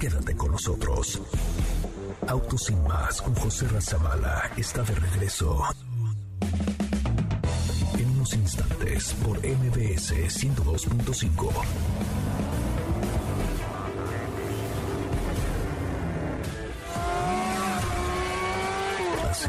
Quédate 0.00 0.36
con 0.36 0.52
nosotros. 0.52 1.20
Autos 2.28 2.64
sin 2.64 2.82
más 2.84 3.20
con 3.22 3.34
José 3.34 3.66
Razabala 3.68 4.50
está 4.56 4.82
de 4.82 4.94
regreso. 4.94 5.62
En 7.98 8.10
unos 8.10 8.32
instantes 8.34 9.14
por 9.24 9.38
MBS 9.38 10.12
102.5. 10.12 11.52
¿Así? 19.30 19.48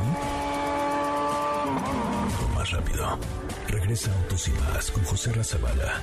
Más 2.71 2.71
rápido. 2.71 3.17
Regresa 3.67 4.11
Autos 4.21 4.47
y 4.47 4.51
más 4.51 4.91
con 4.91 5.03
José 5.03 5.31
Razabala. 5.33 6.01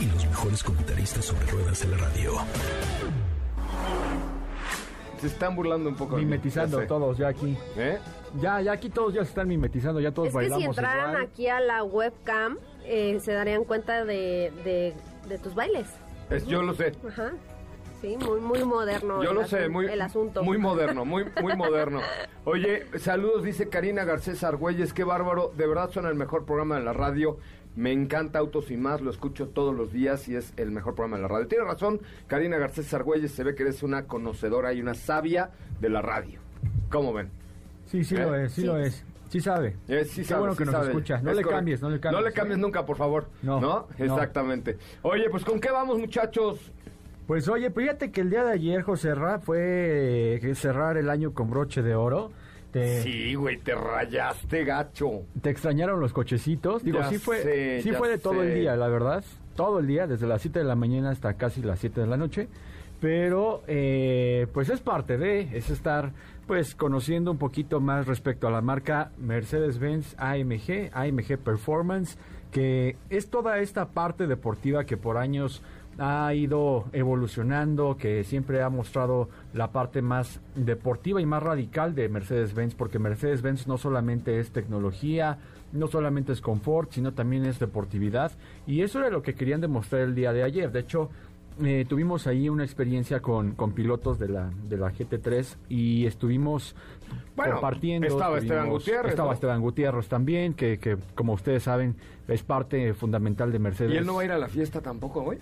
Y 0.00 0.06
los 0.06 0.26
mejores 0.26 0.62
comentaristas 0.62 1.24
sobre 1.24 1.46
ruedas 1.46 1.80
de 1.80 1.88
la 1.88 1.96
radio. 1.96 2.32
Se 5.20 5.28
están 5.28 5.54
burlando 5.56 5.88
un 5.88 5.94
poco. 5.96 6.16
Mimetizando 6.16 6.80
ya 6.82 6.86
todos 6.86 7.16
ya 7.18 7.28
aquí. 7.28 7.56
¿Eh? 7.76 7.98
Ya, 8.40 8.60
ya 8.60 8.72
aquí 8.72 8.90
todos 8.90 9.14
ya 9.14 9.22
se 9.22 9.28
están 9.30 9.48
mimetizando, 9.48 10.00
ya 10.00 10.10
todos 10.12 10.28
Es 10.28 10.34
que 10.34 10.44
si 10.44 10.50
bailamos 10.50 10.76
entraran 10.78 11.10
igual. 11.10 11.24
aquí 11.24 11.46
a 11.48 11.60
la 11.60 11.84
webcam, 11.84 12.58
eh, 12.84 13.18
se 13.20 13.32
darían 13.32 13.64
cuenta 13.64 14.04
de, 14.04 14.52
de, 14.64 14.94
de 15.28 15.38
tus 15.38 15.54
bailes. 15.54 15.86
Es- 16.28 16.46
yo 16.46 16.62
lo 16.62 16.74
sé. 16.74 16.92
Ajá. 17.08 17.32
Sí, 18.02 18.16
muy, 18.18 18.40
muy 18.40 18.64
moderno. 18.64 19.22
Yo 19.22 19.30
el 19.30 19.36
lo 19.36 19.46
sé, 19.46 19.68
muy, 19.68 19.86
El 19.86 20.02
asunto. 20.02 20.42
muy 20.42 20.58
moderno, 20.58 21.04
muy, 21.06 21.24
muy 21.40 21.56
moderno. 21.56 22.00
Oye, 22.44 22.84
saludos, 22.98 23.44
dice 23.44 23.68
Karina 23.68 24.04
Garcés 24.04 24.42
Argüelles, 24.44 24.92
qué 24.92 25.04
bárbaro, 25.04 25.52
de 25.56 25.66
verdad 25.66 25.88
suena 25.90 26.08
el 26.10 26.16
mejor 26.16 26.44
programa 26.44 26.76
de 26.76 26.82
la 26.84 26.92
radio. 26.92 27.38
Me 27.74 27.90
encanta 27.92 28.38
Autos 28.40 28.70
y 28.70 28.76
más, 28.76 29.00
lo 29.00 29.10
escucho 29.10 29.48
todos 29.48 29.74
los 29.74 29.92
días 29.92 30.28
y 30.28 30.36
es 30.36 30.52
el 30.58 30.70
mejor 30.72 30.94
programa 30.94 31.16
de 31.16 31.22
la 31.22 31.28
radio. 31.28 31.46
Tiene 31.46 31.64
razón, 31.64 32.00
Karina 32.26 32.58
Garcés 32.58 32.92
Argüelles, 32.92 33.32
se 33.32 33.44
ve 33.44 33.54
que 33.54 33.62
eres 33.62 33.82
una 33.82 34.04
conocedora 34.06 34.74
y 34.74 34.82
una 34.82 34.92
sabia 34.94 35.50
de 35.80 35.88
la 35.88 36.02
radio. 36.02 36.38
¿Cómo 36.90 37.14
ven? 37.14 37.30
Sí, 37.86 38.04
sí 38.04 38.14
¿Eh? 38.16 38.18
lo 38.18 38.34
es, 38.34 38.52
sí, 38.52 38.60
Sí. 38.62 38.66
lo 38.66 38.76
es. 38.78 39.04
Sí 39.30 39.40
sabe. 39.40 39.76
Eh, 39.88 40.04
sí 40.04 40.20
Qué 40.20 40.24
sabe, 40.26 40.40
bueno 40.40 40.52
sí 40.54 40.58
que 40.58 40.64
nos 40.66 40.74
sabe. 40.74 40.88
escucha. 40.88 41.14
No 41.22 41.30
Es 41.30 41.36
le 41.38 41.42
correcto. 41.42 41.50
cambies, 41.56 41.80
no 41.80 41.88
le 41.88 42.00
cambies. 42.00 42.20
No 42.22 42.28
le 42.28 42.34
cambies 42.34 42.58
¿eh? 42.58 42.60
nunca, 42.60 42.84
por 42.84 42.96
favor. 42.98 43.28
No, 43.42 43.60
no. 43.60 43.86
Exactamente. 43.96 44.76
Oye, 45.00 45.30
pues 45.30 45.42
¿con 45.42 45.58
qué 45.58 45.70
vamos, 45.70 45.98
muchachos? 45.98 46.58
Pues 47.26 47.48
oye, 47.48 47.70
fíjate 47.70 48.10
que 48.10 48.20
el 48.20 48.30
día 48.30 48.44
de 48.44 48.52
ayer, 48.52 48.82
José 48.82 49.14
Ra, 49.14 49.38
fue 49.38 50.38
eh, 50.42 50.54
cerrar 50.54 50.96
el 50.96 51.08
año 51.08 51.32
con 51.32 51.50
broche 51.50 51.82
de 51.82 51.94
oro. 51.94 52.30
Te, 52.72 53.02
Sí, 53.02 53.34
güey, 53.34 53.58
te 53.58 53.74
rayaste, 53.74 54.64
gacho. 54.64 55.22
te 55.40 55.50
extrañaron 55.50 56.00
los 56.00 56.12
cochecitos. 56.12 56.82
Digo, 56.82 56.98
Ya 57.00 57.08
sí 57.10 57.18
fue, 57.18 57.42
sé, 57.42 57.82
sí 57.82 57.92
fue 57.92 58.08
de 58.08 58.18
todo 58.18 58.42
el 58.42 58.54
día, 58.54 58.76
la 58.76 58.88
verdad. 58.88 59.24
Todo 59.56 59.78
el 59.78 59.86
día, 59.86 60.06
desde 60.06 60.26
las 60.26 60.40
7 60.40 60.58
de 60.60 60.64
la 60.64 60.74
mañana 60.74 61.10
hasta 61.10 61.34
casi 61.34 61.60
las 61.62 61.78
7 61.80 62.00
de 62.00 62.06
la 62.06 62.16
noche. 62.16 62.48
Pero, 63.00 63.62
eh, 63.66 64.46
pues 64.54 64.70
es 64.70 64.80
parte 64.80 65.18
de, 65.18 65.48
es 65.56 65.68
estar, 65.70 66.12
pues, 66.46 66.74
conociendo 66.74 67.30
un 67.30 67.38
poquito 67.38 67.80
más 67.80 68.06
respecto 68.06 68.48
a 68.48 68.50
la 68.50 68.62
marca 68.62 69.10
Mercedes-Benz 69.18 70.14
AMG, 70.18 70.90
AMG 70.94 71.36
Performance, 71.38 72.16
que 72.52 72.96
es 73.10 73.28
toda 73.28 73.58
esta 73.58 73.86
parte 73.88 74.26
deportiva 74.26 74.84
que 74.84 74.96
por 74.96 75.18
años 75.18 75.62
ha 75.98 76.32
ido 76.34 76.86
evolucionando, 76.92 77.96
que 77.96 78.24
siempre 78.24 78.62
ha 78.62 78.68
mostrado 78.70 79.28
la 79.52 79.72
parte 79.72 80.02
más 80.02 80.40
deportiva 80.54 81.20
y 81.20 81.26
más 81.26 81.42
radical 81.42 81.94
de 81.94 82.08
Mercedes-Benz, 82.08 82.74
porque 82.74 82.98
Mercedes-Benz 82.98 83.66
no 83.66 83.76
solamente 83.78 84.38
es 84.40 84.50
tecnología, 84.50 85.38
no 85.72 85.86
solamente 85.86 86.32
es 86.32 86.40
confort, 86.40 86.92
sino 86.92 87.12
también 87.12 87.44
es 87.44 87.58
deportividad. 87.58 88.32
Y 88.66 88.82
eso 88.82 88.98
era 88.98 89.10
lo 89.10 89.22
que 89.22 89.34
querían 89.34 89.60
demostrar 89.60 90.02
el 90.02 90.14
día 90.14 90.32
de 90.32 90.42
ayer. 90.42 90.72
De 90.72 90.80
hecho, 90.80 91.10
eh, 91.62 91.84
tuvimos 91.86 92.26
ahí 92.26 92.48
una 92.48 92.64
experiencia 92.64 93.20
con, 93.20 93.52
con 93.52 93.72
pilotos 93.72 94.18
de 94.18 94.28
la, 94.28 94.50
de 94.68 94.76
la 94.78 94.90
GT3 94.90 95.56
y 95.68 96.06
estuvimos 96.06 96.74
Bueno, 97.36 97.52
compartiendo. 97.54 98.06
estaba 98.08 98.38
Esteban 98.38 98.70
Gutiérrez, 98.70 99.10
Estaba 99.10 99.28
¿no? 99.28 99.34
Esteban 99.34 99.60
Gutiérrez 99.60 100.08
también, 100.08 100.54
que, 100.54 100.78
que 100.78 100.96
como 101.14 101.34
ustedes 101.34 101.62
saben 101.64 101.94
es 102.28 102.42
parte 102.42 102.94
fundamental 102.94 103.52
de 103.52 103.58
Mercedes. 103.58 103.92
¿Y 103.92 103.98
él 103.98 104.06
no 104.06 104.14
va 104.14 104.22
a 104.22 104.24
ir 104.24 104.32
a 104.32 104.38
la 104.38 104.48
fiesta 104.48 104.80
tampoco, 104.80 105.22
güey? 105.22 105.38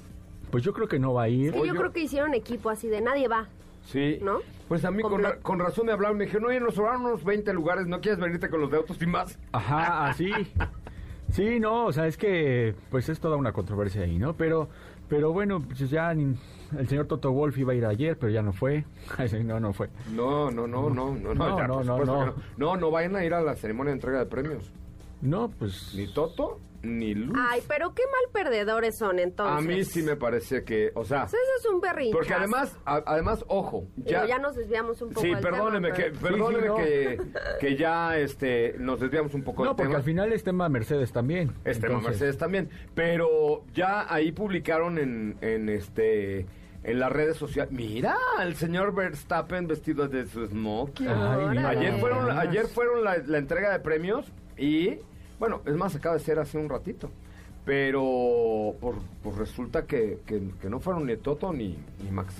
Pues 0.50 0.64
yo 0.64 0.72
creo 0.72 0.88
que 0.88 0.98
no 0.98 1.14
va 1.14 1.24
a 1.24 1.28
ir. 1.28 1.46
Es 1.48 1.52
que 1.52 1.58
yo 1.58 1.62
Oye. 1.72 1.78
creo 1.78 1.92
que 1.92 2.00
hicieron 2.00 2.34
equipo 2.34 2.70
así 2.70 2.88
de 2.88 3.00
nadie 3.00 3.28
va. 3.28 3.46
Sí. 3.84 4.18
¿No? 4.22 4.38
Pues 4.68 4.84
a 4.84 4.90
mí 4.90 5.02
con, 5.02 5.12
Comple- 5.14 5.22
ra- 5.22 5.36
con 5.40 5.58
razón 5.58 5.86
me 5.86 5.92
hablaron, 5.92 6.16
me 6.18 6.24
dijeron, 6.26 6.46
oye, 6.48 6.60
nos 6.60 6.74
sobraron 6.74 7.02
unos 7.06 7.24
20 7.24 7.52
lugares, 7.54 7.86
¿no 7.86 8.00
quieres 8.00 8.20
venirte 8.20 8.48
con 8.50 8.60
los 8.60 8.70
de 8.70 8.76
autos 8.76 9.00
y 9.00 9.06
más? 9.06 9.38
Ajá, 9.52 10.06
así. 10.08 10.30
Sí, 11.32 11.60
no, 11.60 11.86
o 11.86 11.92
sea, 11.92 12.08
es 12.08 12.16
que 12.16 12.74
pues 12.90 13.08
es 13.08 13.20
toda 13.20 13.36
una 13.36 13.52
controversia 13.52 14.02
ahí, 14.02 14.18
¿no? 14.18 14.34
Pero 14.34 14.68
pero 15.08 15.32
bueno, 15.32 15.60
pues 15.60 15.88
ya 15.90 16.12
ni- 16.12 16.36
el 16.76 16.88
señor 16.88 17.06
Toto 17.06 17.30
Wolf 17.30 17.56
iba 17.58 17.72
a 17.72 17.76
ir 17.76 17.86
ayer, 17.86 18.18
pero 18.18 18.32
ya 18.32 18.42
no 18.42 18.52
fue. 18.52 18.84
Sí, 19.28 19.44
no, 19.44 19.60
no 19.60 19.72
fue. 19.72 19.90
No, 20.12 20.50
no, 20.50 20.66
no, 20.66 20.90
no, 20.90 21.14
no, 21.14 21.32
no, 21.32 21.34
No, 21.34 21.56
ya, 21.58 21.66
no, 21.68 21.74
por 21.76 21.84
no, 21.86 21.92
supuesto 21.98 22.14
no. 22.26 22.34
que 22.34 22.40
no. 22.58 22.66
No, 22.74 22.76
no 22.76 22.90
vayan 22.90 23.14
a 23.14 23.24
ir 23.24 23.32
a 23.34 23.40
la 23.42 23.54
ceremonia 23.54 23.90
de 23.92 23.94
entrega 23.98 24.18
de 24.18 24.26
premios. 24.26 24.72
No, 25.22 25.50
pues 25.56 25.94
Ni 25.94 26.08
Toto, 26.12 26.58
ni 26.82 27.14
Luz. 27.14 27.36
Ay, 27.38 27.60
pero 27.68 27.94
qué 27.94 28.02
mal 28.04 28.32
perdedores 28.44 28.96
son 28.96 29.18
entonces. 29.18 29.56
a 29.58 29.60
mí 29.60 29.84
sí 29.84 30.02
me 30.02 30.16
parece 30.16 30.64
que, 30.64 30.92
o 30.94 31.04
sea, 31.04 31.22
Pues 31.22 31.34
eso 31.34 31.68
es 31.68 31.74
un 31.74 31.80
berrinche. 31.80 32.12
porque 32.12 32.32
además, 32.34 32.76
a- 32.84 33.02
además, 33.06 33.44
ojo, 33.48 33.84
Ya, 33.96 34.22
ya... 34.22 34.26
ya 34.26 34.38
nos 34.38 34.56
desviamos 34.56 35.00
un 35.02 35.08
poco. 35.10 35.20
Sí, 35.20 35.28
del 35.30 35.40
perdóneme, 35.40 35.92
tema, 35.92 35.96
que, 36.10 36.18
perdóneme 36.18 36.62
Sí, 36.62 36.62
sí, 36.62 36.68
no. 36.68 36.76
que, 36.76 37.20
que 37.60 37.76
ya 37.76 38.18
este, 38.18 38.74
nos 38.78 39.00
desviamos 39.00 39.34
un 39.34 39.42
poco 39.42 39.64
no, 39.64 39.70
del 39.70 39.76
porque 39.76 39.88
tema. 39.88 39.98
al 39.98 40.04
final 40.04 40.32
es 40.32 40.42
tema 40.44 40.68
Mercedes 40.68 41.12
también. 41.12 41.52
Este 41.64 41.82
tema 41.86 41.98
Entonces, 41.98 42.10
Mercedes 42.20 42.38
también. 42.38 42.70
Pero 42.94 43.64
ya 43.74 44.12
ahí 44.12 44.32
publicaron 44.32 44.98
en, 44.98 45.36
en 45.40 45.68
este 45.68 46.46
en 46.82 46.98
las 46.98 47.12
redes 47.12 47.36
sociales. 47.36 47.72
Mira, 47.72 48.16
el 48.42 48.54
señor 48.56 48.94
Verstappen 48.94 49.66
vestido 49.66 50.08
de 50.08 50.26
su 50.26 50.46
smoking. 50.46 51.08
Ay, 51.08 51.46
mira. 51.50 51.68
ayer 51.68 52.00
fueron, 52.00 52.30
ayer 52.30 52.66
fueron 52.68 53.04
la, 53.04 53.18
la 53.18 53.36
entrega 53.36 53.70
de 53.70 53.80
premios 53.80 54.32
y 54.56 54.98
bueno, 55.40 55.60
es 55.66 55.74
más, 55.74 55.96
acaba 55.96 56.14
de 56.14 56.20
ser 56.20 56.38
hace 56.38 56.56
un 56.56 56.68
ratito. 56.68 57.10
Pero 57.64 58.74
por, 58.80 58.94
pues 59.22 59.36
resulta 59.36 59.84
que, 59.86 60.20
que- 60.26 60.50
que 60.62 60.70
no 60.70 60.78
fueron 60.80 61.06
ni 61.06 61.16
Toto 61.16 61.52
ni, 61.52 61.76
ni 62.02 62.10
Max. 62.10 62.34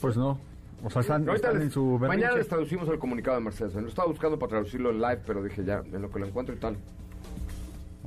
Pues 0.00 0.16
no. 0.16 0.38
O 0.84 0.90
sea, 0.90 1.00
están, 1.02 1.28
Ahorita 1.28 1.48
están 1.48 1.54
les- 1.54 1.62
en 1.64 1.70
su 1.72 1.84
mañana 1.84 2.08
berrinche. 2.08 2.38
les 2.38 2.48
traducimos 2.48 2.88
el 2.88 2.98
comunicado 2.98 3.36
de 3.36 3.44
Mercedes. 3.44 3.74
Lo 3.74 3.88
estaba 3.88 4.08
buscando 4.08 4.38
para 4.38 4.50
traducirlo 4.50 4.90
en 4.90 5.00
live, 5.00 5.20
pero 5.26 5.42
dije 5.42 5.64
ya, 5.64 5.82
en 5.92 6.02
lo 6.02 6.10
que 6.10 6.18
lo 6.18 6.26
encuentro 6.26 6.54
y 6.54 6.58
tal. 6.58 6.76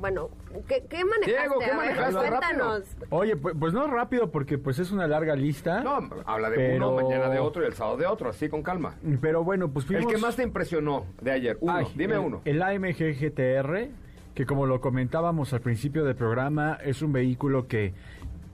Bueno, 0.02 0.30
¿qué, 0.68 0.84
qué 0.90 1.06
manejaste? 1.06 1.32
Diego, 1.32 1.60
¿qué 1.60 1.66
A 1.66 1.68
ver, 1.68 1.78
manejaste? 1.78 2.28
Cuéntanos. 2.30 2.84
Oye, 3.12 3.36
pues, 3.36 3.56
pues 3.58 3.72
no 3.72 3.86
rápido 3.86 4.32
porque 4.32 4.58
pues 4.58 4.80
es 4.80 4.92
una 4.92 5.06
larga 5.08 5.36
lista. 5.36 5.82
No, 5.82 6.10
habla 6.26 6.50
de 6.50 6.56
Pero- 6.56 6.90
uno, 6.90 7.04
mañana 7.04 7.30
de 7.30 7.38
otro 7.40 7.62
y 7.64 7.68
el 7.68 7.74
sábado 7.74 7.98
de 7.98 8.08
otro, 8.08 8.30
así 8.30 8.50
con 8.50 8.64
calma. 8.64 8.96
Pero 9.22 9.44
bueno, 9.44 9.70
pues 9.70 9.86
El 9.86 9.98
fuimos... 9.98 10.12
que 10.14 10.18
más 10.20 10.36
te 10.36 10.42
impresionó 10.44 11.06
de 11.22 11.32
ayer, 11.32 11.58
uno, 11.62 11.74
Ay, 11.76 11.86
dime 11.96 12.16
el- 12.16 12.20
uno. 12.22 12.42
El 12.46 12.64
AMG 12.64 13.14
GTR, 13.20 13.90
que 14.34 14.46
como 14.48 14.66
lo 14.66 14.82
comentábamos 14.82 15.54
al 15.54 15.62
principio 15.62 16.04
del 16.04 16.16
programa, 16.16 16.80
es 16.84 17.04
un 17.04 17.14
vehículo 17.14 17.68
que, 17.68 17.94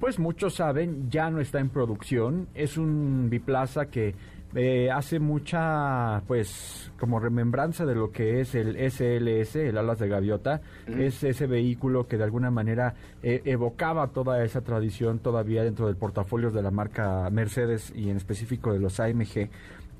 pues 0.01 0.19
muchos 0.19 0.53
saben, 0.55 1.09
ya 1.09 1.29
no 1.31 1.39
está 1.39 1.59
en 1.59 1.69
producción. 1.69 2.49
Es 2.55 2.77
un 2.77 3.29
biplaza 3.29 3.85
que 3.85 4.15
eh, 4.59 4.89
hace 4.89 5.19
mucha, 5.19 6.23
pues, 6.25 6.91
como 6.99 7.19
remembranza 7.19 7.85
de 7.85 7.93
lo 7.93 8.11
que 8.11 8.41
es 8.41 8.55
el 8.55 8.75
SLS, 8.75 9.55
el 9.57 9.77
Alas 9.77 9.99
de 9.99 10.07
Gaviota. 10.07 10.61
Es 10.87 11.23
ese 11.23 11.45
vehículo 11.45 12.07
que 12.07 12.17
de 12.17 12.23
alguna 12.23 12.49
manera 12.49 12.95
eh, 13.21 13.43
evocaba 13.45 14.07
toda 14.07 14.43
esa 14.43 14.61
tradición 14.61 15.19
todavía 15.19 15.63
dentro 15.63 15.85
del 15.85 15.95
portafolio 15.95 16.49
de 16.49 16.63
la 16.63 16.71
marca 16.71 17.29
Mercedes 17.29 17.93
y 17.95 18.09
en 18.09 18.17
específico 18.17 18.73
de 18.73 18.79
los 18.79 18.99
AMG. 18.99 19.47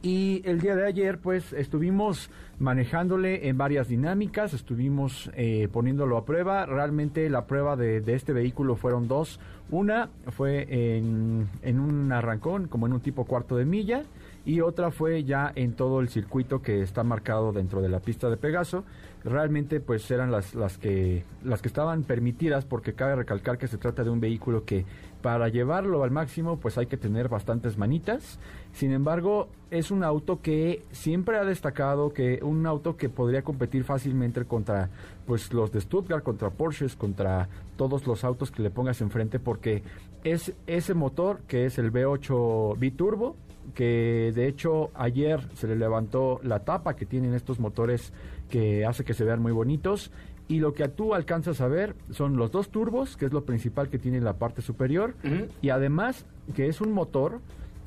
Y 0.01 0.41
el 0.43 0.60
día 0.60 0.76
de 0.76 0.88
ayer, 0.88 1.20
pues, 1.20 1.53
estuvimos 1.53 2.32
manejándole 2.58 3.49
en 3.49 3.60
varias 3.60 3.88
dinámicas, 3.88 4.55
estuvimos 4.55 5.30
eh, 5.36 5.68
poniéndolo 5.72 6.18
a 6.18 6.26
prueba. 6.26 6.66
Realmente 6.66 7.30
la 7.30 7.45
prueba 7.45 7.76
de, 7.76 8.01
de 8.01 8.16
este 8.16 8.34
vehículo 8.34 8.76
fueron 8.76 9.08
dos. 9.08 9.39
Una 9.70 10.10
fue 10.32 10.66
en, 10.97 11.47
en 11.62 11.80
un 11.80 12.12
arrancón, 12.12 12.68
como 12.68 12.88
en 12.88 12.93
un 12.93 13.01
tipo 13.01 13.26
cuarto 13.26 13.55
de 13.55 13.66
milla, 13.66 14.03
y 14.48 14.62
otra 14.62 14.91
fue 14.91 15.26
ya 15.26 15.52
en 15.56 15.74
todo 15.74 16.00
el 16.00 16.08
circuito 16.08 16.62
que 16.62 16.82
está 16.82 17.04
marcado 17.04 17.52
dentro 17.52 17.82
de 17.82 17.89
la 17.89 18.00
pista 18.00 18.30
de 18.30 18.38
Pegaso. 18.38 18.86
Realmente, 19.26 19.82
pues, 19.82 20.10
eran 20.10 20.32
las, 20.32 20.56
las, 20.56 20.78
que, 20.78 21.26
las 21.43 21.62
que 21.62 21.68
estaban 21.68 22.04
permitidas, 22.04 22.64
porque 22.64 22.93
cabe 22.93 23.18
recalcar 23.18 23.58
que 23.58 23.68
se 23.68 23.78
trata 23.78 24.06
de 24.06 24.10
un 24.10 24.22
vehículo 24.22 24.64
que 24.64 24.86
para 25.22 25.50
llevarlo 25.50 26.02
al 26.02 26.12
máximo, 26.12 26.62
pues 26.62 26.78
hay 26.78 26.86
que 26.86 26.95
tener 26.95 27.28
bastantes 27.28 27.78
manitas. 27.78 28.39
Sin 28.72 28.93
embargo, 28.93 29.50
es 29.70 29.91
un 29.91 30.02
auto 30.02 30.41
que 30.41 30.82
siempre 30.93 31.36
ha 31.38 31.43
destacado 31.43 32.14
que 32.14 32.39
un 32.41 32.66
auto 32.68 32.95
que 32.95 33.10
podría 33.10 33.41
competir 33.41 33.84
fácilmente 33.84 34.45
contra 34.45 34.89
pues 35.26 35.52
los 35.52 35.74
de 35.74 35.82
Stuttgart, 35.82 36.24
contra 36.24 36.52
Porsches, 36.52 36.95
contra 36.95 37.50
todos 37.76 38.08
los 38.08 38.24
autos 38.24 38.50
que 38.50 38.64
le 38.64 38.70
pongas 38.70 39.02
enfrente 39.02 39.39
porque 39.39 39.84
es 40.24 40.54
ese 40.68 40.93
motor 40.93 41.41
que 41.50 41.66
es 41.66 41.78
el 41.80 41.91
V8 41.91 42.80
biturbo 42.80 43.36
que 43.74 44.32
de 44.34 44.47
hecho 44.47 44.91
ayer 44.93 45.47
se 45.55 45.68
le 45.68 45.76
levantó 45.76 46.39
la 46.43 46.59
tapa 46.59 46.95
que 46.95 47.05
tienen 47.05 47.34
estos 47.34 47.59
motores 47.59 48.13
que 48.49 48.86
hace 48.86 49.03
que 49.03 49.13
se 49.13 49.24
vean 49.24 49.41
muy 49.41 49.51
bonitos. 49.51 50.11
Y 50.47 50.59
lo 50.59 50.74
que 50.74 50.88
tú 50.88 51.13
alcanzas 51.13 51.59
a 51.59 51.68
ver 51.68 51.95
son 52.11 52.38
los 52.38 52.51
dos 52.51 52.70
turbos, 52.70 53.18
que 53.18 53.26
es 53.26 53.34
lo 53.34 53.43
principal 53.43 53.89
que 53.89 53.99
tiene 53.99 54.18
en 54.18 54.24
la 54.24 54.38
parte 54.38 54.61
superior, 54.61 55.13
y 55.61 55.70
además 55.70 56.26
que 56.55 56.68
es 56.68 56.80
un 56.80 56.93
motor 56.93 57.41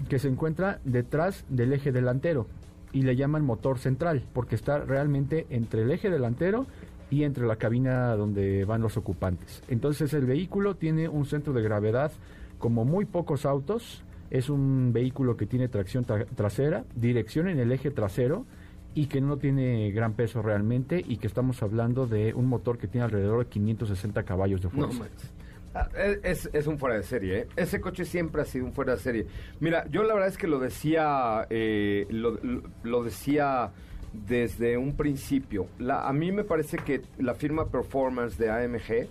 que 0.08 0.18
se 0.18 0.28
encuentra 0.28 0.78
detrás 0.84 1.44
del 1.48 1.72
eje 1.72 1.90
delantero. 1.90 2.46
Y 2.92 3.02
le 3.02 3.16
llaman 3.16 3.44
motor 3.44 3.78
central 3.78 4.24
porque 4.32 4.56
está 4.56 4.78
realmente 4.78 5.46
entre 5.48 5.82
el 5.82 5.90
eje 5.90 6.10
delantero 6.10 6.66
y 7.08 7.24
entre 7.24 7.46
la 7.46 7.56
cabina 7.56 8.14
donde 8.16 8.64
van 8.64 8.82
los 8.82 8.96
ocupantes. 8.96 9.62
Entonces 9.68 10.12
el 10.12 10.26
vehículo 10.26 10.74
tiene 10.74 11.08
un 11.08 11.24
centro 11.24 11.52
de 11.52 11.62
gravedad 11.62 12.12
como 12.58 12.84
muy 12.84 13.04
pocos 13.04 13.46
autos, 13.46 14.04
es 14.30 14.48
un 14.48 14.92
vehículo 14.92 15.36
que 15.36 15.46
tiene 15.46 15.68
tracción 15.68 16.04
tra- 16.06 16.26
trasera, 16.34 16.84
dirección 16.94 17.48
en 17.48 17.58
el 17.58 17.72
eje 17.72 17.90
trasero 17.90 18.46
y 18.94 19.06
que 19.06 19.20
no 19.20 19.36
tiene 19.36 19.90
gran 19.92 20.14
peso 20.14 20.42
realmente 20.42 21.04
y 21.06 21.18
que 21.18 21.26
estamos 21.26 21.62
hablando 21.62 22.06
de 22.06 22.32
un 22.34 22.46
motor 22.46 22.78
que 22.78 22.86
tiene 22.88 23.04
alrededor 23.04 23.40
de 23.44 23.46
560 23.50 24.22
caballos 24.24 24.60
de 24.62 24.68
No 24.68 24.88
fuerza. 24.88 24.98
manches. 24.98 25.32
Ah, 25.74 25.88
Es, 26.24 26.50
es 26.52 26.66
un 26.66 26.78
fuera 26.78 26.96
de 26.96 27.04
serie, 27.04 27.38
¿eh? 27.38 27.46
Ese 27.54 27.80
coche 27.80 28.04
siempre 28.04 28.42
ha 28.42 28.44
sido 28.44 28.64
un 28.64 28.72
fuera 28.72 28.94
de 28.96 28.98
serie. 28.98 29.26
Mira, 29.60 29.86
yo 29.88 30.02
la 30.02 30.14
verdad 30.14 30.28
es 30.28 30.36
que 30.36 30.48
lo 30.48 30.58
decía, 30.58 31.46
eh, 31.50 32.06
lo 32.10 33.04
decía 33.04 33.70
desde 34.12 34.76
un 34.76 34.96
principio. 34.96 35.68
La, 35.78 36.08
a 36.08 36.12
mí 36.12 36.32
me 36.32 36.42
parece 36.42 36.76
que 36.78 37.02
la 37.18 37.34
firma 37.34 37.66
Performance 37.68 38.36
de 38.38 38.50
AMG 38.50 39.08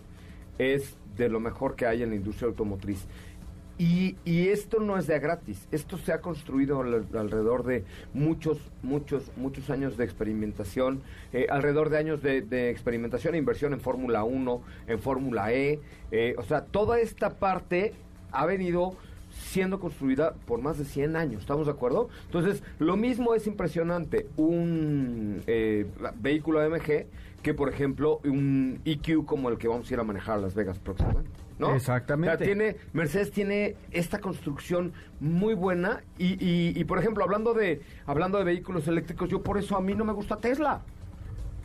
es 0.57 0.97
de 1.15 1.29
lo 1.29 1.39
mejor 1.39 1.75
que 1.77 1.85
hay 1.85 2.03
en 2.03 2.09
la 2.09 2.15
industria 2.17 2.47
automotriz. 2.49 3.05
Y, 3.79 4.17
y 4.25 4.49
esto 4.49 4.81
no 4.81 4.97
es 4.97 5.07
de 5.07 5.15
a 5.15 5.19
gratis, 5.19 5.65
esto 5.71 5.97
se 5.97 6.11
ha 6.11 6.19
construido 6.19 6.81
al- 6.81 7.07
alrededor 7.17 7.63
de 7.63 7.85
muchos, 8.13 8.57
muchos, 8.83 9.31
muchos 9.37 9.69
años 9.69 9.95
de 9.95 10.03
experimentación, 10.03 11.01
eh, 11.31 11.47
alrededor 11.49 11.89
de 11.89 11.97
años 11.97 12.21
de, 12.21 12.41
de 12.41 12.69
experimentación 12.71 13.35
e 13.35 13.37
inversión 13.37 13.71
en 13.71 13.79
Fórmula 13.79 14.25
1, 14.25 14.61
en 14.87 14.99
Fórmula 14.99 15.53
E, 15.53 15.79
eh, 16.11 16.35
o 16.37 16.43
sea, 16.43 16.65
toda 16.65 16.99
esta 16.99 17.39
parte 17.39 17.93
ha 18.33 18.45
venido 18.45 18.95
siendo 19.31 19.79
construida 19.79 20.33
por 20.45 20.59
más 20.61 20.77
de 20.77 20.83
100 20.83 21.15
años, 21.15 21.41
¿estamos 21.43 21.65
de 21.65 21.71
acuerdo? 21.71 22.09
Entonces, 22.25 22.61
lo 22.79 22.97
mismo 22.97 23.33
es 23.33 23.47
impresionante 23.47 24.27
un 24.35 25.41
eh, 25.47 25.85
vehículo 26.19 26.59
AMG 26.59 27.05
que, 27.41 27.53
por 27.53 27.69
ejemplo, 27.69 28.19
un 28.25 28.81
EQ 28.83 29.23
como 29.25 29.47
el 29.47 29.57
que 29.57 29.69
vamos 29.69 29.89
a 29.89 29.93
ir 29.93 29.99
a 30.01 30.03
manejar 30.03 30.39
a 30.39 30.41
Las 30.41 30.53
Vegas 30.53 30.79
próximamente. 30.79 31.31
¿No? 31.59 31.75
Exactamente. 31.75 32.33
O 32.35 32.37
sea, 32.37 32.45
tiene, 32.45 32.77
Mercedes 32.93 33.31
tiene 33.31 33.75
esta 33.91 34.19
construcción 34.19 34.93
muy 35.19 35.53
buena 35.53 36.01
y, 36.17 36.43
y, 36.43 36.73
y, 36.79 36.83
por 36.85 36.97
ejemplo, 36.99 37.23
hablando 37.23 37.53
de, 37.53 37.81
hablando 38.07 38.37
de 38.39 38.45
vehículos 38.45 38.87
eléctricos, 38.87 39.29
yo 39.29 39.43
por 39.43 39.57
eso 39.57 39.75
a 39.77 39.81
mí 39.81 39.93
no 39.93 40.05
me 40.05 40.13
gusta 40.13 40.37
Tesla. 40.37 40.81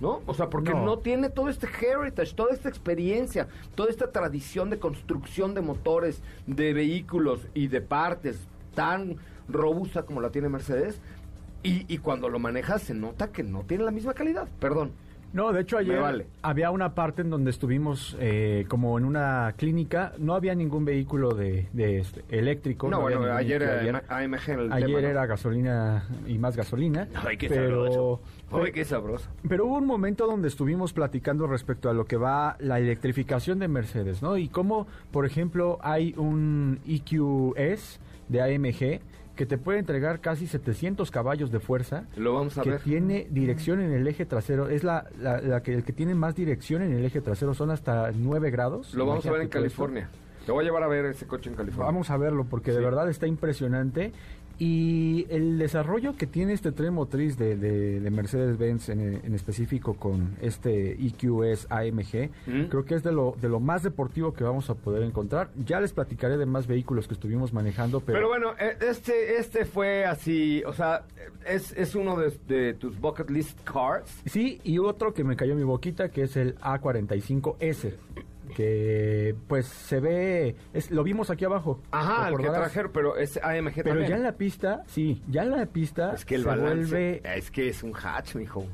¿No? 0.01 0.23
O 0.27 0.35
sea, 0.35 0.51
porque 0.51 0.73
No. 0.73 0.85
no. 0.85 0.99
tiene 0.99 1.31
todo 1.31 1.49
este 1.49 1.69
heritage, 1.69 2.35
toda 2.35 2.53
esta 2.53 2.69
experiencia, 2.69 3.47
toda 3.77 3.91
esta 3.91 4.11
tradición 4.11 4.69
de 4.69 4.81
construcción 4.81 5.55
de 5.55 5.61
motores, 5.63 6.21
de 6.49 6.75
vehículos 6.75 7.47
y 7.55 7.69
de 7.69 7.81
partes 7.81 8.41
tan 8.75 9.17
robusta 9.49 10.03
como 10.03 10.21
la 10.21 10.31
tiene 10.31 10.49
Mercedes. 10.49 11.01
Y, 11.63 11.87
y 11.89 11.99
cuando 11.99 12.29
lo 12.29 12.41
manejas 12.41 12.83
se 12.83 12.93
nota 12.93 13.31
que 13.31 13.45
no 13.45 13.63
tiene 13.63 13.85
la 13.85 13.93
misma 13.93 14.15
calidad. 14.15 14.49
Perdón. 14.59 14.91
No, 15.35 15.53
de 15.53 15.63
hecho 15.63 15.79
ayer 15.79 16.01
vale. 16.01 16.27
había 16.43 16.71
una 16.71 16.95
parte 16.95 17.23
en 17.23 17.29
donde 17.29 17.51
estuvimos 17.51 18.17
eh, 18.21 18.67
como 18.69 18.97
en 18.97 19.05
una 19.05 19.53
clínica, 19.57 20.13
no 20.19 20.35
había 20.35 20.55
ningún 20.55 20.85
vehículo 20.85 21.35
de, 21.35 21.69
de 21.73 21.99
este, 21.99 22.25
eléctrico. 22.29 22.89
No, 22.89 23.01
bueno, 23.01 23.25
ayer 23.25 23.61
era 23.61 24.05
AMG 24.09 24.51
en 24.51 24.61
el 24.61 24.73
Ayer 24.73 24.87
tema, 24.87 25.01
¿no? 25.01 25.09
era 25.09 25.27
gasolina 25.27 26.09
y 26.29 26.39
más 26.39 26.57
gasolina. 26.57 27.09
Ay, 27.17 27.37
qué 27.37 27.49
pero, 27.49 27.85
sabroso. 27.85 28.21
Ay, 28.53 28.71
qué 28.71 28.85
sabroso. 28.85 29.29
Pero 29.49 29.67
hubo 29.67 29.77
un 29.79 29.87
momento 29.87 30.25
donde 30.29 30.47
estuvimos 30.47 30.93
platicando 30.93 31.49
respecto 31.49 31.91
a 31.91 31.95
lo 31.95 32.05
que 32.05 32.17
va 32.17 32.57
la 32.61 32.79
electrificación 32.79 33.59
de 33.59 33.67
Mercedes, 33.67 34.23
¿no? 34.23 34.37
Y 34.37 34.47
cómo, 34.47 34.87
por 35.11 35.27
ejemplo, 35.27 35.81
hay 35.83 36.15
un 36.17 36.79
EQS 36.87 37.99
de 38.29 38.41
AMG 38.41 39.01
que 39.35 39.47
te 39.47 39.59
puede 39.59 39.79
entregar 39.79 40.21
casi 40.21 40.47
700 40.47 41.11
caballos 41.11 41.51
de 41.51 41.61
fuerza. 41.61 42.05
Lo 42.17 42.35
vamos 42.35 42.57
a 42.59 42.63
que 42.63 42.71
ver. 42.71 42.81
tiene 42.81 43.27
dirección 43.31 43.81
en 43.81 43.93
el 43.93 44.07
eje 44.07 44.27
trasero. 44.27 44.69
Es 44.69 44.85
la, 44.85 45.07
la, 45.21 45.41
la 45.41 45.63
que, 45.63 45.75
el 45.75 45.85
que 45.85 45.93
tiene 45.93 46.15
más 46.15 46.35
dirección 46.35 46.83
en 46.83 46.93
el 46.93 47.05
eje 47.05 47.21
trasero. 47.21 47.55
Son 47.55 47.71
hasta 47.71 48.11
9 48.13 48.51
grados. 48.51 48.95
Lo 48.95 49.07
vamos 49.07 49.27
a 49.27 49.31
ver 49.31 49.41
en 49.41 49.47
esto. 49.47 49.59
California. 49.59 50.09
Te 50.47 50.53
voy 50.53 50.63
a 50.63 50.67
llevar 50.67 50.83
a 50.83 50.89
ver 50.89 51.07
ese 51.07 51.27
coche 51.27 51.49
en 51.49 51.57
California. 51.57 51.87
Vamos 51.87 52.11
a 52.11 52.17
verlo 52.19 52.45
porque 52.45 52.71
de 52.73 52.81
verdad 52.81 53.09
está 53.09 53.27
impresionante. 53.27 54.13
Y 54.59 55.27
el 55.31 55.59
desarrollo 55.59 56.17
que 56.17 56.27
tiene 56.27 56.53
este 56.53 56.71
tren 56.73 56.95
motriz 56.95 57.37
de, 57.37 57.57
de- 57.57 58.01
de 58.01 58.11
Mercedes-Benz 58.11 58.89
en, 58.89 59.01
en 59.25 59.35
específico 59.35 59.95
con 59.95 60.37
este 60.41 60.93
EQS 60.93 61.67
AMG, 61.71 62.31
Mm. 62.47 62.65
creo 62.69 62.85
que 62.85 62.95
es 62.95 63.03
de 63.03 63.13
lo, 63.13 63.35
de 63.41 63.49
lo 63.49 63.59
más 63.61 63.83
deportivo 63.83 64.33
que 64.33 64.45
vamos 64.45 64.71
a 64.71 64.75
poder 64.75 65.03
encontrar. 65.03 65.51
Ya 65.65 65.81
les 65.81 65.93
platicaré 65.93 66.37
de 66.37 66.47
más 66.47 66.67
vehículos 66.67 67.09
que 67.09 67.15
estuvimos 67.15 67.53
manejando, 67.53 68.01
pero, 68.01 68.17
Pero 68.19 68.29
bueno, 68.29 68.53
eh, 68.61 68.77
este, 68.89 69.39
este 69.39 69.65
fue 69.65 70.05
así, 70.05 70.63
o 70.65 70.73
sea, 70.73 71.05
es, 71.47 71.73
es 71.73 71.95
uno 71.95 72.17
de, 72.17 72.33
de 72.47 72.75
tus 72.75 72.99
bucket 73.01 73.31
list 73.31 73.59
cars. 73.65 74.23
sí, 74.27 74.61
y 74.65 74.79
otro 74.79 75.15
que 75.15 75.25
me 75.25 75.37
cayó 75.37 75.53
en 75.53 75.59
mi 75.59 75.65
boquita 75.65 76.09
que 76.11 76.23
es 76.23 76.37
el 76.37 76.57
A45S. 76.61 77.93
Que 78.55 79.35
pues 79.49 79.67
se 79.67 80.01
ve, 80.01 80.57
es, 80.73 80.91
lo 80.91 81.03
vimos 81.03 81.31
aquí 81.31 81.45
abajo. 81.45 81.81
Ajá, 81.91 82.29
el 82.29 82.37
que 82.39 82.49
trajeron, 82.49 82.91
pero 82.93 83.17
es 83.17 83.37
AMG 83.37 83.75
Pero 83.75 83.89
también. 83.91 84.09
ya 84.11 84.17
en 84.17 84.23
la 84.23 84.33
pista, 84.33 84.83
sí, 84.87 85.23
ya 85.29 85.43
en 85.43 85.51
la 85.51 85.67
pista 85.67 86.15
Es 86.15 86.25
que 86.25 86.37
el 86.37 86.43
se 86.43 86.49
balance, 86.49 86.91
vuelve 86.91 87.23
es 87.37 87.51
que 87.51 87.69
es 87.69 87.83
un 87.83 87.93
hatch, 87.95 88.37
mijo. 88.37 88.65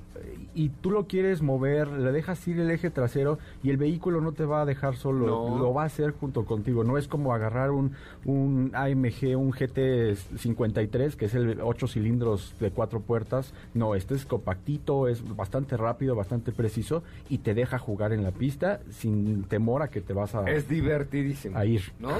Y 0.54 0.68
tú 0.68 0.90
lo 0.90 1.06
quieres 1.06 1.42
mover, 1.42 1.88
le 1.88 2.12
dejas 2.12 2.46
ir 2.48 2.58
el 2.60 2.70
eje 2.70 2.90
trasero 2.90 3.38
y 3.62 3.70
el 3.70 3.76
vehículo 3.76 4.20
no 4.20 4.32
te 4.32 4.44
va 4.44 4.62
a 4.62 4.64
dejar 4.64 4.96
solo, 4.96 5.26
No. 5.26 5.58
lo 5.58 5.72
va 5.74 5.82
a 5.84 5.86
hacer 5.86 6.10
junto 6.12 6.44
contigo. 6.44 6.84
No 6.84 6.98
es 6.98 7.08
como 7.08 7.32
agarrar 7.34 7.70
un, 7.70 7.92
un 8.24 8.70
AMG, 8.74 9.36
un 9.36 9.52
GT53, 9.52 11.14
que 11.16 11.26
es 11.26 11.34
el 11.34 11.60
8 11.60 11.86
cilindros 11.86 12.54
de 12.60 12.70
cuatro 12.70 13.00
puertas. 13.00 13.52
No, 13.74 13.94
este 13.94 14.14
es 14.14 14.26
compactito, 14.26 15.08
es 15.08 15.22
bastante 15.36 15.76
rápido, 15.76 16.14
bastante 16.14 16.52
preciso 16.52 17.02
y 17.28 17.38
te 17.38 17.54
deja 17.54 17.78
jugar 17.78 18.12
en 18.12 18.22
la 18.22 18.30
pista 18.32 18.80
sin 18.90 19.44
temor 19.44 19.82
a 19.82 19.88
que 19.88 20.00
te 20.00 20.12
vas 20.12 20.34
a, 20.34 20.44
Es 20.50 20.68
divertidísimo. 20.68 21.56
a 21.56 21.64
ir. 21.64 21.92
¿No? 21.98 22.10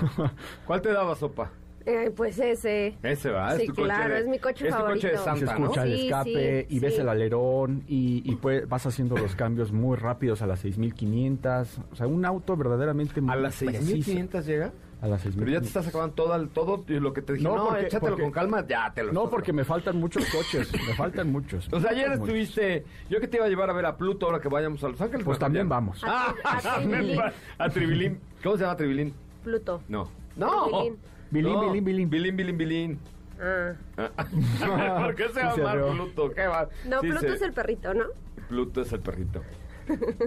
¿Cuál 0.66 0.82
te 0.82 0.92
daba 0.92 1.14
sopa? 1.16 1.50
Eh, 1.86 2.12
pues 2.14 2.38
ese. 2.38 2.94
Ese 3.02 3.30
va, 3.30 3.56
Sí, 3.56 3.62
es 3.62 3.68
tu 3.68 3.74
coche 3.74 3.84
claro, 3.86 4.14
de- 4.14 4.20
es 4.20 4.26
mi 4.26 4.38
coche 4.38 4.68
es 4.68 4.74
tu 4.74 4.80
coche 4.82 5.08
de 5.08 5.16
favorito. 5.16 5.18
se 5.18 5.24
Santa, 5.46 5.58
¿no? 5.58 5.64
escucha 5.64 5.82
el 5.84 5.92
escape 5.94 6.66
sí, 6.68 6.76
y 6.76 6.78
ves 6.80 6.98
el 6.98 7.08
alerón 7.08 7.84
y, 7.88 8.22
y 8.30 8.36
pues 8.36 8.68
vas 8.68 8.84
haciendo 8.86 9.16
los 9.16 9.34
cambios 9.34 9.72
muy 9.72 9.96
rápidos 9.96 10.42
a 10.42 10.46
las 10.46 10.60
6500. 10.60 11.78
O 11.92 11.96
sea, 11.96 12.06
un 12.06 12.24
auto 12.24 12.56
verdaderamente 12.56 13.20
¿A 13.26 13.36
las 13.36 13.56
preciso. 13.56 13.82
6500 13.84 14.46
llega? 14.46 14.72
A 15.02 15.06
las 15.06 15.22
6500. 15.22 15.38
Pero 15.38 15.50
ya 15.52 15.60
te 15.62 15.66
estás 15.66 15.88
acabando 15.88 16.14
todo, 16.14 16.46
todo 16.50 16.84
y 16.94 17.00
lo 17.00 17.14
que 17.14 17.22
te 17.22 17.32
dije. 17.32 17.44
No, 17.44 17.56
No, 17.56 17.64
porque- 17.68 17.86
échatelo 17.86 18.10
porque- 18.10 18.22
con 18.24 18.32
calma, 18.32 18.66
ya 18.66 18.92
te 18.94 19.02
lo 19.02 19.12
No, 19.14 19.30
porque 19.30 19.52
me 19.54 19.64
faltan 19.64 19.96
muchos 19.96 20.26
coches, 20.26 20.70
me 20.86 20.94
faltan 20.94 21.32
muchos. 21.32 21.66
O 21.72 21.80
sea, 21.80 21.92
ayer 21.92 22.10
Muchos. 22.10 22.24
estuviste. 22.28 22.84
Yo 23.08 23.18
que 23.20 23.26
te 23.26 23.38
iba 23.38 23.46
a 23.46 23.48
llevar 23.48 23.70
a 23.70 23.72
ver 23.72 23.86
a 23.86 23.96
Pluto 23.96 24.26
ahora 24.26 24.40
que 24.40 24.48
vayamos 24.48 24.84
a 24.84 24.88
Los 24.88 25.00
Ángeles. 25.00 25.24
Pues 25.24 25.38
también 25.38 25.66
vamos. 25.68 26.02
Ah, 26.04 26.34
A 26.44 26.60
Tribilín. 26.82 27.20
a 27.56 27.68
Tribilín. 27.70 28.20
¿Cómo 28.42 28.56
se 28.58 28.64
llama 28.64 28.76
Tribilín? 28.76 29.14
Pluto. 29.42 29.80
No. 29.88 30.10
No. 30.36 30.64
Tribilín. 30.68 30.98
Bilín, 31.30 31.52
No. 31.52 31.60
bilín, 31.72 31.84
bilín. 31.84 32.10
Bilín, 32.10 32.36
bilín, 32.36 32.58
bilín. 32.58 32.98
Ah. 33.40 33.74
¿Por 35.02 35.14
qué 35.14 35.28
se 35.28 35.40
Sí 35.54 35.60
llama. 35.60 35.92
Pluto? 35.92 36.30
¿Qué 36.32 36.46
va? 36.46 36.68
No, 36.86 37.00
Sí 37.00 37.06
Pluto 37.08 37.20
se- 37.28 37.34
es 37.34 37.42
el 37.42 37.52
perrito, 37.52 37.94
¿no? 37.94 38.04
Pluto 38.48 38.82
es 38.82 38.92
el 38.92 39.00
perrito. 39.00 39.42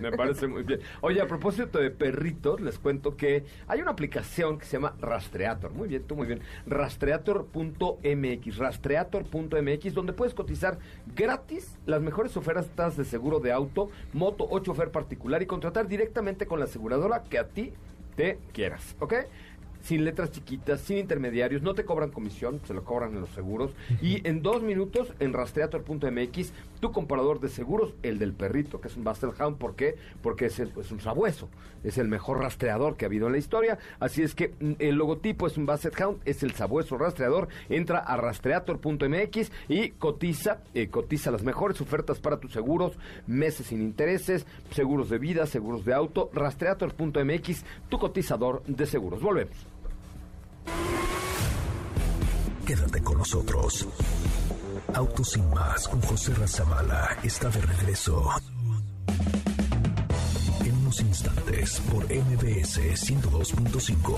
Me 0.02 0.12
parece 0.12 0.46
muy 0.48 0.64
bien. 0.64 0.82
Oye, 1.00 1.22
a 1.22 1.28
propósito 1.28 1.80
de 1.80 1.90
perritos, 1.90 2.60
les 2.60 2.78
cuento 2.80 3.16
que 3.16 3.46
hay 3.68 3.82
una 3.82 3.92
aplicación 3.92 4.58
que 4.58 4.66
se 4.66 4.74
llama 4.74 4.94
Rastreator. 5.00 5.72
Muy 5.72 5.88
bien, 5.88 6.04
tú 6.04 6.16
muy 6.18 6.28
bien. 6.28 6.42
Rastreator.mx. 6.66 8.58
Rastreator.mx, 8.58 9.94
donde 9.94 10.12
puedes 10.14 10.34
cotizar 10.34 10.80
gratis 11.16 11.78
las 11.86 12.02
mejores 12.02 12.36
ofertas 12.36 12.98
de 12.98 13.06
seguro 13.06 13.40
de 13.40 13.52
auto, 13.54 13.90
moto 14.12 14.46
o 14.50 14.60
chofer 14.60 14.92
particular 14.92 15.42
y 15.42 15.46
contratar 15.46 15.88
directamente 15.88 16.46
con 16.46 16.60
la 16.60 16.66
aseguradora 16.66 17.24
que 17.24 17.38
a 17.40 17.48
ti 17.48 17.72
te 18.18 18.40
quieras. 18.52 18.96
¿Ok? 19.00 19.14
Sin 19.84 20.04
letras 20.04 20.32
chiquitas, 20.32 20.82
sin 20.82 20.98
intermediarios, 20.98 21.62
no 21.62 21.76
te 21.76 21.86
cobran 21.86 22.10
comisión, 22.10 22.60
se 22.66 22.74
lo 22.74 22.84
cobran 22.84 23.14
en 23.14 23.20
los 23.22 23.30
seguros. 23.30 23.72
Y 24.02 24.28
en 24.28 24.42
dos 24.42 24.64
minutos, 24.64 25.14
en 25.20 25.34
rastreator.mx, 25.34 26.54
tu 26.80 26.92
comparador 26.92 27.40
de 27.40 27.50
seguros, 27.50 27.94
el 28.02 28.18
del 28.18 28.34
perrito, 28.34 28.82
que 28.82 28.88
es 28.88 28.98
un 28.98 29.04
Bastel 29.04 29.32
Hound, 29.40 29.58
¿por 29.58 29.76
qué? 29.76 29.96
Porque 30.22 30.46
es, 30.46 30.58
el- 30.60 30.72
es 30.80 30.92
un 30.92 31.00
sabueso, 31.02 31.50
es 31.84 31.98
el 31.98 32.08
mejor 32.08 32.40
rastreador 32.40 32.96
que 32.96 33.06
ha 33.06 33.08
habido 33.10 33.28
en 33.28 33.34
la 33.34 33.38
historia. 33.40 33.78
Así 34.00 34.22
es 34.24 34.34
que 34.36 34.54
mm, 34.60 34.72
el 34.80 34.96
logotipo 34.96 35.48
es 35.48 35.58
un 35.58 35.66
Basset 35.66 36.00
Hound, 36.02 36.22
es 36.26 36.44
el 36.44 36.52
sabueso 36.54 36.98
rastreador. 36.98 37.50
Entra 37.70 38.00
a 38.00 38.16
rastreator.mx 38.18 39.52
y 39.68 39.90
cotiza, 39.92 40.62
eh, 40.74 40.88
cotiza 40.88 41.30
las 41.30 41.44
mejores 41.44 41.80
ofertas 41.82 42.20
para 42.20 42.38
tus 42.40 42.54
seguros, 42.54 42.98
meses 43.28 43.68
sin 43.68 43.82
intereses, 43.82 44.46
seguros 44.72 45.10
de 45.10 45.18
vida, 45.20 45.46
seguros 45.46 45.84
de 45.86 45.94
auto. 45.94 46.30
Rastreator.mx, 46.34 47.66
tu 47.90 48.00
cotizador 48.00 48.64
de 48.66 48.86
seguros. 48.86 49.22
Volvemos. 49.22 49.73
Quédate 52.66 53.02
con 53.04 53.18
nosotros. 53.18 53.86
Autos 54.94 55.32
sin 55.32 55.50
más 55.50 55.86
con 55.88 56.02
José 56.02 56.34
Razabala 56.34 57.18
está 57.24 57.50
de 57.50 57.60
regreso. 57.60 58.30
En 60.64 60.78
unos 60.78 61.02
instantes 61.02 61.82
por 61.92 62.06
MBS 62.06 62.80
102.5. 62.80 64.18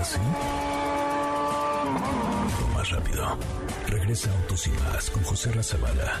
¿Así? 0.00 0.18
Más 2.74 2.90
rápido. 2.90 3.36
Regresa 3.88 4.30
Autos 4.32 4.66
y 4.68 4.70
más 4.70 5.10
con 5.10 5.24
José 5.24 5.50
Razabala. 5.50 6.20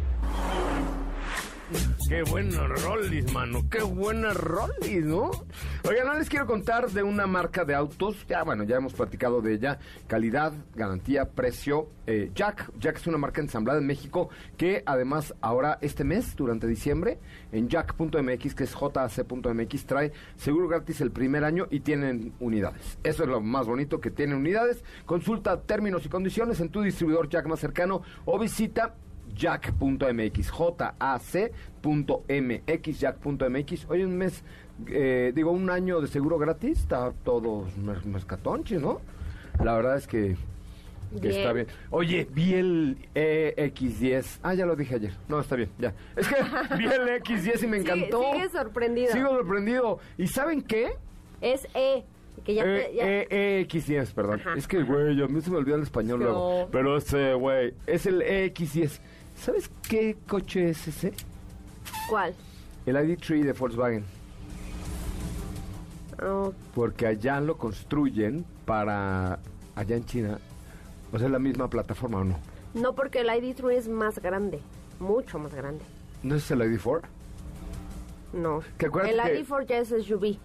Qué 2.07 2.23
buena 2.23 2.67
Rollis, 2.67 3.31
mano. 3.31 3.61
Qué 3.69 3.81
buena 3.83 4.33
Rollis, 4.33 5.05
¿no? 5.05 5.31
Oigan, 5.87 6.07
no 6.07 6.19
les 6.19 6.27
quiero 6.27 6.45
contar 6.45 6.89
de 6.89 7.03
una 7.03 7.25
marca 7.25 7.63
de 7.63 7.73
autos. 7.73 8.25
Ya, 8.27 8.43
bueno, 8.43 8.63
ya 8.63 8.75
hemos 8.75 8.93
platicado 8.93 9.41
de 9.41 9.53
ella. 9.53 9.79
Calidad, 10.07 10.51
garantía, 10.75 11.29
precio. 11.29 11.87
Eh, 12.07 12.31
Jack. 12.35 12.71
Jack 12.77 12.97
es 12.97 13.07
una 13.07 13.17
marca 13.17 13.39
ensamblada 13.39 13.79
en 13.79 13.87
México 13.87 14.29
que 14.57 14.83
además 14.85 15.33
ahora 15.39 15.77
este 15.81 16.03
mes, 16.03 16.35
durante 16.35 16.67
diciembre, 16.67 17.19
en 17.53 17.69
jack.mx, 17.69 18.55
que 18.55 18.63
es 18.65 18.75
jac.mx, 18.75 19.85
trae 19.85 20.11
seguro 20.35 20.67
gratis 20.67 20.99
el 20.99 21.11
primer 21.11 21.45
año 21.45 21.67
y 21.69 21.79
tienen 21.79 22.33
unidades. 22.41 22.97
Eso 23.03 23.23
es 23.23 23.29
lo 23.29 23.39
más 23.39 23.67
bonito, 23.67 24.01
que 24.01 24.11
tienen 24.11 24.37
unidades. 24.37 24.83
Consulta 25.05 25.61
términos 25.61 26.05
y 26.05 26.09
condiciones 26.09 26.59
en 26.59 26.69
tu 26.69 26.81
distribuidor 26.81 27.29
Jack 27.29 27.45
más 27.45 27.59
cercano 27.59 28.01
o 28.25 28.37
visita 28.37 28.95
jack.mx, 29.35 30.49
J-A-C.mx, 31.81 32.99
jack.mx. 32.99 33.85
Hoy 33.89 34.03
un 34.03 34.17
mes, 34.17 34.43
eh, 34.87 35.31
digo, 35.35 35.51
un 35.51 35.69
año 35.69 36.01
de 36.01 36.07
seguro 36.07 36.37
gratis, 36.37 36.79
está 36.79 37.11
todo 37.23 37.65
mer- 37.77 38.05
mercatonche, 38.05 38.77
¿no? 38.77 39.01
La 39.63 39.73
verdad 39.75 39.97
es 39.97 40.07
que, 40.07 40.35
que 41.13 41.19
Bien. 41.27 41.35
está 41.37 41.53
bien. 41.53 41.67
Oye, 41.89 42.27
vi 42.31 42.53
el 42.53 42.97
EX10. 43.15 44.39
Ah, 44.43 44.53
ya 44.53 44.65
lo 44.65 44.75
dije 44.75 44.95
ayer. 44.95 45.13
No, 45.27 45.39
está 45.39 45.55
bien, 45.55 45.69
ya. 45.77 45.93
Es 46.15 46.27
que 46.27 46.35
vi 46.77 46.85
el 46.85 47.01
EX10 47.07 47.63
y 47.63 47.67
me 47.67 47.77
encantó. 47.77 48.23
sigue 48.33 48.49
sorprendido. 48.49 49.11
Sigo 49.11 49.29
sorprendido. 49.29 49.99
¿Y 50.17 50.27
saben 50.27 50.61
qué? 50.61 50.91
Es 51.41 51.67
E. 51.73 52.03
Que 52.45 52.55
ya 52.55 52.63
te- 52.63 52.93
ya- 52.95 53.07
Eh, 53.07 53.27
eh, 53.29 53.67
EX10, 53.69 54.13
perdón. 54.13 54.39
Ajá. 54.39 54.53
Es 54.55 54.67
que, 54.67 54.81
güey, 54.83 55.21
a 55.21 55.27
mí 55.27 55.41
se 55.41 55.51
me 55.51 55.57
olvidó 55.57 55.75
el 55.75 55.83
español 55.83 56.19
No. 56.19 56.25
luego. 56.25 56.69
Pero 56.71 56.97
ese, 56.97 57.33
güey, 57.35 57.73
es 57.85 58.05
el 58.07 58.21
EX10. 58.21 58.99
¿Sabes 59.41 59.69
qué 59.89 60.15
coche 60.27 60.69
es 60.69 60.87
ese? 60.87 61.13
¿Cuál? 62.09 62.35
El 62.85 62.95
ID3 62.95 63.43
de 63.43 63.53
Volkswagen. 63.53 64.05
Oh, 66.23 66.53
Porque 66.75 67.07
allá 67.07 67.39
lo 67.41 67.57
construyen 67.57 68.45
para... 68.65 69.39
Allá 69.75 69.95
en 69.95 70.05
China. 70.05 70.39
O 71.11 71.17
sea, 71.17 71.25
es 71.27 71.31
la 71.31 71.39
misma 71.39 71.69
plataforma, 71.69 72.19
¿o 72.19 72.23
no? 72.23 72.37
no, 72.73 72.93
porque 72.93 73.19
el 73.21 73.27
ID3 73.29 73.71
es 73.71 73.87
más 73.89 74.19
grande. 74.19 74.59
Mucho 74.99 75.39
más 75.39 75.53
grande. 75.55 75.83
¿No 76.23 76.35
es 76.35 76.49
el 76.51 76.59
ID4? 76.61 77.01
No. 78.33 78.61
Que 78.77 78.85
acuérdate 78.85 79.15
El 79.15 79.21
que- 79.45 79.45
ID4 79.49 79.65
ya 79.65 79.77
es 79.79 79.87
SUV. 79.89 80.37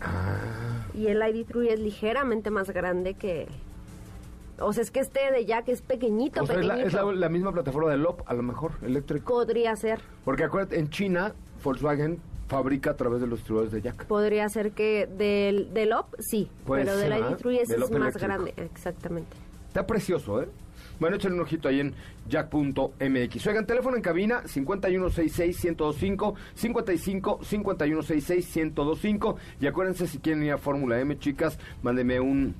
Ah, 0.00 0.86
Y 0.94 1.06
el 1.08 1.20
ID3 1.20 1.68
es 1.72 1.80
ligeramente 1.80 2.50
más 2.50 2.70
grande 2.70 3.14
que... 3.14 3.46
O 4.64 4.72
sea, 4.72 4.82
es 4.82 4.90
que 4.90 5.00
este 5.00 5.20
de 5.32 5.44
Jack 5.44 5.68
es 5.68 5.82
pequeñito, 5.82 6.42
o 6.42 6.46
sea, 6.46 6.58
es, 6.60 6.66
la, 6.66 6.74
pequeñito. 6.74 6.98
es 6.98 7.04
la- 7.06 7.12
la 7.20 7.28
misma 7.28 7.52
plataforma 7.52 7.90
del 7.90 8.02
LOP, 8.02 8.22
a 8.26 8.34
lo 8.34 8.42
mejor, 8.42 8.72
eléctrico. 8.82 9.32
Podría 9.34 9.74
ser. 9.76 10.00
Porque 10.24 10.44
acuérdate, 10.44 10.78
en 10.78 10.90
China, 10.90 11.34
Volkswagen 11.62 12.18
fabrica 12.48 12.90
a 12.90 12.96
través 12.96 13.20
de 13.20 13.26
los 13.26 13.38
distribuidores 13.38 13.72
de 13.72 13.82
Jack. 13.82 14.04
Podría 14.06 14.48
ser 14.48 14.72
que 14.72 15.06
del, 15.06 15.72
del 15.72 15.92
OP, 15.94 16.16
sí. 16.20 16.50
Puede 16.66 16.84
pero 16.84 16.98
ser, 16.98 17.12
¿ah? 17.12 17.18
ID3 17.18 17.60
ese 17.60 17.72
Del 17.74 17.82
es 17.82 17.90
más 17.90 18.00
eléctrico. 18.00 18.26
grande. 18.26 18.54
Exactamente. 18.56 19.36
Está 19.68 19.86
precioso, 19.86 20.42
¿eh? 20.42 20.48
Bueno, 21.00 21.16
échale 21.16 21.34
un 21.34 21.40
ojito 21.40 21.68
ahí 21.68 21.80
en 21.80 21.94
jack.mx. 22.28 23.46
Oigan, 23.46 23.66
teléfono 23.66 23.96
en 23.96 24.02
cabina 24.02 24.42
5166-1025, 24.44 26.34
55-5166-1025. 26.56 29.36
Y 29.60 29.66
acuérdense, 29.66 30.06
si 30.06 30.18
quieren 30.18 30.42
ir 30.44 30.52
a 30.52 30.58
Fórmula 30.58 31.00
M, 31.00 31.18
chicas, 31.18 31.58
mándenme 31.82 32.20
un 32.20 32.54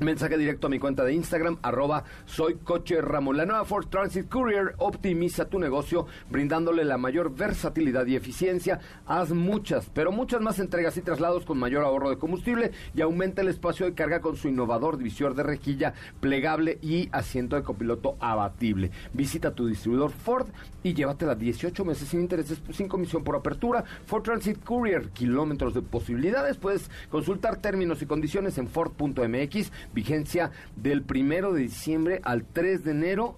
Mensaje 0.00 0.38
directo 0.38 0.66
a 0.66 0.70
mi 0.70 0.78
cuenta 0.78 1.04
de 1.04 1.12
Instagram, 1.12 1.58
arroba 1.60 2.04
soy 2.24 2.54
coche. 2.54 3.02
La 3.02 3.20
nueva 3.20 3.66
Ford 3.66 3.88
Transit 3.88 4.30
Courier 4.30 4.74
optimiza 4.78 5.44
tu 5.44 5.58
negocio 5.58 6.06
brindándole 6.30 6.86
la 6.86 6.96
mayor 6.96 7.36
versatilidad 7.36 8.06
y 8.06 8.16
eficiencia. 8.16 8.80
Haz 9.04 9.32
muchas, 9.32 9.90
pero 9.92 10.10
muchas 10.10 10.40
más 10.40 10.58
entregas 10.58 10.96
y 10.96 11.02
traslados 11.02 11.44
con 11.44 11.58
mayor 11.58 11.84
ahorro 11.84 12.08
de 12.08 12.16
combustible 12.16 12.70
y 12.94 13.02
aumenta 13.02 13.42
el 13.42 13.48
espacio 13.48 13.84
de 13.84 13.92
carga 13.92 14.22
con 14.22 14.36
su 14.36 14.48
innovador 14.48 14.96
divisor 14.96 15.34
de 15.34 15.42
rejilla 15.42 15.92
plegable 16.20 16.78
y 16.80 17.10
asiento 17.12 17.56
de 17.56 17.62
copiloto 17.62 18.16
abatible. 18.20 18.90
Visita 19.12 19.54
tu 19.54 19.66
distribuidor 19.66 20.12
Ford 20.12 20.48
y 20.82 20.94
llévatela 20.94 21.34
18 21.34 21.84
meses 21.84 22.08
sin 22.08 22.20
intereses, 22.20 22.62
sin 22.72 22.88
comisión 22.88 23.22
por 23.22 23.36
apertura. 23.36 23.84
Ford 24.06 24.22
Transit 24.22 24.64
Courier, 24.64 25.10
kilómetros 25.10 25.74
de 25.74 25.82
posibilidades. 25.82 26.56
Puedes 26.56 26.90
consultar 27.10 27.60
términos 27.60 28.00
y 28.00 28.06
condiciones 28.06 28.56
en 28.56 28.66
Ford.mx 28.66 29.70
vigencia 29.94 30.50
del 30.76 31.02
primero 31.02 31.52
de 31.52 31.62
diciembre 31.62 32.20
al 32.24 32.44
3 32.44 32.84
de 32.84 32.90
enero 32.92 33.36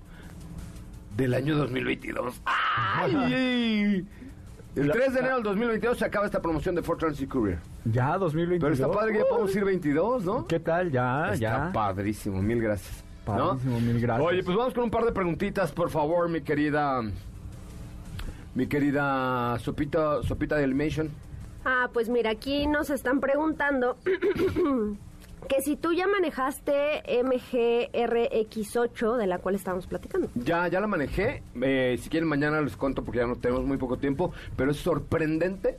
del 1.17 1.35
año 1.35 1.57
2022. 1.57 2.41
¡Ay! 2.45 4.07
El 4.75 4.91
3 4.91 5.13
de 5.13 5.21
enero 5.21 5.35
del 5.37 5.45
2022 5.45 5.99
se 5.99 6.05
acaba 6.07 6.25
esta 6.25 6.41
promoción 6.41 6.75
de 6.75 6.83
Ford 6.83 6.99
Transit 6.99 7.29
Courier. 7.29 7.59
Ya, 7.85 8.17
2022. 8.17 8.61
Pero 8.61 8.75
está 8.75 8.99
padre 8.99 9.13
que 9.13 9.19
ya 9.19 9.25
podemos 9.29 9.55
ir 9.55 9.65
22, 9.65 10.25
¿no? 10.25 10.47
¿Qué 10.47 10.61
tal? 10.61 10.91
Ya, 10.91 11.33
Está 11.33 11.37
ya. 11.37 11.73
padrísimo, 11.73 12.41
mil 12.43 12.61
gracias. 12.63 13.05
¿no? 13.27 13.49
Padrísimo, 13.51 13.81
mil 13.81 14.01
gracias. 14.01 14.27
Oye, 14.27 14.43
pues 14.43 14.57
vamos 14.57 14.73
con 14.73 14.85
un 14.85 14.91
par 14.91 15.05
de 15.05 15.13
preguntitas, 15.13 15.73
por 15.73 15.91
favor, 15.91 16.29
mi 16.29 16.41
querida... 16.41 17.03
Mi 18.55 18.67
querida 18.67 19.59
Sopita, 19.61 20.23
Sopita 20.23 20.57
de 20.57 20.65
Animation. 20.65 21.09
Ah, 21.65 21.89
pues 21.93 22.09
mira, 22.11 22.31
aquí 22.31 22.67
nos 22.67 22.91
están 22.91 23.21
preguntando 23.21 23.97
que 25.49 25.63
si 25.63 25.77
tú 25.77 25.93
ya 25.93 26.07
manejaste 26.07 27.03
MGRX8, 27.25 29.17
de 29.17 29.27
la 29.27 29.39
cual 29.39 29.55
estábamos 29.55 29.87
platicando. 29.87 30.29
Ya, 30.35 30.69
ya 30.69 30.81
la 30.81 30.87
manejé. 30.87 31.43
Eh, 31.61 31.99
si 32.01 32.09
quieren, 32.09 32.29
mañana 32.29 32.61
les 32.61 32.77
cuento 32.77 33.03
porque 33.03 33.19
ya 33.19 33.27
no 33.27 33.37
tenemos 33.37 33.65
muy 33.65 33.77
poco 33.77 33.99
tiempo. 33.99 34.33
Pero 34.57 34.71
es 34.71 34.79
sorprendente 34.79 35.77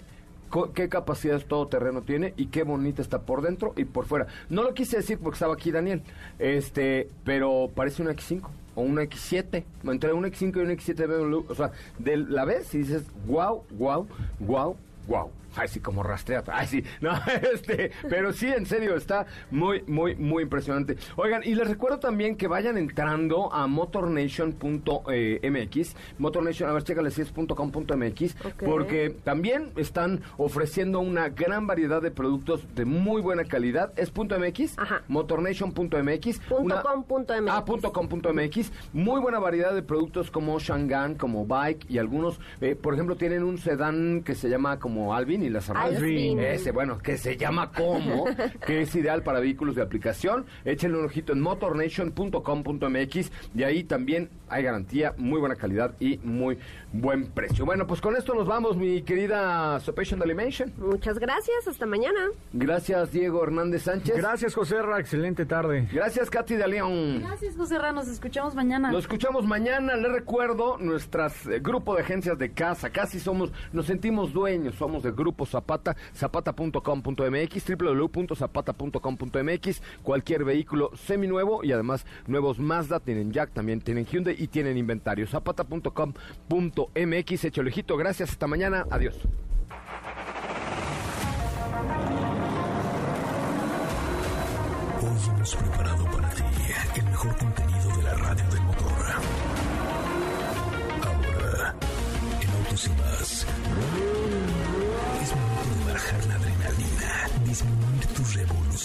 qué 0.73 0.87
capacidades 0.87 1.45
todoterreno 1.45 2.01
tiene 2.01 2.33
y 2.37 2.47
qué 2.47 2.63
bonita 2.63 3.01
está 3.01 3.21
por 3.21 3.41
dentro 3.41 3.73
y 3.75 3.85
por 3.85 4.05
fuera. 4.05 4.27
No 4.49 4.63
lo 4.63 4.73
quise 4.73 4.97
decir 4.97 5.17
porque 5.17 5.35
estaba 5.35 5.53
aquí 5.53 5.71
Daniel, 5.71 6.03
este, 6.37 7.09
pero 7.23 7.71
parece 7.73 8.01
una 8.03 8.11
X5 8.11 8.47
o 8.75 8.81
una 8.81 9.03
X7. 9.03 9.63
Entre 9.83 10.13
una 10.13 10.27
X5 10.27 10.57
y 10.57 10.59
una 10.59 10.73
X7 10.73 11.07
BMW, 11.07 11.45
o 11.49 11.55
sea, 11.55 11.71
de, 11.97 12.17
la 12.17 12.45
ves 12.45 12.73
y 12.75 12.79
dices, 12.79 13.03
wow, 13.25 13.63
wow, 13.71 14.07
wow, 14.39 14.75
wow. 15.07 15.31
Ay, 15.55 15.67
sí, 15.67 15.79
como 15.79 16.03
rastrea. 16.03 16.43
Ay, 16.47 16.67
sí. 16.67 16.83
No, 17.01 17.11
este, 17.53 17.91
pero 18.09 18.33
sí, 18.33 18.47
en 18.47 18.65
serio, 18.65 18.95
está 18.95 19.25
muy, 19.51 19.83
muy, 19.87 20.15
muy 20.15 20.43
impresionante. 20.43 20.97
Oigan, 21.15 21.41
y 21.43 21.55
les 21.55 21.67
recuerdo 21.67 21.99
también 21.99 22.35
que 22.35 22.47
vayan 22.47 22.77
entrando 22.77 23.53
a 23.53 23.67
motornation.mx. 23.67 25.95
Motornation, 26.17 26.69
a 26.69 26.73
ver, 26.73 26.83
chécale 26.83 27.11
si 27.11 27.21
es 27.21 27.31
.com.mx. 27.31 28.35
Ok. 28.45 28.63
Porque 28.65 29.15
también 29.23 29.71
están 29.75 30.21
ofreciendo 30.37 30.99
una 30.99 31.29
gran 31.29 31.67
variedad 31.67 32.01
de 32.01 32.11
productos 32.11 32.63
de 32.75 32.85
muy 32.85 33.21
buena 33.21 33.43
calidad. 33.45 33.91
Es 33.97 34.11
.mx, 34.15 34.77
Ajá. 34.79 35.03
motornation.mx. 35.07 36.39
Punto 36.39 36.63
una- 36.63 36.81
com 36.81 37.03
punto 37.03 37.33
MX. 37.39 37.51
Ah, 37.53 37.65
punto 37.65 37.93
com 37.93 38.07
punto 38.07 38.33
MX. 38.33 38.71
Muy 38.93 39.19
buena 39.21 39.39
variedad 39.39 39.73
de 39.73 39.83
productos 39.83 40.31
como 40.31 40.59
Shangan, 40.59 41.15
como 41.15 41.45
Bike 41.45 41.85
y 41.89 41.97
algunos, 41.97 42.39
eh, 42.61 42.75
por 42.75 42.93
ejemplo, 42.93 43.15
tienen 43.15 43.43
un 43.43 43.57
sedán 43.57 44.21
que 44.23 44.35
se 44.35 44.49
llama 44.49 44.79
como 44.79 45.13
Alvin 45.13 45.42
y 45.43 45.49
las 45.49 45.69
armas. 45.69 45.95
Alvin. 45.95 46.39
Ese, 46.39 46.71
bueno, 46.71 46.97
que 46.97 47.17
se 47.17 47.37
llama 47.37 47.71
como, 47.71 48.25
que 48.65 48.81
es 48.81 48.95
ideal 48.95 49.23
para 49.23 49.39
vehículos 49.39 49.75
de 49.75 49.81
aplicación. 49.81 50.45
Échenle 50.65 50.97
un 50.97 51.05
ojito 51.05 51.33
en 51.33 51.41
motornation.com.mx 51.41 53.31
y 53.55 53.63
ahí 53.63 53.83
también 53.83 54.29
hay 54.49 54.63
garantía, 54.63 55.13
muy 55.17 55.39
buena 55.39 55.55
calidad 55.55 55.95
y 55.99 56.17
muy 56.19 56.57
buen 56.91 57.31
precio. 57.31 57.65
Bueno, 57.65 57.87
pues 57.87 58.01
con 58.01 58.15
esto 58.15 58.33
nos 58.35 58.47
vamos, 58.47 58.77
mi 58.77 59.01
querida 59.01 59.79
Sopation 59.79 60.21
Animation. 60.21 60.71
Muchas 60.77 61.17
gracias, 61.17 61.67
hasta 61.67 61.85
mañana. 61.85 62.29
Gracias, 62.53 63.11
Diego 63.11 63.43
Hernández 63.43 63.83
Sánchez. 63.83 64.15
Gracias, 64.17 64.53
José 64.53 64.81
Ra. 64.81 64.99
Excelente 64.99 65.45
tarde. 65.45 65.87
Gracias, 65.91 66.29
Katy 66.29 66.55
de 66.55 66.67
León. 66.67 67.19
Gracias, 67.21 67.55
José 67.55 67.79
Ra. 67.79 67.91
Nos 67.91 68.07
escuchamos 68.07 68.53
mañana. 68.55 68.91
Nos 68.91 69.03
escuchamos 69.03 69.45
mañana. 69.45 69.95
Les 69.95 70.11
recuerdo 70.11 70.77
nuestras 70.77 71.47
eh, 71.47 71.59
grupo 71.59 71.95
de 71.95 72.01
agencias 72.01 72.37
de 72.37 72.51
casa. 72.51 72.89
Casi 72.91 73.19
somos, 73.19 73.51
nos 73.71 73.87
sentimos 73.87 74.33
dueños. 74.33 74.75
Somos 74.75 75.03
de 75.03 75.11
Grupo 75.11 75.32
Zapata, 75.45 75.95
zapata.com.mx, 76.15 77.77
www.zapata.com.mx. 77.77 79.81
Cualquier 80.01 80.45
vehículo 80.45 80.91
seminuevo 80.95 81.63
y 81.63 81.71
además 81.71 82.05
nuevos 82.27 82.59
Mazda 82.59 82.99
tienen 82.99 83.31
Jack, 83.31 83.53
también 83.53 83.81
tienen 83.81 84.05
Hyundai 84.05 84.35
y 84.37 84.47
tienen 84.47 84.77
inventario. 84.77 85.25
Zapata.com.mx. 85.27 87.45
Hecho 87.45 87.63
lejito. 87.63 87.97
Gracias. 87.97 88.31
Hasta 88.31 88.47
mañana. 88.47 88.85
Adiós. 88.89 89.15